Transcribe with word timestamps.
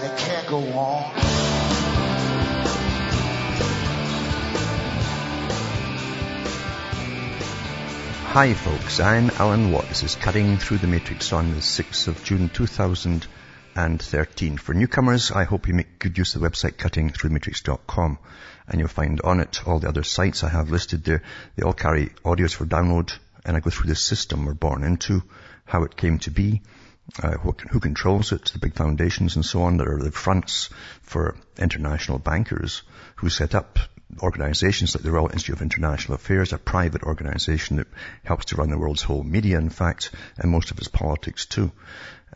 and 0.00 0.10
it 0.10 0.18
can't 0.18 0.46
go 0.46 0.58
on. 0.58 1.12
Hi 8.32 8.54
folks, 8.54 9.00
I'm 9.00 9.28
Alan 9.30 9.72
Watt. 9.72 9.88
This 9.88 10.04
is 10.04 10.14
Cutting 10.14 10.56
Through 10.56 10.78
the 10.78 10.86
Matrix 10.86 11.34
on 11.34 11.50
the 11.50 11.60
6th 11.60 12.08
of 12.08 12.24
June 12.24 12.48
2013. 12.48 14.56
For 14.56 14.72
newcomers, 14.72 15.30
I 15.32 15.44
hope 15.44 15.68
you 15.68 15.74
make 15.74 15.98
good 15.98 16.16
use 16.16 16.34
of 16.34 16.40
the 16.40 16.48
website 16.48 16.76
cuttingthroughmatrix.com 16.76 18.18
and 18.68 18.78
you'll 18.78 18.88
find 18.88 19.20
on 19.22 19.40
it 19.40 19.66
all 19.66 19.80
the 19.80 19.88
other 19.88 20.04
sites 20.04 20.44
I 20.44 20.48
have 20.48 20.70
listed 20.70 21.04
there. 21.04 21.22
They 21.56 21.64
all 21.64 21.74
carry 21.74 22.10
audios 22.24 22.54
for 22.54 22.64
download 22.64 23.12
and 23.44 23.54
I 23.56 23.60
go 23.60 23.70
through 23.70 23.88
the 23.88 23.96
system 23.96 24.46
we're 24.46 24.54
born 24.54 24.84
into, 24.84 25.24
how 25.64 25.82
it 25.82 25.96
came 25.96 26.20
to 26.20 26.30
be, 26.30 26.62
uh, 27.22 27.32
who, 27.38 27.54
who, 27.70 27.80
controls 27.80 28.32
it, 28.32 28.46
the 28.46 28.58
big 28.58 28.74
foundations 28.74 29.36
and 29.36 29.44
so 29.44 29.62
on 29.62 29.78
that 29.78 29.88
are 29.88 30.02
the 30.02 30.12
fronts 30.12 30.70
for 31.02 31.36
international 31.58 32.18
bankers 32.18 32.82
who 33.16 33.28
set 33.28 33.54
up 33.54 33.78
organizations 34.22 34.94
like 34.94 35.04
the 35.04 35.10
Royal 35.10 35.28
Institute 35.28 35.56
of 35.56 35.62
International 35.62 36.14
Affairs, 36.14 36.52
a 36.52 36.58
private 36.58 37.02
organization 37.02 37.76
that 37.76 37.86
helps 38.24 38.46
to 38.46 38.56
run 38.56 38.70
the 38.70 38.78
world's 38.78 39.02
whole 39.02 39.22
media, 39.22 39.58
in 39.58 39.70
fact, 39.70 40.10
and 40.38 40.50
most 40.50 40.70
of 40.70 40.78
its 40.78 40.88
politics 40.88 41.46
too. 41.46 41.70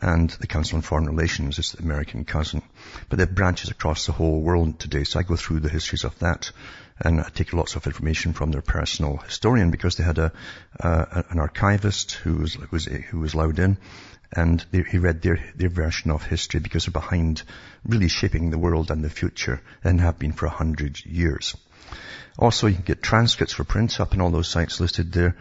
And 0.01 0.29
the 0.29 0.47
Council 0.47 0.75
on 0.75 0.81
Foreign 0.81 1.05
Relations 1.05 1.57
is 1.57 1.71
the 1.71 1.83
American 1.83 2.25
cousin. 2.25 2.61
But 3.09 3.17
they 3.17 3.23
have 3.23 3.35
branches 3.35 3.71
across 3.71 4.05
the 4.05 4.11
whole 4.11 4.41
world 4.41 4.79
today, 4.79 5.03
so 5.03 5.19
I 5.19 5.23
go 5.23 5.35
through 5.35 5.61
the 5.61 5.69
histories 5.69 6.03
of 6.03 6.17
that 6.19 6.51
and 6.99 7.19
I 7.19 7.29
take 7.29 7.53
lots 7.53 7.75
of 7.75 7.87
information 7.87 8.33
from 8.33 8.51
their 8.51 8.61
personal 8.61 9.17
historian 9.17 9.71
because 9.71 9.95
they 9.95 10.03
had 10.03 10.17
a, 10.17 10.31
uh, 10.79 11.23
an 11.29 11.39
archivist 11.39 12.13
who 12.13 12.35
was, 12.35 12.53
who 12.53 12.67
was, 12.71 12.85
who 12.85 13.19
was 13.19 13.33
allowed 13.33 13.59
in 13.59 13.77
and 14.31 14.65
they, 14.71 14.83
he 14.83 14.97
read 14.97 15.21
their, 15.21 15.39
their 15.55 15.69
version 15.69 16.11
of 16.11 16.23
history 16.23 16.59
because 16.59 16.85
they're 16.85 16.91
behind 16.91 17.43
really 17.85 18.07
shaping 18.07 18.49
the 18.49 18.57
world 18.57 18.91
and 18.91 19.03
the 19.03 19.09
future 19.09 19.61
and 19.83 20.01
have 20.01 20.19
been 20.19 20.33
for 20.33 20.45
a 20.45 20.49
hundred 20.49 21.03
years. 21.05 21.55
Also, 22.37 22.67
you 22.67 22.75
can 22.75 22.83
get 22.83 23.01
transcripts 23.01 23.53
for 23.53 23.63
print 23.63 23.99
up 23.99 24.13
in 24.13 24.21
all 24.21 24.31
those 24.31 24.49
sites 24.49 24.79
listed 24.79 25.11
there. 25.11 25.35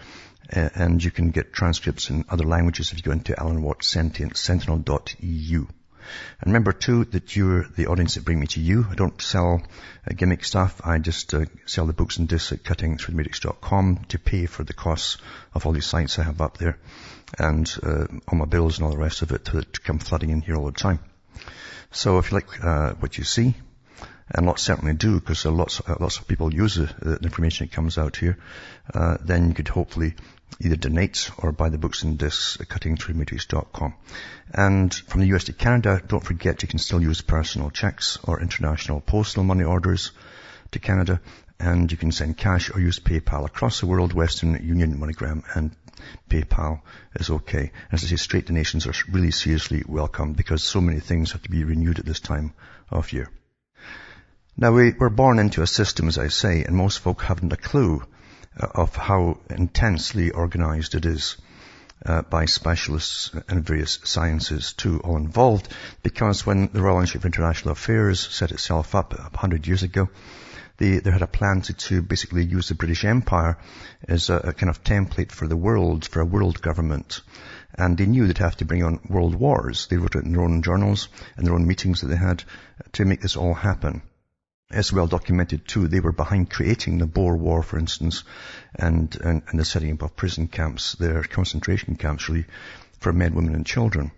And 0.51 1.03
you 1.03 1.11
can 1.11 1.31
get 1.31 1.53
transcripts 1.53 2.11
in 2.11 2.25
other 2.29 2.45
languages 2.45 2.93
if 2.93 2.99
you 2.99 3.03
go 3.03 3.13
into 3.13 3.39
Alan 3.39 3.63
Watt 3.63 3.83
Sentinel.eu. 3.83 5.67
And 6.41 6.47
remember 6.47 6.73
too 6.73 7.05
that 7.07 7.35
you're 7.35 7.67
the 7.77 7.87
audience 7.87 8.15
that 8.15 8.25
bring 8.25 8.41
me 8.41 8.47
to 8.49 8.61
you. 8.61 8.87
I 8.91 8.95
don't 8.95 9.21
sell 9.23 9.63
uh, 10.07 10.15
gimmick 10.15 10.45
stuff. 10.45 10.81
I 10.85 10.99
just 10.99 11.33
uh, 11.33 11.47
sell 11.67 11.87
the 11.87 11.93
books 11.93 12.19
and 12.19 12.29
discs 12.29 12.53
at 12.53 12.63
cuttingthroughthematrix.com 12.63 14.05
to 14.09 14.19
pay 14.19 14.47
for 14.47 14.65
the 14.65 14.75
costs 14.75 15.19
of 15.55 15.65
all 15.65 15.73
these 15.73 15.87
sites 15.87 16.19
I 16.19 16.25
have 16.25 16.41
up 16.41 16.59
there 16.59 16.79
and 17.39 17.73
uh, 17.83 18.07
all 18.29 18.39
my 18.39 18.45
bills 18.45 18.79
and 18.79 18.85
all 18.85 18.93
the 18.93 18.99
rest 18.99 19.23
of 19.23 19.33
it 19.33 19.47
to, 19.47 19.63
to, 19.63 19.81
come 19.81 19.99
flooding 19.99 20.31
in 20.31 20.41
here 20.43 20.57
all 20.57 20.67
the 20.67 20.73
time. 20.73 21.01
So 21.91 22.19
if 22.19 22.31
you 22.31 22.37
like 22.37 22.65
uh, 22.65 22.93
what 22.95 23.19
you 23.19 23.25
see, 23.25 23.55
and 24.31 24.47
lots 24.47 24.63
certainly 24.63 24.95
do 24.95 25.21
because 25.21 25.45
lots, 25.45 25.81
uh, 25.87 25.97
lots 26.01 26.19
of 26.19 26.27
people 26.27 26.53
use 26.53 26.77
the, 26.77 26.95
the 27.01 27.19
information 27.23 27.67
that 27.67 27.75
comes 27.75 27.99
out 27.99 28.17
here, 28.17 28.39
uh, 28.93 29.17
then 29.21 29.49
you 29.49 29.55
could 29.55 29.69
hopefully 29.69 30.15
either 30.61 30.77
donate 30.77 31.31
or 31.39 31.53
buy 31.53 31.69
the 31.69 31.79
books 31.79 32.03
and 32.03 32.19
discs 32.19 32.61
at 32.61 32.69
cuttingthroughmatrix.com. 32.69 33.95
And 34.53 34.95
from 34.95 35.21
the 35.21 35.35
US 35.35 35.45
to 35.45 35.53
Canada, 35.53 36.01
don't 36.07 36.25
forget 36.25 36.63
you 36.63 36.69
can 36.69 36.79
still 36.79 37.03
use 37.03 37.21
personal 37.21 37.71
checks 37.71 38.19
or 38.25 38.41
international 38.41 39.01
postal 39.01 39.45
money 39.45 39.65
orders 39.65 40.13
to 40.73 40.79
Canada. 40.79 41.21
And 41.59 41.91
you 41.91 41.97
can 41.97 42.13
send 42.13 42.37
cash 42.37 42.75
or 42.75 42.81
use 42.81 42.99
PayPal 42.99 43.47
across 43.47 43.81
the 43.81 43.87
world, 43.87 44.13
Western 44.13 44.67
Union, 44.67 44.99
MoneyGram, 44.99 45.45
and 45.55 45.75
PayPal 46.29 46.81
is 47.15 47.31
okay. 47.31 47.71
As 47.93 48.03
I 48.05 48.09
say, 48.09 48.17
straight 48.17 48.47
donations 48.47 48.87
are 48.87 48.95
really 49.11 49.31
seriously 49.31 49.83
welcome 49.87 50.33
because 50.33 50.65
so 50.65 50.81
many 50.81 51.01
things 51.01 51.33
have 51.33 51.43
to 51.43 51.51
be 51.51 51.65
renewed 51.65 52.01
at 52.01 52.07
this 52.07 52.21
time 52.21 52.53
of 52.91 53.13
year. 53.13 53.31
Now 54.57 54.71
we 54.71 54.93
were 54.93 55.11
born 55.11 55.41
into 55.41 55.63
a 55.63 55.67
system, 55.67 56.07
as 56.07 56.17
I 56.17 56.29
say, 56.29 56.63
and 56.63 56.77
most 56.77 57.01
folk 57.01 57.23
haven't 57.23 57.53
a 57.53 57.57
clue 57.57 58.05
uh, 58.57 58.69
of 58.73 58.95
how 58.95 59.39
intensely 59.51 60.31
organized 60.31 60.95
it 60.95 61.05
is. 61.07 61.37
Uh, 62.07 62.23
by 62.23 62.45
specialists 62.45 63.35
and 63.49 63.67
various 63.67 63.99
sciences 64.05 64.73
too, 64.75 65.01
all 65.01 65.17
involved, 65.17 65.67
because 66.05 66.47
when 66.47 66.69
the 66.73 66.83
Royal 66.83 67.01
Institute 67.01 67.23
of 67.23 67.27
International 67.27 67.73
Affairs 67.73 68.21
set 68.21 68.53
itself 68.53 68.95
up 68.95 69.15
a 69.15 69.37
hundred 69.37 69.67
years 69.67 69.83
ago, 69.83 70.09
they, 70.77 70.99
they 70.99 71.11
had 71.11 71.23
a 71.23 71.27
plan 71.27 71.63
to, 71.63 71.73
to 71.73 72.03
basically 72.03 72.45
use 72.45 72.69
the 72.69 72.75
British 72.77 73.05
Empire 73.05 73.59
as 74.07 74.31
a, 74.31 74.37
a, 74.37 74.53
kind 74.53 74.71
of 74.71 74.85
template 74.85 75.33
for 75.33 75.49
the 75.49 75.57
world, 75.57 76.05
for 76.05 76.21
a 76.21 76.27
world 76.27 76.61
government. 76.61 77.23
And 77.75 77.99
they 77.99 78.07
knew 78.07 78.27
they'd 78.29 78.39
have 78.39 78.59
to 78.59 78.65
bring 78.65 78.85
on 78.85 79.01
world 79.09 79.35
wars. 79.35 79.89
They 79.89 79.97
wrote 79.97 80.15
it 80.15 80.25
in 80.25 80.33
their 80.33 80.43
own 80.43 80.63
journals 80.63 81.09
and 81.37 81.45
their 81.45 81.55
own 81.55 81.67
meetings 81.67 82.03
that 82.03 82.09
they 82.09 82.17
had 82.17 82.45
to 82.93 83.05
make 83.05 83.21
this 83.21 83.37
all 83.37 83.55
happen 83.55 84.03
as 84.71 84.93
well 84.93 85.07
documented 85.07 85.67
too. 85.67 85.89
They 85.89 86.01
were 86.01 86.13
behind 86.13 86.51
creating 86.51 86.99
the 86.99 87.07
Boer 87.07 87.37
War, 87.37 87.63
for 87.63 87.79
instance, 87.79 88.25
and, 88.75 89.15
and, 89.17 89.43
and 89.49 89.61
the 89.61 89.65
setting 89.65 89.93
up 89.93 90.03
of 90.03 90.17
prison 90.17 90.49
camps, 90.49 90.95
their 90.95 91.23
concentration 91.23 91.97
camps 91.97 92.29
really, 92.29 92.47
for 92.99 93.13
men, 93.13 93.35
women 93.35 93.55
and 93.55 93.67
children. 93.67 94.11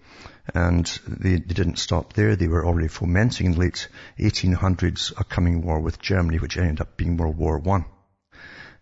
And 0.54 0.86
they, 1.06 1.36
they 1.36 1.54
didn't 1.54 1.78
stop 1.78 2.12
there. 2.12 2.36
They 2.36 2.48
were 2.48 2.64
already 2.64 2.88
fomenting 2.88 3.46
in 3.46 3.52
the 3.52 3.58
late 3.58 3.88
1800s 4.18 5.12
a 5.20 5.24
coming 5.24 5.62
war 5.62 5.80
with 5.80 6.00
Germany, 6.00 6.38
which 6.38 6.56
ended 6.56 6.80
up 6.80 6.96
being 6.96 7.16
World 7.16 7.36
War 7.36 7.58
One. 7.58 7.84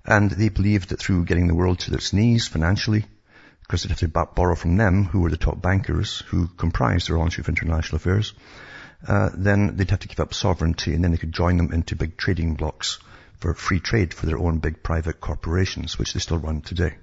And 0.04 0.30
they 0.30 0.50
believed 0.50 0.90
that 0.90 1.00
through 1.00 1.24
getting 1.24 1.46
the 1.46 1.54
world 1.54 1.78
to 1.80 1.94
its 1.94 2.12
knees 2.12 2.46
financially, 2.46 3.06
because 3.62 3.82
they'd 3.82 3.88
have 3.88 3.98
to 4.00 4.08
borrow 4.08 4.54
from 4.54 4.76
them, 4.76 5.04
who 5.04 5.20
were 5.20 5.30
the 5.30 5.38
top 5.38 5.62
bankers, 5.62 6.20
who 6.28 6.46
comprised 6.48 7.08
the 7.08 7.14
Royal 7.14 7.24
Institute 7.24 7.46
of 7.46 7.56
International 7.56 7.96
Affairs, 7.96 8.34
uh, 9.06 9.30
then 9.34 9.76
they'd 9.76 9.90
have 9.90 10.00
to 10.00 10.08
give 10.08 10.20
up 10.20 10.34
sovereignty 10.34 10.94
and 10.94 11.04
then 11.04 11.10
they 11.10 11.18
could 11.18 11.32
join 11.32 11.56
them 11.56 11.72
into 11.72 11.96
big 11.96 12.16
trading 12.16 12.54
blocks 12.54 12.98
for 13.38 13.54
free 13.54 13.80
trade 13.80 14.14
for 14.14 14.26
their 14.26 14.38
own 14.38 14.58
big 14.58 14.82
private 14.82 15.20
corporations, 15.20 15.98
which 15.98 16.14
they 16.14 16.20
still 16.20 16.38
run 16.38 16.60
today. 16.62 16.94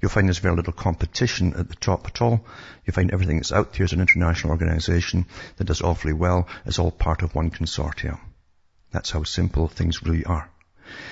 You'll 0.00 0.10
find 0.10 0.26
there's 0.26 0.38
very 0.38 0.56
little 0.56 0.72
competition 0.72 1.54
at 1.54 1.68
the 1.68 1.76
top 1.76 2.06
at 2.06 2.20
all. 2.20 2.44
You'll 2.84 2.94
find 2.94 3.12
everything 3.12 3.36
that's 3.36 3.52
out 3.52 3.72
there 3.72 3.84
is 3.84 3.92
an 3.92 4.00
international 4.00 4.52
organization 4.52 5.26
that 5.56 5.64
does 5.64 5.82
awfully 5.82 6.12
well 6.12 6.48
is 6.66 6.78
all 6.78 6.90
part 6.90 7.22
of 7.22 7.34
one 7.34 7.50
consortium. 7.50 8.18
That's 8.90 9.10
how 9.10 9.22
simple 9.22 9.68
things 9.68 10.02
really 10.02 10.24
are. 10.24 10.50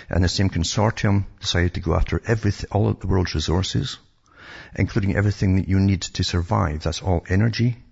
And 0.08 0.22
the 0.22 0.28
same 0.28 0.50
consortium 0.50 1.24
decided 1.40 1.74
to 1.74 1.80
go 1.80 1.94
after 1.94 2.20
everything, 2.26 2.68
all 2.72 2.88
of 2.88 3.00
the 3.00 3.06
world's 3.06 3.34
resources, 3.34 3.98
including 4.74 5.16
everything 5.16 5.56
that 5.56 5.68
you 5.68 5.80
need 5.80 6.02
to 6.02 6.24
survive. 6.24 6.82
That's 6.82 7.02
all 7.02 7.24
energy, 7.28 7.82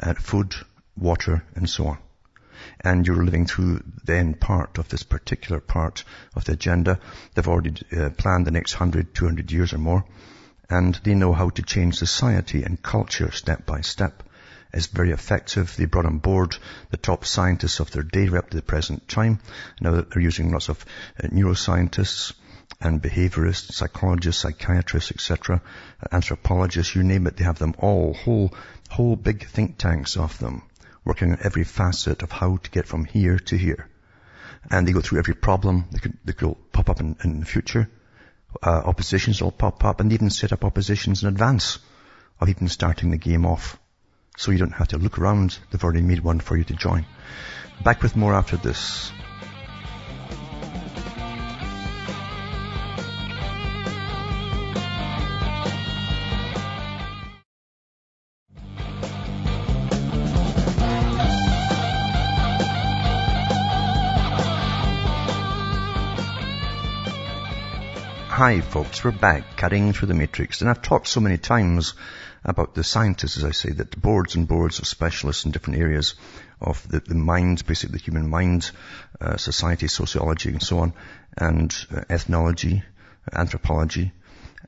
uh, 0.00 0.14
food, 0.14 0.54
water, 0.96 1.44
and 1.54 1.68
so 1.68 1.88
on. 1.88 1.98
And 2.80 3.06
you're 3.06 3.24
living 3.24 3.46
through 3.46 3.82
then 4.04 4.34
part 4.34 4.78
of 4.78 4.88
this 4.88 5.02
particular 5.02 5.60
part 5.60 6.04
of 6.34 6.44
the 6.44 6.52
agenda. 6.52 6.98
They've 7.34 7.46
already 7.46 7.74
uh, 7.92 8.10
planned 8.10 8.46
the 8.46 8.50
next 8.50 8.74
100, 8.74 9.14
200 9.14 9.52
years 9.52 9.72
or 9.72 9.78
more. 9.78 10.04
And 10.68 10.94
they 11.04 11.14
know 11.14 11.32
how 11.32 11.50
to 11.50 11.62
change 11.62 11.96
society 11.96 12.62
and 12.62 12.82
culture 12.82 13.30
step 13.30 13.66
by 13.66 13.82
step. 13.82 14.22
It's 14.72 14.86
very 14.86 15.12
effective. 15.12 15.76
They 15.76 15.84
brought 15.84 16.06
on 16.06 16.18
board 16.18 16.56
the 16.90 16.96
top 16.96 17.24
scientists 17.24 17.78
of 17.80 17.90
their 17.90 18.02
day 18.02 18.28
up 18.28 18.50
to 18.50 18.56
the 18.56 18.62
present 18.62 19.06
time. 19.08 19.40
Now 19.80 20.00
they're 20.00 20.22
using 20.22 20.50
lots 20.50 20.68
of 20.68 20.84
uh, 21.22 21.28
neuroscientists 21.28 22.32
and 22.80 23.00
behaviorists, 23.02 23.72
psychologists, 23.72 24.42
psychiatrists, 24.42 25.12
etc., 25.12 25.62
anthropologists, 26.10 26.94
you 26.94 27.02
name 27.02 27.26
it, 27.26 27.36
they 27.36 27.44
have 27.44 27.58
them 27.58 27.74
all, 27.78 28.12
whole, 28.12 28.52
whole 28.90 29.16
big 29.16 29.46
think 29.46 29.78
tanks 29.78 30.16
of 30.16 30.38
them 30.38 30.62
working 31.06 31.32
on 31.32 31.38
every 31.42 31.64
facet 31.64 32.22
of 32.22 32.32
how 32.32 32.56
to 32.56 32.70
get 32.70 32.86
from 32.86 33.04
here 33.06 33.38
to 33.38 33.56
here. 33.56 33.88
And 34.70 34.86
they 34.86 34.92
go 34.92 35.00
through 35.00 35.20
every 35.20 35.34
problem 35.34 35.86
that 35.92 36.02
could, 36.02 36.18
that 36.24 36.36
could 36.36 36.56
pop 36.72 36.90
up 36.90 37.00
in, 37.00 37.16
in 37.22 37.40
the 37.40 37.46
future. 37.46 37.88
Uh, 38.62 38.82
oppositions 38.84 39.40
will 39.40 39.52
pop 39.52 39.84
up 39.84 40.00
and 40.00 40.12
even 40.12 40.30
set 40.30 40.52
up 40.52 40.64
oppositions 40.64 41.22
in 41.22 41.28
advance 41.28 41.78
of 42.40 42.48
even 42.48 42.68
starting 42.68 43.10
the 43.10 43.16
game 43.16 43.46
off. 43.46 43.78
So 44.36 44.50
you 44.50 44.58
don't 44.58 44.72
have 44.72 44.88
to 44.88 44.98
look 44.98 45.18
around. 45.18 45.58
They've 45.70 45.82
already 45.82 46.02
made 46.02 46.20
one 46.20 46.40
for 46.40 46.56
you 46.56 46.64
to 46.64 46.74
join. 46.74 47.06
Back 47.82 48.02
with 48.02 48.16
more 48.16 48.34
after 48.34 48.56
this. 48.56 49.12
Hi 68.46 68.60
folks, 68.60 69.02
we're 69.02 69.10
back 69.10 69.56
cutting 69.56 69.92
through 69.92 70.06
the 70.06 70.14
matrix. 70.14 70.60
And 70.60 70.70
I've 70.70 70.80
talked 70.80 71.08
so 71.08 71.18
many 71.18 71.36
times 71.36 71.94
about 72.44 72.76
the 72.76 72.84
scientists, 72.84 73.38
as 73.38 73.42
I 73.42 73.50
say, 73.50 73.70
that 73.70 74.00
boards 74.00 74.36
and 74.36 74.46
boards 74.46 74.78
of 74.78 74.86
specialists 74.86 75.44
in 75.44 75.50
different 75.50 75.80
areas 75.80 76.14
of 76.60 76.86
the, 76.86 77.00
the 77.00 77.16
mind, 77.16 77.66
basically 77.66 77.98
the 77.98 78.04
human 78.04 78.30
mind, 78.30 78.70
uh, 79.20 79.36
society, 79.36 79.88
sociology 79.88 80.50
and 80.50 80.62
so 80.62 80.78
on, 80.78 80.92
and 81.36 81.76
uh, 81.90 82.02
ethnology, 82.08 82.84
anthropology, 83.32 84.12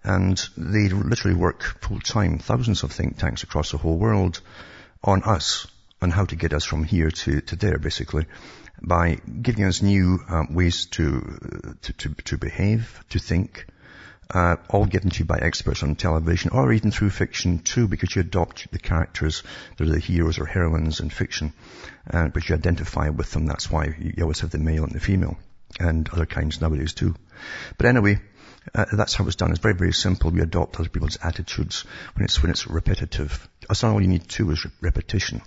and 0.03 0.45
they 0.57 0.89
literally 0.89 1.37
work 1.37 1.63
full 1.63 2.01
time, 2.01 2.41
thousands 2.41 2.83
of 2.83 2.91
think 2.91 3.17
tanks 3.17 3.45
across 3.45 3.71
the 3.71 3.79
whole 3.79 3.97
world 3.97 4.41
on 5.05 5.23
us, 5.23 5.69
on 6.03 6.11
how 6.11 6.25
to 6.25 6.35
get 6.35 6.53
us 6.53 6.65
from 6.65 6.83
here 6.83 7.13
to, 7.13 7.43
to 7.43 7.55
there 7.55 7.79
basically 7.79 8.27
by 8.83 9.19
giving 9.43 9.65
us 9.65 9.83
new 9.83 10.21
um, 10.29 10.55
ways 10.55 10.87
to, 10.87 11.75
to, 11.83 11.93
to, 11.93 12.15
to, 12.15 12.39
behave, 12.39 13.05
to 13.11 13.19
think, 13.19 13.67
uh, 14.31 14.57
all 14.69 14.85
given 14.85 15.11
to 15.11 15.21
you 15.21 15.25
by 15.25 15.39
experts 15.39 15.83
on 15.83 15.95
television 15.95 16.51
or 16.51 16.73
even 16.73 16.91
through 16.91 17.11
fiction 17.11 17.59
too, 17.61 17.89
because 17.89 18.15
you 18.15 18.21
adopt 18.21 18.71
the 18.71 18.79
characters 18.79 19.43
that 19.77 19.89
are 19.89 19.93
the 19.93 19.99
heroes 19.99 20.39
or 20.39 20.47
heroines 20.47 21.01
in 21.01 21.11
fiction, 21.11 21.53
uh, 22.13 22.29
but 22.29 22.49
you 22.49 22.55
identify 22.55 23.09
with 23.09 23.31
them. 23.33 23.47
That's 23.47 23.71
why 23.71 23.95
you 23.99 24.23
always 24.23 24.41
have 24.41 24.51
the 24.51 24.59
male 24.59 24.85
and 24.85 24.93
the 24.93 25.01
female, 25.01 25.39
and 25.81 26.09
other 26.11 26.27
kinds 26.27 26.61
nowadays 26.61 26.93
too. 26.93 27.15
But 27.79 27.87
anyway, 27.87 28.21
uh, 28.75 28.85
that's 28.93 29.15
how 29.15 29.27
it's 29.27 29.37
done. 29.37 29.51
It's 29.51 29.61
very, 29.61 29.75
very 29.75 29.93
simple. 29.93 30.31
We 30.31 30.41
adopt 30.41 30.79
other 30.79 30.89
people's 30.89 31.19
attitudes 31.23 31.85
when 32.15 32.25
it's 32.25 32.43
when 32.43 32.51
it's 32.51 32.67
repetitive. 32.67 33.49
That's 33.67 33.83
all 33.85 34.01
you 34.01 34.09
need 34.09 34.29
to 34.29 34.45
do 34.45 34.51
is 34.51 34.67
repetition. 34.81 35.41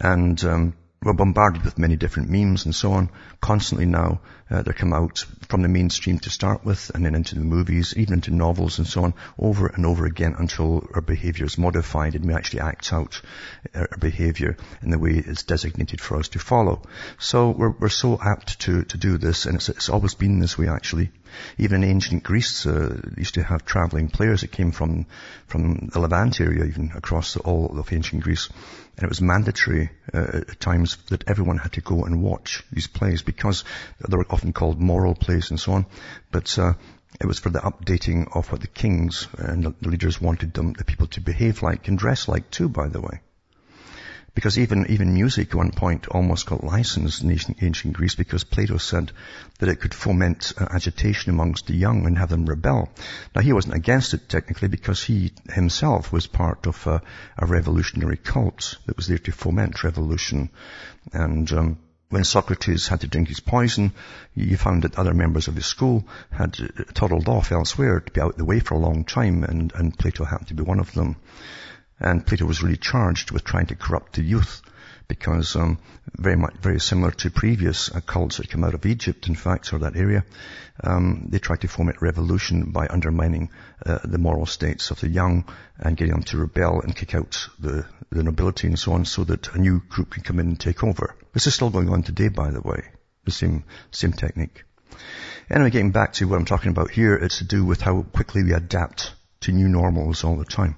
And 0.00 0.42
um, 0.44 0.74
we're 1.02 1.12
bombarded 1.12 1.64
with 1.64 1.78
many 1.78 1.96
different 1.96 2.28
memes 2.28 2.64
and 2.64 2.74
so 2.74 2.92
on 2.92 3.10
constantly 3.40 3.86
now. 3.86 4.20
Uh, 4.50 4.62
they 4.62 4.72
come 4.72 4.92
out 4.92 5.24
from 5.48 5.62
the 5.62 5.68
mainstream 5.68 6.18
to 6.18 6.30
start 6.30 6.64
with 6.64 6.90
and 6.94 7.04
then 7.04 7.14
into 7.14 7.34
the 7.34 7.40
movies, 7.40 7.94
even 7.96 8.14
into 8.14 8.32
novels 8.32 8.78
and 8.78 8.86
so 8.86 9.04
on, 9.04 9.14
over 9.38 9.68
and 9.68 9.86
over 9.86 10.06
again 10.06 10.34
until 10.38 10.88
our 10.94 11.00
behavior 11.00 11.44
is 11.44 11.58
modified 11.58 12.14
and 12.14 12.24
we 12.24 12.34
actually 12.34 12.60
act 12.60 12.92
out 12.92 13.20
our 13.74 13.88
behavior 14.00 14.56
in 14.82 14.90
the 14.90 14.98
way 14.98 15.12
it's 15.12 15.44
designated 15.44 16.00
for 16.00 16.16
us 16.16 16.28
to 16.28 16.38
follow. 16.38 16.82
So 17.18 17.50
we're, 17.50 17.70
we're 17.70 17.88
so 17.90 18.18
apt 18.20 18.58
to, 18.60 18.84
to 18.84 18.96
do 18.96 19.18
this 19.18 19.46
and 19.46 19.56
it's, 19.56 19.68
it's 19.68 19.88
always 19.90 20.14
been 20.14 20.40
this 20.40 20.58
way 20.58 20.68
actually. 20.68 21.10
Even 21.58 21.82
in 21.82 21.90
ancient 21.90 22.22
Greece, 22.22 22.66
uh, 22.66 23.00
used 23.16 23.34
to 23.34 23.42
have 23.42 23.64
traveling 23.64 24.08
players 24.08 24.40
that 24.40 24.52
came 24.52 24.72
from, 24.72 25.06
from 25.46 25.90
the 25.92 26.00
Levant 26.00 26.40
area, 26.40 26.64
even 26.64 26.92
across 26.94 27.36
all 27.36 27.78
of 27.78 27.92
ancient 27.92 28.22
Greece. 28.22 28.48
And 28.96 29.04
it 29.04 29.08
was 29.08 29.20
mandatory 29.20 29.90
uh, 30.12 30.42
at 30.48 30.60
times 30.60 30.96
that 31.08 31.28
everyone 31.28 31.58
had 31.58 31.72
to 31.72 31.80
go 31.80 32.04
and 32.04 32.22
watch 32.22 32.64
these 32.72 32.86
plays 32.86 33.22
because 33.22 33.64
they 34.08 34.16
were 34.16 34.26
often 34.30 34.52
called 34.52 34.80
moral 34.80 35.14
plays 35.14 35.50
and 35.50 35.60
so 35.60 35.72
on. 35.72 35.86
But 36.30 36.58
uh, 36.58 36.74
it 37.20 37.26
was 37.26 37.38
for 37.38 37.50
the 37.50 37.60
updating 37.60 38.36
of 38.36 38.50
what 38.50 38.60
the 38.60 38.66
kings 38.66 39.28
and 39.36 39.64
the 39.64 39.88
leaders 39.88 40.20
wanted 40.20 40.54
them, 40.54 40.72
the 40.72 40.84
people 40.84 41.06
to 41.08 41.20
behave 41.20 41.62
like 41.62 41.88
and 41.88 41.98
dress 41.98 42.28
like 42.28 42.50
too, 42.50 42.68
by 42.68 42.88
the 42.88 43.00
way. 43.00 43.20
Because 44.34 44.58
even, 44.58 44.86
even 44.88 45.14
music 45.14 45.48
at 45.48 45.54
one 45.54 45.72
point 45.72 46.06
almost 46.08 46.46
got 46.46 46.62
licensed 46.62 47.22
in 47.22 47.30
ancient, 47.30 47.62
ancient 47.62 47.94
Greece 47.94 48.14
because 48.14 48.44
Plato 48.44 48.76
said 48.76 49.10
that 49.58 49.68
it 49.68 49.80
could 49.80 49.94
foment 49.94 50.52
uh, 50.56 50.66
agitation 50.70 51.30
amongst 51.30 51.66
the 51.66 51.74
young 51.74 52.06
and 52.06 52.16
have 52.18 52.28
them 52.28 52.46
rebel. 52.46 52.88
Now 53.34 53.42
he 53.42 53.52
wasn't 53.52 53.74
against 53.74 54.14
it 54.14 54.28
technically 54.28 54.68
because 54.68 55.02
he 55.02 55.32
himself 55.50 56.12
was 56.12 56.26
part 56.26 56.66
of 56.66 56.86
a, 56.86 57.02
a 57.36 57.46
revolutionary 57.46 58.16
cult 58.16 58.76
that 58.86 58.96
was 58.96 59.08
there 59.08 59.18
to 59.18 59.32
foment 59.32 59.82
revolution. 59.82 60.50
And, 61.12 61.50
um, 61.52 61.78
when 62.10 62.24
Socrates 62.24 62.88
had 62.88 63.02
to 63.02 63.06
drink 63.06 63.28
his 63.28 63.40
poison, 63.40 63.92
you 64.34 64.56
found 64.56 64.82
that 64.82 64.98
other 64.98 65.12
members 65.12 65.48
of 65.48 65.54
his 65.54 65.66
school 65.66 66.06
had 66.30 66.58
uh, 66.58 66.84
toddled 66.94 67.28
off 67.28 67.52
elsewhere 67.52 68.00
to 68.00 68.12
be 68.12 68.20
out 68.20 68.38
the 68.38 68.46
way 68.46 68.60
for 68.60 68.74
a 68.74 68.78
long 68.78 69.04
time, 69.04 69.44
and, 69.44 69.72
and 69.74 69.98
Plato 69.98 70.24
happened 70.24 70.48
to 70.48 70.54
be 70.54 70.62
one 70.62 70.80
of 70.80 70.92
them. 70.94 71.16
And 72.00 72.26
Plato 72.26 72.46
was 72.46 72.62
really 72.62 72.76
charged 72.76 73.30
with 73.30 73.44
trying 73.44 73.66
to 73.66 73.76
corrupt 73.76 74.14
the 74.14 74.22
youth 74.22 74.62
because 75.08 75.56
um, 75.56 75.78
very 76.16 76.36
much 76.36 76.54
very 76.60 76.78
similar 76.78 77.10
to 77.10 77.30
previous 77.30 77.90
uh, 77.90 78.00
cults 78.00 78.36
that 78.36 78.50
come 78.50 78.62
out 78.62 78.74
of 78.74 78.84
Egypt, 78.84 79.26
in 79.26 79.34
fact, 79.34 79.72
or 79.72 79.78
that 79.78 79.96
area, 79.96 80.24
um, 80.84 81.26
they 81.30 81.38
tried 81.38 81.62
to 81.62 81.68
foment 81.68 82.02
revolution 82.02 82.70
by 82.70 82.86
undermining 82.88 83.50
uh, 83.84 83.98
the 84.04 84.18
moral 84.18 84.46
states 84.46 84.90
of 84.90 85.00
the 85.00 85.08
young 85.08 85.44
and 85.78 85.96
getting 85.96 86.12
them 86.12 86.22
to 86.22 86.36
rebel 86.36 86.80
and 86.82 86.94
kick 86.94 87.14
out 87.14 87.48
the, 87.58 87.86
the 88.10 88.22
nobility 88.22 88.66
and 88.66 88.78
so 88.78 88.92
on, 88.92 89.04
so 89.06 89.24
that 89.24 89.54
a 89.54 89.58
new 89.58 89.80
group 89.88 90.10
can 90.10 90.22
come 90.22 90.38
in 90.38 90.48
and 90.48 90.60
take 90.60 90.84
over. 90.84 91.16
This 91.32 91.46
is 91.46 91.54
still 91.54 91.70
going 91.70 91.88
on 91.88 92.02
today, 92.02 92.28
by 92.28 92.50
the 92.50 92.60
way, 92.60 92.84
the 93.24 93.30
same 93.30 93.64
same 93.90 94.12
technique. 94.12 94.64
Anyway, 95.50 95.70
getting 95.70 95.92
back 95.92 96.12
to 96.14 96.28
what 96.28 96.36
I'm 96.36 96.44
talking 96.44 96.70
about 96.70 96.90
here, 96.90 97.14
it's 97.14 97.38
to 97.38 97.44
do 97.44 97.64
with 97.64 97.80
how 97.80 98.02
quickly 98.02 98.42
we 98.42 98.52
adapt 98.52 99.14
to 99.40 99.52
new 99.52 99.68
normals 99.68 100.22
all 100.22 100.36
the 100.36 100.44
time. 100.44 100.76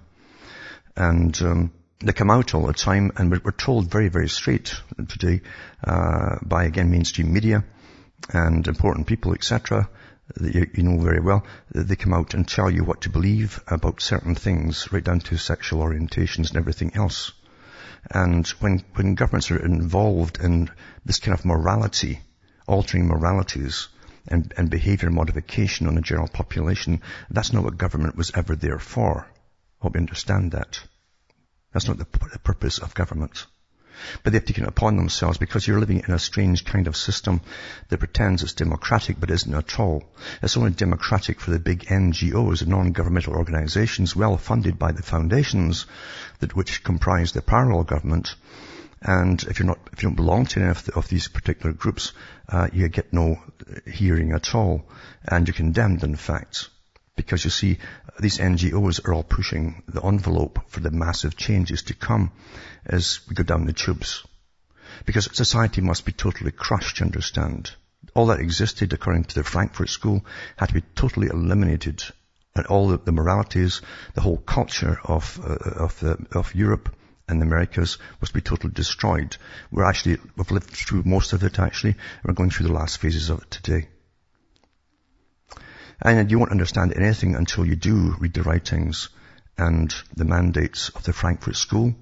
And 1.01 1.41
um, 1.41 1.73
they 2.01 2.13
come 2.13 2.31
out 2.31 2.55
all 2.55 2.67
the 2.67 2.75
time, 2.75 3.11
and 3.17 3.31
we're, 3.31 3.41
we're 3.43 3.53
told 3.53 3.91
very, 3.91 4.11
very 4.11 4.29
straight 4.29 4.75
today 5.09 5.41
uh, 5.83 6.37
by 6.43 6.65
again 6.65 6.91
mainstream 6.91 7.33
media 7.33 7.65
and 8.35 8.69
important 8.69 9.07
people, 9.07 9.33
etc. 9.33 9.89
That 10.37 10.55
you, 10.55 10.71
you, 10.75 10.83
know 10.83 11.03
very 11.03 11.21
well. 11.21 11.47
They 11.75 11.97
come 11.97 12.13
out 12.13 12.35
and 12.35 12.47
tell 12.47 12.71
you 12.71 12.85
what 12.85 13.01
to 13.01 13.09
believe 13.09 13.63
about 13.67 14.03
certain 14.03 14.35
things, 14.35 14.93
right 14.93 15.03
down 15.03 15.21
to 15.21 15.39
sexual 15.39 15.83
orientations 15.83 16.49
and 16.51 16.59
everything 16.59 16.95
else. 16.95 17.33
And 18.11 18.47
when 18.61 18.85
when 18.95 19.15
governments 19.15 19.51
are 19.51 19.65
involved 19.65 20.39
in 20.39 20.69
this 21.07 21.19
kind 21.19 21.33
of 21.33 21.47
morality, 21.47 22.21
altering 22.67 23.07
moralities, 23.07 23.89
and, 24.29 24.53
and 24.59 24.69
behavior 24.69 25.09
modification 25.09 25.87
on 25.87 25.95
the 25.95 26.03
general 26.03 26.29
population, 26.29 27.01
that's 27.31 27.55
not 27.55 27.65
what 27.65 27.79
government 27.79 28.17
was 28.17 28.33
ever 28.35 28.55
there 28.55 28.79
for. 28.79 29.27
Hope 29.81 29.95
you 29.97 30.01
understand 30.01 30.53
that. 30.53 30.81
That's 31.73 31.89
not 31.89 31.99
the, 31.99 32.07
the 32.33 32.39
purpose 32.39 32.79
of 32.79 32.95
government. 32.95 33.47
But 34.23 34.33
they've 34.33 34.45
taken 34.45 34.65
it 34.65 34.69
upon 34.69 34.97
themselves 34.97 35.37
because 35.37 35.67
you're 35.67 35.79
living 35.79 36.03
in 36.07 36.15
a 36.15 36.19
strange 36.19 36.65
kind 36.65 36.87
of 36.87 36.97
system 36.97 37.43
that 37.89 37.99
pretends 37.99 38.43
it's 38.43 38.55
democratic 38.55 39.21
but 39.21 39.31
isn't 39.31 39.55
at 39.55 39.79
all. 39.79 40.05
It's 40.43 40.57
only 40.57 40.71
democratic 40.71 41.41
for 41.41 41.51
the 41.51 41.59
big 41.59 41.85
NGOs, 41.85 42.61
the 42.61 42.67
non-governmental 42.67 43.35
organizations, 43.35 44.17
well 44.17 44.39
funded 44.39 44.79
by 44.79 44.93
the 44.93 45.03
foundations 45.03 45.87
that, 46.39 46.57
which 46.57 46.83
comprise 46.83 47.33
the 47.33 47.43
parallel 47.43 47.85
government. 47.85 48.37
And 49.03 49.43
if 49.45 49.59
you're 49.59 49.67
not, 49.67 49.79
if 49.93 50.03
you 50.03 50.09
don't 50.09 50.17
belong 50.17 50.47
to 50.47 50.61
any 50.61 50.71
of, 50.71 50.85
the, 50.85 50.95
of 50.95 51.09
these 51.09 51.29
particular 51.29 51.73
groups, 51.73 52.13
uh, 52.49 52.69
you 52.73 52.89
get 52.89 53.13
no 53.13 53.43
hearing 53.87 54.33
at 54.33 54.55
all. 54.55 54.89
And 55.25 55.47
you're 55.47 55.55
condemned, 55.55 56.05
in 56.05 56.17
fact. 56.17 56.69
Because 57.17 57.45
you 57.45 57.51
see, 57.51 57.79
these 58.21 58.39
NGOs 58.39 59.07
are 59.07 59.15
all 59.15 59.23
pushing 59.23 59.83
the 59.89 60.05
envelope 60.05 60.61
for 60.69 60.81
the 60.81 60.91
massive 60.91 61.37
changes 61.37 61.83
to 61.85 61.95
come 61.95 62.33
as 62.85 63.21
we 63.29 63.35
go 63.35 63.43
down 63.43 63.67
the 63.67 63.73
tubes. 63.73 64.25
Because 65.07 65.29
society 65.33 65.81
must 65.81 66.05
be 66.05 66.13
totally 66.13 66.51
crushed, 66.51 67.01
you 67.01 67.07
understand. 67.07 67.71
All 68.15 68.27
that 68.27 68.41
existed 68.41 68.93
according 68.93 69.25
to 69.25 69.35
the 69.37 69.45
Frankfurt 69.45 69.89
School 69.89 70.25
had 70.57 70.69
to 70.69 70.75
be 70.75 70.83
totally 70.95 71.29
eliminated. 71.29 72.03
And 72.55 72.67
all 72.67 72.89
the, 72.89 72.99
the 72.99 73.13
moralities, 73.13 73.81
the 74.15 74.21
whole 74.21 74.39
culture 74.39 74.99
of, 75.05 75.39
uh, 75.43 75.85
of, 75.85 75.99
the, 76.01 76.27
of 76.33 76.55
Europe 76.55 76.95
and 77.29 77.41
the 77.41 77.47
Americas 77.47 77.99
was 78.21 78.31
to 78.31 78.35
be 78.35 78.41
totally 78.41 78.73
destroyed. 78.73 79.37
We're 79.71 79.89
actually, 79.89 80.19
we've 80.37 80.51
lived 80.51 80.71
through 80.71 81.05
most 81.05 81.33
of 81.33 81.45
it 81.45 81.59
actually. 81.59 81.95
We're 82.25 82.35
going 82.35 82.51
through 82.51 82.67
the 82.67 82.73
last 82.73 82.99
phases 82.99 83.31
of 83.31 83.43
it 83.43 83.51
today. 83.51 83.89
And 86.03 86.31
you 86.31 86.39
won't 86.39 86.51
understand 86.51 86.95
anything 86.97 87.35
until 87.35 87.67
you 87.67 87.77
do 87.77 88.17
read 88.19 88.33
the 88.33 88.43
writings 88.43 89.11
and 89.59 89.95
the 90.17 90.25
mandates 90.25 90.89
of 90.91 91.03
the 91.03 91.13
Frankfurt 91.13 91.57
School 91.57 91.95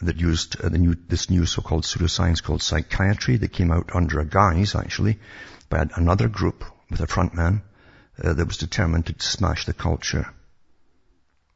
that 0.00 0.20
used 0.20 0.62
uh, 0.62 0.68
new, 0.68 0.96
this 1.08 1.30
new 1.30 1.46
so-called 1.46 1.84
pseudoscience 1.84 2.42
called 2.42 2.62
psychiatry 2.62 3.36
that 3.36 3.52
came 3.52 3.70
out 3.70 3.94
under 3.94 4.18
a 4.18 4.24
guise, 4.24 4.74
actually, 4.74 5.20
by 5.68 5.86
another 5.94 6.28
group 6.28 6.64
with 6.90 7.00
a 7.00 7.06
front 7.06 7.34
man 7.34 7.62
uh, 8.22 8.32
that 8.32 8.46
was 8.46 8.56
determined 8.56 9.06
to 9.06 9.14
smash 9.20 9.66
the 9.66 9.72
culture. 9.72 10.26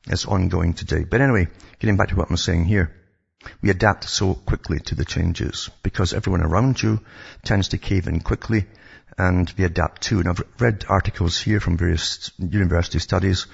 It's 0.09 0.25
ongoing 0.25 0.75
today. 0.75 1.03
But 1.03 1.21
anyway, 1.21 1.49
getting 1.81 1.97
back 1.97 2.11
to 2.11 2.17
what 2.17 2.31
I'm 2.31 2.37
saying 2.37 2.67
here. 2.67 2.95
We 3.61 3.71
adapt 3.71 4.09
so 4.09 4.35
quickly 4.35 4.79
to 4.81 4.95
the 4.95 5.05
changes 5.05 5.69
because 5.83 6.13
everyone 6.13 6.43
around 6.43 6.81
you 6.83 7.01
tends 7.45 7.69
to 7.69 7.79
cave 7.79 8.07
in 8.07 8.21
quickly 8.21 8.67
and 9.19 9.49
they 9.49 9.65
adapt 9.65 10.03
too. 10.03 10.21
And 10.21 10.29
I've 10.29 10.43
read 10.59 10.85
articles 10.89 11.41
here 11.41 11.61
from 11.61 11.77
various 11.77 12.31
university 12.39 12.99
studies 12.99 13.47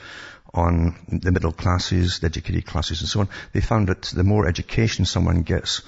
on 0.54 0.96
the 1.08 1.32
middle 1.32 1.52
classes, 1.52 2.18
the 2.18 2.26
educated 2.26 2.66
classes 2.66 3.00
and 3.00 3.08
so 3.08 3.20
on. 3.20 3.28
They 3.52 3.60
found 3.60 3.88
that 3.88 4.02
the 4.02 4.24
more 4.24 4.46
education 4.46 5.04
someone 5.04 5.42
gets 5.42 5.82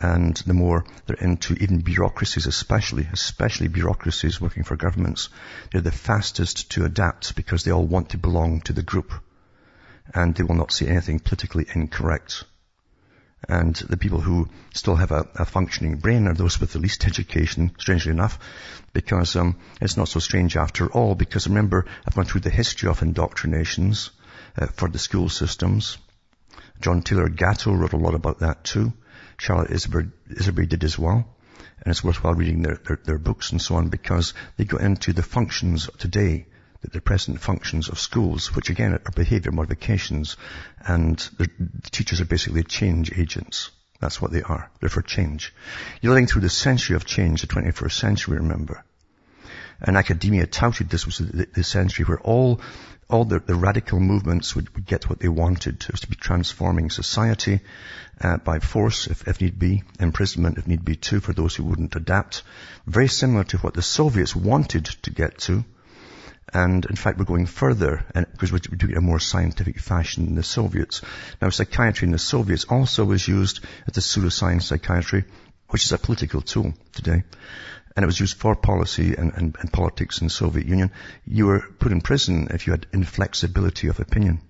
and 0.00 0.36
the 0.36 0.54
more 0.54 0.84
they're 1.06 1.16
into 1.16 1.54
even 1.54 1.80
bureaucracies 1.80 2.46
especially, 2.46 3.08
especially 3.12 3.68
bureaucracies 3.68 4.40
working 4.40 4.64
for 4.64 4.76
governments, 4.76 5.28
they're 5.72 5.80
the 5.80 5.90
fastest 5.90 6.70
to 6.72 6.84
adapt 6.84 7.36
because 7.36 7.64
they 7.64 7.70
all 7.70 7.86
want 7.86 8.10
to 8.10 8.18
belong 8.18 8.60
to 8.62 8.72
the 8.72 8.82
group 8.82 9.12
and 10.14 10.34
they 10.34 10.42
will 10.42 10.54
not 10.54 10.72
say 10.72 10.86
anything 10.86 11.20
politically 11.20 11.66
incorrect. 11.74 12.44
And 13.50 13.74
the 13.74 13.96
people 13.96 14.20
who 14.20 14.48
still 14.72 14.94
have 14.94 15.10
a, 15.10 15.26
a 15.34 15.44
functioning 15.44 15.96
brain 15.96 16.28
are 16.28 16.34
those 16.34 16.60
with 16.60 16.72
the 16.72 16.78
least 16.78 17.04
education, 17.04 17.72
strangely 17.78 18.12
enough, 18.12 18.38
because 18.92 19.34
um, 19.34 19.56
it's 19.80 19.96
not 19.96 20.06
so 20.06 20.20
strange 20.20 20.56
after 20.56 20.86
all. 20.86 21.16
Because 21.16 21.48
remember, 21.48 21.86
I've 22.06 22.14
gone 22.14 22.26
through 22.26 22.42
the 22.42 22.50
history 22.50 22.88
of 22.88 23.02
indoctrinations 23.02 24.10
uh, 24.56 24.66
for 24.66 24.88
the 24.88 25.00
school 25.00 25.28
systems. 25.28 25.98
John 26.80 27.02
Taylor 27.02 27.28
Gatto 27.28 27.72
wrote 27.72 27.92
a 27.92 27.96
lot 27.96 28.14
about 28.14 28.38
that 28.38 28.62
too. 28.62 28.92
Charlotte 29.36 29.70
Iserbyt 29.70 30.68
did 30.68 30.84
as 30.84 30.96
well. 30.96 31.26
And 31.82 31.90
it's 31.90 32.04
worthwhile 32.04 32.34
reading 32.34 32.62
their, 32.62 32.76
their, 32.86 33.00
their 33.02 33.18
books 33.18 33.50
and 33.50 33.60
so 33.60 33.74
on 33.74 33.88
because 33.88 34.32
they 34.58 34.64
go 34.64 34.76
into 34.76 35.12
the 35.12 35.24
functions 35.24 35.90
today 35.98 36.46
the 36.82 37.00
present 37.00 37.40
functions 37.40 37.88
of 37.88 37.98
schools, 37.98 38.54
which 38.54 38.70
again 38.70 38.94
are 38.94 39.12
behavior 39.14 39.52
modifications, 39.52 40.36
and 40.86 41.18
the, 41.38 41.48
teachers 41.90 42.20
are 42.20 42.26
basically 42.26 42.62
change 42.62 43.12
agents. 43.16 43.70
That's 44.00 44.20
what 44.20 44.32
they 44.32 44.42
are. 44.42 44.70
They're 44.80 44.88
for 44.88 45.02
change. 45.02 45.54
You're 46.00 46.14
living 46.14 46.26
through 46.26 46.40
the 46.40 46.48
century 46.48 46.96
of 46.96 47.04
change, 47.04 47.42
the 47.42 47.48
21st 47.48 47.92
century, 47.92 48.38
remember. 48.38 48.82
And 49.82 49.96
academia 49.96 50.46
touted 50.46 50.88
this 50.88 51.04
was 51.04 51.18
the, 51.18 51.46
the 51.52 51.64
century 51.64 52.06
where 52.06 52.20
all, 52.20 52.62
all 53.10 53.26
the, 53.26 53.40
the 53.40 53.54
radical 53.54 54.00
movements 54.00 54.56
would, 54.56 54.74
would, 54.74 54.86
get 54.86 55.08
what 55.08 55.18
they 55.18 55.28
wanted. 55.28 55.82
It 55.82 55.92
was 55.92 56.00
to 56.00 56.08
be 56.08 56.16
transforming 56.16 56.88
society 56.88 57.60
uh, 58.22 58.38
by 58.38 58.58
force, 58.58 59.06
if, 59.06 59.28
if 59.28 59.40
need 59.42 59.58
be, 59.58 59.82
imprisonment, 59.98 60.56
if 60.56 60.66
need 60.66 60.84
be, 60.84 60.96
too, 60.96 61.20
for 61.20 61.34
those 61.34 61.54
who 61.54 61.64
wouldn't 61.64 61.96
adapt. 61.96 62.42
Very 62.86 63.08
similar 63.08 63.44
to 63.44 63.58
what 63.58 63.74
the 63.74 63.82
Soviets 63.82 64.34
wanted 64.34 64.86
to 64.86 65.10
get 65.10 65.38
to 65.40 65.64
and 66.52 66.84
in 66.86 66.96
fact, 66.96 67.18
we're 67.18 67.24
going 67.24 67.46
further 67.46 68.04
and, 68.14 68.26
because 68.32 68.52
we're 68.52 68.58
doing 68.58 68.92
it 68.92 68.96
in 68.96 68.98
a 68.98 69.06
more 69.06 69.20
scientific 69.20 69.78
fashion 69.78 70.26
than 70.26 70.34
the 70.34 70.42
Soviets. 70.42 71.00
Now, 71.40 71.50
psychiatry 71.50 72.06
in 72.06 72.12
the 72.12 72.18
Soviets 72.18 72.64
also 72.64 73.04
was 73.04 73.26
used 73.26 73.60
as 73.86 73.96
a 73.96 74.00
pseudoscience 74.00 74.62
psychiatry, 74.62 75.24
which 75.68 75.84
is 75.84 75.92
a 75.92 75.98
political 75.98 76.40
tool 76.40 76.74
today. 76.92 77.22
And 77.94 78.02
it 78.02 78.06
was 78.06 78.18
used 78.18 78.36
for 78.36 78.56
policy 78.56 79.14
and, 79.14 79.32
and, 79.34 79.56
and 79.60 79.72
politics 79.72 80.20
in 80.20 80.26
the 80.26 80.32
Soviet 80.32 80.66
Union. 80.66 80.90
You 81.24 81.46
were 81.46 81.60
put 81.60 81.92
in 81.92 82.00
prison 82.00 82.48
if 82.50 82.66
you 82.66 82.72
had 82.72 82.86
inflexibility 82.92 83.88
of 83.88 84.00
opinion. 84.00 84.40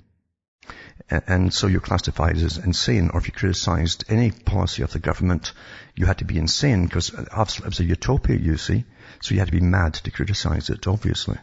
And 1.09 1.53
so 1.53 1.67
you're 1.67 1.81
classified 1.81 2.37
as 2.37 2.59
insane, 2.59 3.11
or 3.13 3.21
if 3.21 3.27
you 3.27 3.33
criticized 3.33 4.05
any 4.09 4.31
policy 4.31 4.83
of 4.83 4.93
the 4.93 5.01
government, 5.01 5.53
you 5.97 6.07
had 6.07 6.19
to 6.19 6.25
be 6.25 6.39
insane 6.39 6.85
because 6.85 7.13
uh, 7.13 7.23
it 7.23 7.65
was 7.65 7.81
a 7.81 7.85
utopia, 7.85 8.37
you 8.37 8.57
see. 8.57 8.85
So 9.21 9.35
you 9.35 9.41
had 9.41 9.49
to 9.49 9.53
be 9.53 9.61
mad 9.61 9.95
to 9.95 10.11
criticize 10.11 10.71
it, 10.71 10.87
obviously. 10.87 11.39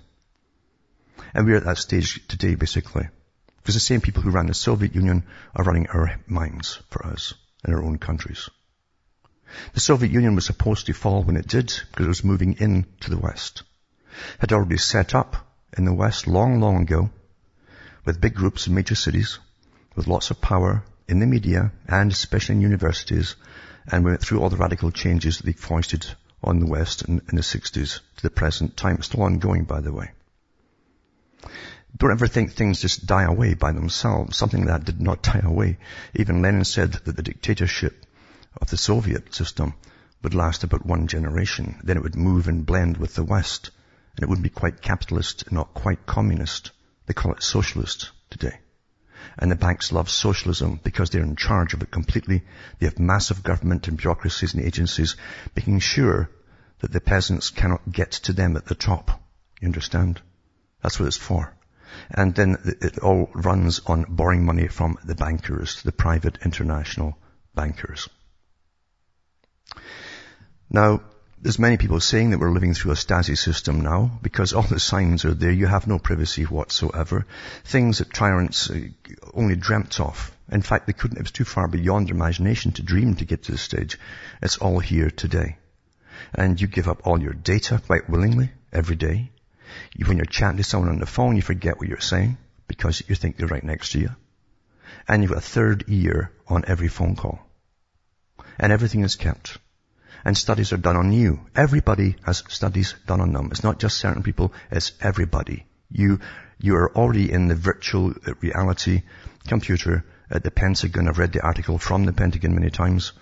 And 1.34 1.46
we're 1.46 1.58
at 1.58 1.66
that 1.66 1.78
stage 1.78 2.26
today, 2.28 2.56
basically. 2.56 3.08
Because 3.58 3.76
the 3.76 3.80
same 3.80 4.02
people 4.02 4.22
who 4.22 4.32
ran 4.32 4.48
the 4.48 4.54
Soviet 4.54 4.96
Union 4.96 5.24
are 5.56 5.64
running 5.64 5.88
our 5.88 6.20
minds 6.28 6.80
for 6.90 7.06
us 7.06 7.34
in 7.66 7.74
our 7.74 7.84
own 7.84 7.98
countries. 7.98 8.50
The 9.74 9.80
Soviet 9.80 10.12
Union 10.12 10.36
was 10.36 10.46
supposed 10.46 10.86
to 10.86 10.94
fall 10.94 11.24
when 11.24 11.38
it 11.38 11.48
did 11.48 11.74
because 11.92 12.06
it 12.06 12.10
was 12.10 12.24
moving 12.24 12.54
in 12.54 12.86
to 13.02 13.10
the 13.10 13.18
West. 13.18 13.64
It 14.36 14.42
Had 14.42 14.54
already 14.54 14.78
set 14.78 15.16
up 15.16 15.36
in 15.78 15.86
the 15.86 15.94
West 15.94 16.28
long, 16.28 16.60
long 16.60 16.82
ago 16.82 17.10
with 18.06 18.22
big 18.22 18.36
groups 18.36 18.68
in 18.68 18.76
major 18.76 18.96
cities 18.96 19.40
with 19.96 20.08
lots 20.08 20.32
of 20.32 20.42
power 20.42 20.84
in 21.08 21.20
the 21.20 21.26
media 21.26 21.72
and 21.88 22.12
especially 22.12 22.56
in 22.56 22.62
universities 22.62 23.36
and 23.92 24.04
went 24.04 24.22
through 24.22 24.42
all 24.42 24.50
the 24.50 24.58
radical 24.58 24.92
changes 24.92 25.38
that 25.38 25.46
they 25.46 25.54
foisted 25.54 26.06
on 26.44 26.60
the 26.60 26.68
West 26.68 27.04
in, 27.04 27.22
in 27.30 27.36
the 27.36 27.42
60s 27.42 28.00
to 28.18 28.24
the 28.24 28.30
present 28.30 28.78
time. 28.78 28.96
It's 28.96 29.08
still 29.08 29.24
ongoing, 29.24 29.64
by 29.64 29.82
the 29.82 29.94
way. 29.94 30.12
Don't 31.96 32.12
ever 32.12 32.28
think 32.28 32.52
things 32.52 32.82
just 32.82 33.06
die 33.06 33.24
away 33.24 33.54
by 33.54 33.72
themselves. 33.72 34.38
Something 34.38 34.66
that 34.66 34.86
did 34.86 35.02
not 35.02 35.24
die 35.24 35.42
away. 35.44 35.78
Even 36.14 36.42
Lenin 36.42 36.66
said 36.66 36.94
that 36.94 37.16
the 37.16 37.24
dictatorship 37.24 38.06
of 38.62 38.70
the 38.70 38.78
Soviet 38.78 39.34
system 39.34 39.74
would 40.22 40.34
last 40.34 40.64
about 40.64 40.86
one 40.86 41.08
generation. 41.08 41.80
Then 41.84 41.98
it 41.98 42.04
would 42.04 42.16
move 42.16 42.48
and 42.48 42.66
blend 42.66 42.98
with 42.98 43.16
the 43.16 43.24
West. 43.24 43.72
And 44.16 44.24
it 44.24 44.30
would 44.30 44.42
be 44.42 44.50
quite 44.50 44.82
capitalist, 44.82 45.52
not 45.52 45.74
quite 45.74 46.06
communist. 46.06 46.72
They 47.06 47.14
call 47.14 47.32
it 47.32 47.44
socialist 47.44 48.12
today. 48.30 48.60
And 49.38 49.52
the 49.52 49.56
banks 49.56 49.92
love 49.92 50.10
socialism 50.10 50.80
because 50.84 51.10
they're 51.10 51.24
in 51.24 51.36
charge 51.36 51.74
of 51.74 51.82
it 51.82 51.92
completely. 51.92 52.44
They 52.80 52.88
have 52.88 53.00
massive 53.00 53.44
government 53.44 53.88
and 53.88 53.98
bureaucracies 53.98 54.54
and 54.54 54.64
agencies 54.64 55.16
making 55.56 55.80
sure 55.80 56.30
that 56.80 56.92
the 56.92 57.02
peasants 57.02 57.50
cannot 57.50 57.92
get 57.92 58.12
to 58.12 58.34
them 58.34 58.58
at 58.58 58.66
the 58.66 58.76
top. 58.76 59.22
You 59.62 59.68
understand? 59.68 60.22
That's 60.88 61.02
what 61.02 61.08
it's 61.08 61.18
for. 61.18 61.54
And 62.12 62.34
then 62.34 62.56
it 62.80 63.00
all 63.00 63.30
runs 63.34 63.82
on 63.86 64.06
borrowing 64.08 64.46
money 64.46 64.70
from 64.70 64.98
the 65.04 65.16
bankers, 65.16 65.82
the 65.84 65.92
private 65.92 66.38
international 66.46 67.18
bankers. 67.54 68.08
Now, 70.70 71.02
there's 71.42 71.60
many 71.60 71.76
people 71.76 72.00
saying 72.00 72.30
that 72.30 72.40
we're 72.40 72.54
living 72.54 72.74
through 72.74 72.94
a 72.94 72.96
Stasi 72.96 73.38
system 73.38 73.82
now 73.82 74.18
because 74.22 74.54
all 74.54 74.62
the 74.62 74.80
signs 74.80 75.26
are 75.26 75.34
there. 75.34 75.52
You 75.52 75.66
have 75.66 75.88
no 75.88 76.00
privacy 76.00 76.44
whatsoever. 76.44 77.26
Things 77.66 77.98
that 77.98 78.14
tyrants 78.14 78.70
uh, 78.70 78.80
only 79.34 79.58
dreamt 79.58 80.00
of. 80.00 80.32
In 80.50 80.62
fact, 80.62 80.88
they 80.88 80.94
couldn't, 80.94 81.18
it 81.18 81.24
was 81.24 81.32
too 81.32 81.44
far 81.44 81.68
beyond 81.68 82.08
their 82.08 82.16
imagination 82.16 82.72
to 82.72 82.82
dream 82.82 83.16
to 83.16 83.26
get 83.26 83.44
to 83.44 83.52
this 83.52 83.62
stage. 83.62 84.00
It's 84.42 84.58
all 84.60 84.80
here 84.80 85.10
today. 85.10 85.58
And 86.34 86.62
you 86.62 86.68
give 86.68 86.88
up 86.88 87.02
all 87.06 87.22
your 87.22 87.34
data 87.34 87.82
quite 87.86 88.10
willingly 88.10 88.52
every 88.72 88.96
day. 88.96 89.32
You, 89.94 90.06
when 90.06 90.18
you're 90.18 90.26
chatting 90.26 90.58
to 90.58 90.64
someone 90.64 90.90
on 90.90 91.00
the 91.00 91.06
phone, 91.06 91.36
you 91.36 91.42
forget 91.42 91.80
what 91.80 91.88
you're 91.88 92.00
saying 92.00 92.38
because 92.68 93.02
you 93.08 93.16
think 93.16 93.38
they're 93.38 93.48
right 93.48 93.64
next 93.64 93.92
to 93.92 94.00
you. 94.00 94.10
And 95.08 95.24
you've 95.24 95.32
got 95.32 95.40
a 95.40 95.42
third 95.42 95.86
ear 95.88 96.32
on 96.48 96.66
every 96.68 96.88
phone 96.88 97.16
call. 97.16 97.40
And 98.60 98.72
everything 98.72 99.02
is 99.02 99.16
kept. 99.16 99.58
And 100.26 100.38
studies 100.38 100.74
are 100.74 100.78
done 100.78 100.98
on 100.98 101.12
you. 101.12 101.40
Everybody 101.56 102.16
has 102.24 102.44
studies 102.50 102.96
done 103.06 103.22
on 103.22 103.32
them. 103.32 103.50
It's 103.52 103.64
not 103.64 103.80
just 103.80 103.98
certain 103.98 104.24
people, 104.24 104.54
it's 104.72 104.92
everybody. 105.02 105.66
You, 105.90 106.20
you 106.60 106.76
are 106.76 106.96
already 106.96 107.32
in 107.32 107.48
the 107.48 107.56
virtual 107.56 108.14
reality 108.42 109.04
computer 109.48 110.04
at 110.30 110.44
the 110.44 110.52
Pentagon. 110.52 111.08
I've 111.08 111.20
read 111.20 111.32
the 111.32 111.46
article 111.46 111.78
from 111.78 112.04
the 112.04 112.14
Pentagon 112.14 112.56
many 112.56 112.70
times. 112.70 113.14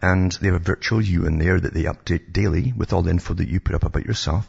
And 0.00 0.32
they 0.32 0.48
have 0.48 0.56
a 0.56 0.58
virtual 0.58 1.00
you 1.00 1.26
in 1.26 1.38
there 1.38 1.58
that 1.58 1.72
they 1.72 1.84
update 1.84 2.32
daily 2.32 2.72
with 2.76 2.92
all 2.92 3.02
the 3.02 3.10
info 3.10 3.34
that 3.34 3.48
you 3.48 3.60
put 3.60 3.74
up 3.74 3.84
about 3.84 4.04
yourself 4.04 4.48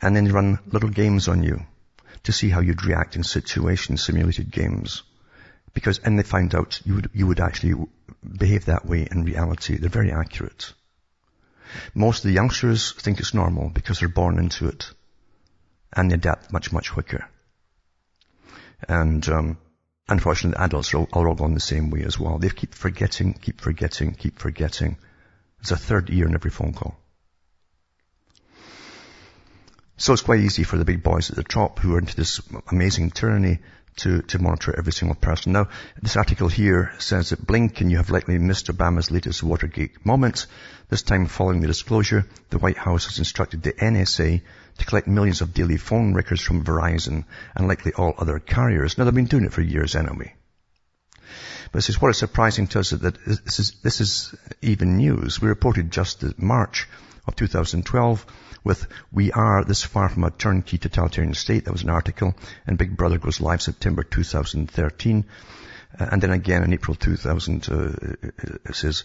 and 0.00 0.14
then 0.14 0.32
run 0.32 0.58
little 0.66 0.88
games 0.90 1.28
on 1.28 1.42
you 1.42 1.64
to 2.24 2.32
see 2.32 2.48
how 2.50 2.60
you'd 2.60 2.84
react 2.84 3.16
in 3.16 3.24
situations, 3.24 4.02
simulated 4.02 4.50
games. 4.50 5.02
Because, 5.74 5.98
and 5.98 6.18
they 6.18 6.22
find 6.22 6.54
out 6.54 6.80
you 6.84 6.96
would, 6.96 7.10
you 7.12 7.26
would 7.26 7.40
actually 7.40 7.86
behave 8.22 8.66
that 8.66 8.86
way 8.86 9.06
in 9.10 9.24
reality. 9.24 9.76
They're 9.76 9.90
very 9.90 10.12
accurate. 10.12 10.72
Most 11.94 12.24
of 12.24 12.28
the 12.28 12.34
youngsters 12.34 12.92
think 12.92 13.20
it's 13.20 13.34
normal 13.34 13.70
because 13.70 14.00
they're 14.00 14.08
born 14.08 14.38
into 14.38 14.68
it. 14.68 14.90
And 15.92 16.10
they 16.10 16.14
adapt 16.14 16.52
much, 16.52 16.72
much 16.72 16.92
quicker. 16.92 17.26
And, 18.88 19.28
um, 19.28 19.58
unfortunately, 20.08 20.62
adults 20.62 20.94
are 20.94 20.98
all, 20.98 21.08
are 21.12 21.28
all 21.28 21.34
gone 21.34 21.54
the 21.54 21.60
same 21.60 21.90
way 21.90 22.02
as 22.02 22.18
well. 22.18 22.38
They 22.38 22.50
keep 22.50 22.74
forgetting, 22.74 23.34
keep 23.34 23.60
forgetting, 23.60 24.14
keep 24.14 24.38
forgetting. 24.38 24.96
There's 25.58 25.72
a 25.72 25.76
third 25.76 26.10
ear 26.10 26.26
in 26.26 26.34
every 26.34 26.50
phone 26.50 26.72
call. 26.72 26.98
So 30.00 30.12
it's 30.12 30.22
quite 30.22 30.38
easy 30.38 30.62
for 30.62 30.78
the 30.78 30.84
big 30.84 31.02
boys 31.02 31.28
at 31.28 31.34
the 31.34 31.42
top 31.42 31.80
who 31.80 31.96
are 31.96 31.98
into 31.98 32.14
this 32.14 32.40
amazing 32.70 33.10
tyranny 33.10 33.58
to, 33.96 34.22
to 34.22 34.38
monitor 34.38 34.72
every 34.78 34.92
single 34.92 35.16
person. 35.16 35.52
Now, 35.52 35.70
this 36.00 36.16
article 36.16 36.46
here 36.46 36.92
says 37.00 37.30
that 37.30 37.44
blink 37.44 37.80
and 37.80 37.90
you 37.90 37.96
have 37.96 38.08
likely 38.08 38.38
missed 38.38 38.68
Obama's 38.68 39.10
latest 39.10 39.42
Watergate 39.42 40.06
moment. 40.06 40.46
This 40.88 41.02
time 41.02 41.26
following 41.26 41.60
the 41.60 41.66
disclosure, 41.66 42.26
the 42.50 42.58
White 42.58 42.76
House 42.76 43.06
has 43.06 43.18
instructed 43.18 43.64
the 43.64 43.72
NSA 43.72 44.40
to 44.78 44.86
collect 44.86 45.08
millions 45.08 45.40
of 45.40 45.52
daily 45.52 45.78
phone 45.78 46.14
records 46.14 46.42
from 46.42 46.62
Verizon 46.62 47.24
and 47.56 47.66
likely 47.66 47.92
all 47.92 48.14
other 48.18 48.38
carriers. 48.38 48.98
Now, 48.98 49.04
they've 49.04 49.12
been 49.12 49.24
doing 49.24 49.46
it 49.46 49.52
for 49.52 49.62
years 49.62 49.96
anyway. 49.96 50.32
But 51.72 51.78
this 51.78 51.88
is 51.88 52.00
what 52.00 52.10
is 52.10 52.18
surprising 52.18 52.68
to 52.68 52.78
us 52.78 52.90
that 52.90 53.18
this 53.26 53.58
is, 53.58 53.72
this 53.82 54.00
is 54.00 54.32
even 54.62 54.96
news. 54.96 55.42
We 55.42 55.48
reported 55.48 55.90
just 55.90 56.22
in 56.22 56.34
March 56.38 56.86
of 57.26 57.34
2012 57.34 58.24
with 58.68 58.86
We 59.10 59.32
Are 59.32 59.64
This 59.64 59.82
Far 59.82 60.10
From 60.10 60.24
a 60.24 60.30
Turnkey 60.30 60.76
Totalitarian 60.76 61.32
State. 61.32 61.64
That 61.64 61.72
was 61.72 61.84
an 61.84 61.88
article. 61.88 62.34
And 62.66 62.76
Big 62.76 62.98
Brother 62.98 63.16
goes 63.16 63.40
live 63.40 63.62
September 63.62 64.02
2013. 64.02 65.24
Uh, 65.98 66.06
and 66.12 66.22
then 66.22 66.30
again 66.30 66.62
in 66.62 66.74
April 66.74 66.94
2000, 66.94 67.66
uh, 67.70 67.92
it 68.66 68.74
says, 68.74 69.04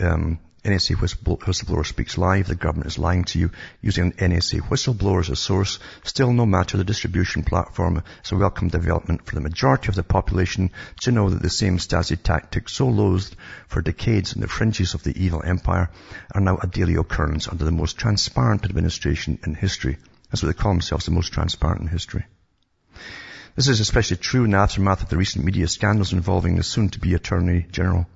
um, 0.00 0.40
NSA 0.64 0.96
whistleblower 0.96 1.84
speaks 1.84 2.16
live. 2.16 2.48
The 2.48 2.54
government 2.54 2.86
is 2.86 2.98
lying 2.98 3.24
to 3.24 3.38
you 3.38 3.50
using 3.82 4.12
NSA 4.12 4.62
whistleblower 4.62 5.20
as 5.20 5.28
a 5.28 5.36
source. 5.36 5.78
Still 6.04 6.32
no 6.32 6.46
matter 6.46 6.78
the 6.78 6.84
distribution 6.84 7.44
platform. 7.44 8.02
It's 8.20 8.32
a 8.32 8.36
welcome 8.36 8.68
development 8.68 9.26
for 9.26 9.34
the 9.34 9.42
majority 9.42 9.88
of 9.88 9.94
the 9.94 10.02
population 10.02 10.70
to 11.02 11.12
know 11.12 11.28
that 11.28 11.42
the 11.42 11.50
same 11.50 11.76
Stasi 11.76 12.16
tactics 12.16 12.72
so 12.72 12.88
loathed 12.88 13.36
for 13.68 13.82
decades 13.82 14.34
in 14.34 14.40
the 14.40 14.48
fringes 14.48 14.94
of 14.94 15.02
the 15.02 15.22
evil 15.22 15.42
empire 15.44 15.90
are 16.34 16.40
now 16.40 16.56
a 16.56 16.66
daily 16.66 16.94
occurrence 16.94 17.46
under 17.46 17.64
the 17.64 17.70
most 17.70 17.98
transparent 17.98 18.64
administration 18.64 19.38
in 19.44 19.54
history. 19.54 19.98
That's 20.30 20.42
what 20.42 20.46
they 20.56 20.62
call 20.62 20.72
themselves, 20.72 21.04
the 21.04 21.10
most 21.10 21.34
transparent 21.34 21.82
in 21.82 21.88
history. 21.88 22.24
This 23.54 23.68
is 23.68 23.80
especially 23.80 24.16
true 24.16 24.44
in 24.44 24.52
the 24.52 24.56
aftermath 24.56 25.02
of 25.02 25.10
the 25.10 25.18
recent 25.18 25.44
media 25.44 25.68
scandals 25.68 26.14
involving 26.14 26.56
the 26.56 26.62
soon-to-be 26.62 27.12
Attorney 27.12 27.66
General 27.70 28.06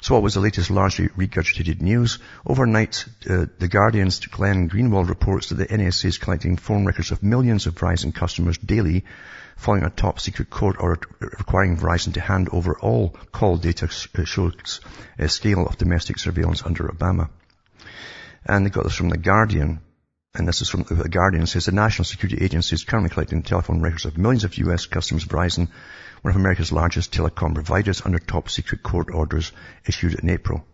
So 0.00 0.14
what 0.14 0.22
was 0.22 0.34
the 0.34 0.40
latest 0.40 0.70
largely 0.70 1.08
regurgitated 1.08 1.80
news? 1.80 2.18
Overnight, 2.44 3.04
uh, 3.28 3.46
The 3.58 3.68
Guardian's 3.68 4.18
Glenn 4.18 4.68
Greenwald 4.68 5.08
reports 5.08 5.48
that 5.48 5.56
the 5.56 5.66
NSA 5.66 6.06
is 6.06 6.18
collecting 6.18 6.56
phone 6.56 6.84
records 6.84 7.10
of 7.10 7.22
millions 7.22 7.66
of 7.66 7.74
Verizon 7.74 8.14
customers 8.14 8.58
daily 8.58 9.04
following 9.56 9.84
a 9.84 9.90
top 9.90 10.18
secret 10.18 10.50
court 10.50 10.76
order 10.80 11.00
requiring 11.20 11.76
Verizon 11.76 12.14
to 12.14 12.20
hand 12.20 12.48
over 12.52 12.76
all 12.80 13.10
call 13.30 13.56
data 13.56 13.86
uh, 13.86 14.24
shows 14.24 14.80
a 15.18 15.28
scale 15.28 15.66
of 15.66 15.78
domestic 15.78 16.18
surveillance 16.18 16.64
under 16.64 16.88
Obama. 16.88 17.30
And 18.44 18.66
they 18.66 18.70
got 18.70 18.84
this 18.84 18.96
from 18.96 19.10
The 19.10 19.18
Guardian. 19.18 19.80
And 20.34 20.48
this 20.48 20.62
is 20.62 20.68
from 20.68 20.84
The 20.84 21.08
Guardian. 21.08 21.46
Says 21.46 21.66
the 21.66 21.72
National 21.72 22.04
Security 22.04 22.44
Agency 22.44 22.74
is 22.74 22.84
currently 22.84 23.10
collecting 23.10 23.42
telephone 23.42 23.82
records 23.82 24.06
of 24.06 24.18
millions 24.18 24.44
of 24.44 24.56
U.S. 24.58 24.86
customers. 24.86 25.26
Verizon 25.26 25.68
one 26.22 26.30
of 26.30 26.40
America's 26.40 26.70
largest 26.70 27.12
telecom 27.12 27.52
providers 27.52 28.00
under 28.04 28.18
top 28.18 28.48
secret 28.48 28.80
court 28.80 29.10
orders 29.12 29.50
issued 29.86 30.14
in 30.14 30.30
April. 30.30 30.64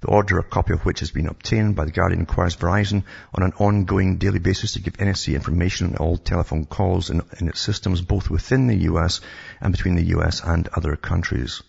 The 0.00 0.08
order, 0.08 0.38
a 0.38 0.42
copy 0.42 0.72
of 0.72 0.84
which 0.84 1.00
has 1.00 1.12
been 1.12 1.28
obtained 1.28 1.76
by 1.76 1.84
The 1.84 1.92
Guardian, 1.92 2.22
requires 2.22 2.56
Verizon 2.56 3.04
on 3.32 3.44
an 3.44 3.52
ongoing 3.58 4.16
daily 4.16 4.40
basis 4.40 4.72
to 4.72 4.80
give 4.80 4.94
NSA 4.94 5.34
information 5.34 5.88
on 5.88 5.96
all 5.96 6.16
telephone 6.16 6.64
calls 6.64 7.08
in, 7.08 7.22
in, 7.38 7.48
its 7.48 7.60
systems 7.60 8.00
both 8.00 8.30
within 8.30 8.66
the 8.66 8.78
US 8.90 9.20
and 9.60 9.70
between 9.70 9.94
the 9.94 10.16
US 10.16 10.42
and 10.42 10.66
other 10.68 10.96
countries. 10.96 11.62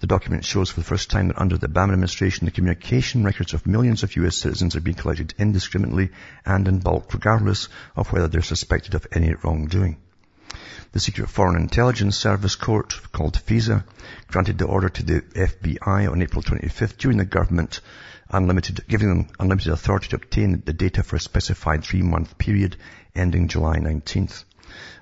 The 0.00 0.08
document 0.08 0.44
shows 0.44 0.70
for 0.70 0.80
the 0.80 0.86
first 0.86 1.08
time 1.08 1.28
that 1.28 1.38
under 1.38 1.56
the 1.56 1.68
Obama 1.68 1.92
administration, 1.92 2.46
the 2.46 2.50
communication 2.50 3.22
records 3.22 3.54
of 3.54 3.66
millions 3.66 4.02
of 4.02 4.16
US 4.16 4.36
citizens 4.36 4.74
are 4.74 4.80
being 4.80 4.96
collected 4.96 5.34
indiscriminately 5.38 6.10
and 6.44 6.66
in 6.66 6.80
bulk, 6.80 7.14
regardless 7.14 7.68
of 7.94 8.10
whether 8.10 8.26
they're 8.26 8.42
suspected 8.42 8.94
of 8.94 9.06
any 9.12 9.34
wrongdoing. 9.34 9.98
The 10.92 11.00
Secret 11.00 11.30
Foreign 11.30 11.56
Intelligence 11.56 12.18
Service 12.18 12.54
Court, 12.54 13.00
called 13.10 13.40
FISA, 13.46 13.82
granted 14.28 14.58
the 14.58 14.66
order 14.66 14.90
to 14.90 15.02
the 15.02 15.22
FBI 15.22 16.12
on 16.12 16.20
April 16.20 16.42
25th 16.42 16.98
during 16.98 17.16
the 17.16 17.24
government 17.24 17.80
unlimited, 18.28 18.84
giving 18.86 19.08
them 19.08 19.28
unlimited 19.40 19.72
authority 19.72 20.08
to 20.08 20.16
obtain 20.16 20.62
the 20.66 20.74
data 20.74 21.02
for 21.02 21.16
a 21.16 21.20
specified 21.20 21.82
three-month 21.82 22.36
period 22.36 22.76
ending 23.14 23.48
July 23.48 23.78
19th. 23.78 24.44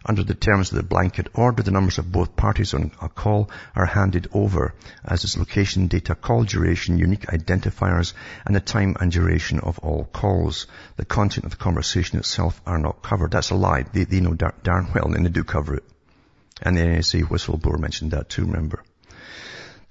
Under 0.07 0.23
the 0.23 0.35
terms 0.35 0.71
of 0.71 0.76
the 0.76 0.83
blanket 0.83 1.28
order, 1.35 1.62
the 1.62 1.71
numbers 1.71 1.99
of 1.99 2.12
both 2.12 2.37
parties 2.37 2.75
on 2.75 2.93
a 3.00 3.09
call 3.09 3.50
are 3.75 3.87
handed 3.87 4.28
over, 4.33 4.75
as 5.04 5.25
is 5.25 5.37
location 5.37 5.87
data, 5.87 6.14
call 6.14 6.45
duration, 6.45 6.99
unique 6.99 7.26
identifiers, 7.26 8.12
and 8.45 8.54
the 8.54 8.61
time 8.61 8.97
and 9.00 9.11
duration 9.11 9.61
of 9.61 9.78
all 9.78 10.04
calls. 10.04 10.66
The 10.97 11.04
content 11.04 11.47
of 11.47 11.52
the 11.52 11.57
conversation 11.57 12.19
itself 12.19 12.61
are 12.66 12.78
not 12.78 13.02
covered. 13.02 13.31
That's 13.31 13.50
a 13.50 13.54
lie. 13.54 13.83
They, 13.83 14.04
they 14.04 14.21
know 14.21 14.35
dar- 14.35 14.54
darn 14.62 14.90
well, 14.95 15.14
and 15.14 15.25
they 15.25 15.31
do 15.31 15.45
cover 15.45 15.75
it. 15.76 15.85
And 16.62 16.76
the 16.76 16.83
NSA 16.83 17.25
whistleblower 17.25 17.78
mentioned 17.78 18.12
that 18.12 18.28
too, 18.28 18.45
remember. 18.45 18.83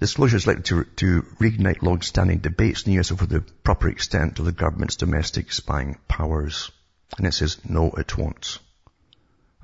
Disclosure 0.00 0.36
is 0.36 0.46
likely 0.46 0.62
to, 0.64 0.84
to 0.96 1.22
reignite 1.40 1.82
long-standing 1.82 2.38
debates 2.38 2.82
in 2.82 2.92
the 2.92 3.00
US 3.00 3.12
over 3.12 3.26
the 3.26 3.40
proper 3.40 3.88
extent 3.88 4.38
of 4.38 4.44
the 4.44 4.52
government's 4.52 4.96
domestic 4.96 5.52
spying 5.52 5.98
powers. 6.08 6.70
And 7.16 7.26
it 7.26 7.32
says, 7.32 7.58
no, 7.64 7.90
it 7.90 8.18
won't. 8.18 8.58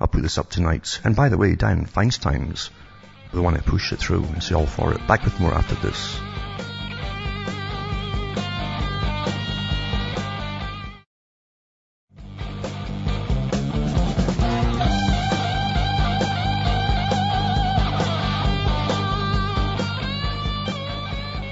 I'll 0.01 0.07
put 0.07 0.23
this 0.23 0.39
up 0.39 0.49
tonight. 0.49 0.99
And 1.03 1.15
by 1.15 1.29
the 1.29 1.37
way, 1.37 1.55
Dianne 1.55 1.87
Feinstein's 1.87 2.71
the 3.31 3.41
one 3.41 3.53
to 3.53 3.61
pushed 3.61 3.93
it 3.93 3.99
through 3.99 4.23
and 4.23 4.41
say 4.41 4.55
all 4.55 4.65
for 4.65 4.91
it. 4.93 5.07
Back 5.07 5.23
with 5.23 5.39
more 5.39 5.53
after 5.53 5.75
this. 5.75 6.17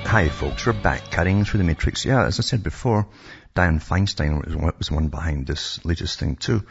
Hi 0.07 0.27
folks, 0.27 0.65
we're 0.65 0.73
back 0.73 1.11
cutting 1.11 1.45
through 1.45 1.59
the 1.59 1.63
matrix. 1.63 2.03
Yeah, 2.03 2.25
as 2.25 2.39
I 2.39 2.41
said 2.41 2.63
before, 2.63 3.05
Dianne 3.55 3.81
Feinstein 3.81 4.77
was 4.77 4.91
one 4.91 5.07
behind 5.07 5.47
this 5.47 5.83
latest 5.83 6.19
thing 6.19 6.35
too. 6.35 6.63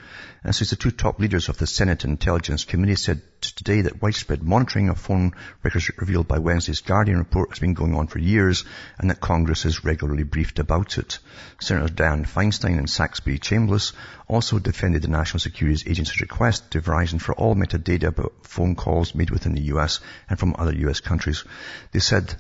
And 0.45 0.55
so 0.55 0.65
the 0.65 0.77
two 0.77 0.93
top 0.93 1.19
leaders 1.19 1.49
of 1.49 1.59
the 1.59 1.67
Senate 1.67 2.05
Intelligence 2.05 2.65
Committee 2.65 2.95
said 2.95 3.21
today 3.41 3.83
that 3.83 4.01
widespread 4.01 4.43
monitoring 4.43 4.89
of 4.89 4.99
phone 4.99 5.33
records 5.63 5.91
revealed 5.99 6.29
by 6.29 6.39
Wednesday's 6.39 6.81
Guardian 6.81 7.19
report 7.19 7.51
has 7.51 7.59
been 7.59 7.75
going 7.75 7.95
on 7.95 8.07
for 8.07 8.21
years 8.21 8.65
and 8.97 9.11
that 9.11 9.21
Congress 9.21 9.65
is 9.65 9.85
regularly 9.85 10.23
briefed 10.23 10.61
about 10.61 10.99
it. 10.99 11.19
Senator 11.61 11.93
Dianne 11.93 12.27
Feinstein 12.27 12.79
and 12.79 12.89
Saxby 12.89 13.39
Chambliss 13.39 13.93
also 14.29 14.59
defended 14.59 15.03
the 15.03 15.09
National 15.09 15.41
Security 15.41 15.91
Agency's 15.91 16.21
request 16.21 16.71
to 16.71 16.81
Verizon 16.81 17.21
for 17.21 17.35
all 17.35 17.57
metadata 17.57 18.05
about 18.05 18.47
phone 18.47 18.77
calls 18.77 19.15
made 19.15 19.31
within 19.31 19.55
the 19.55 19.73
US 19.75 20.01
and 20.31 20.39
from 20.39 20.55
other 20.57 20.75
US 20.75 21.01
countries. 21.01 21.45
They 21.93 22.01
said 22.01 22.37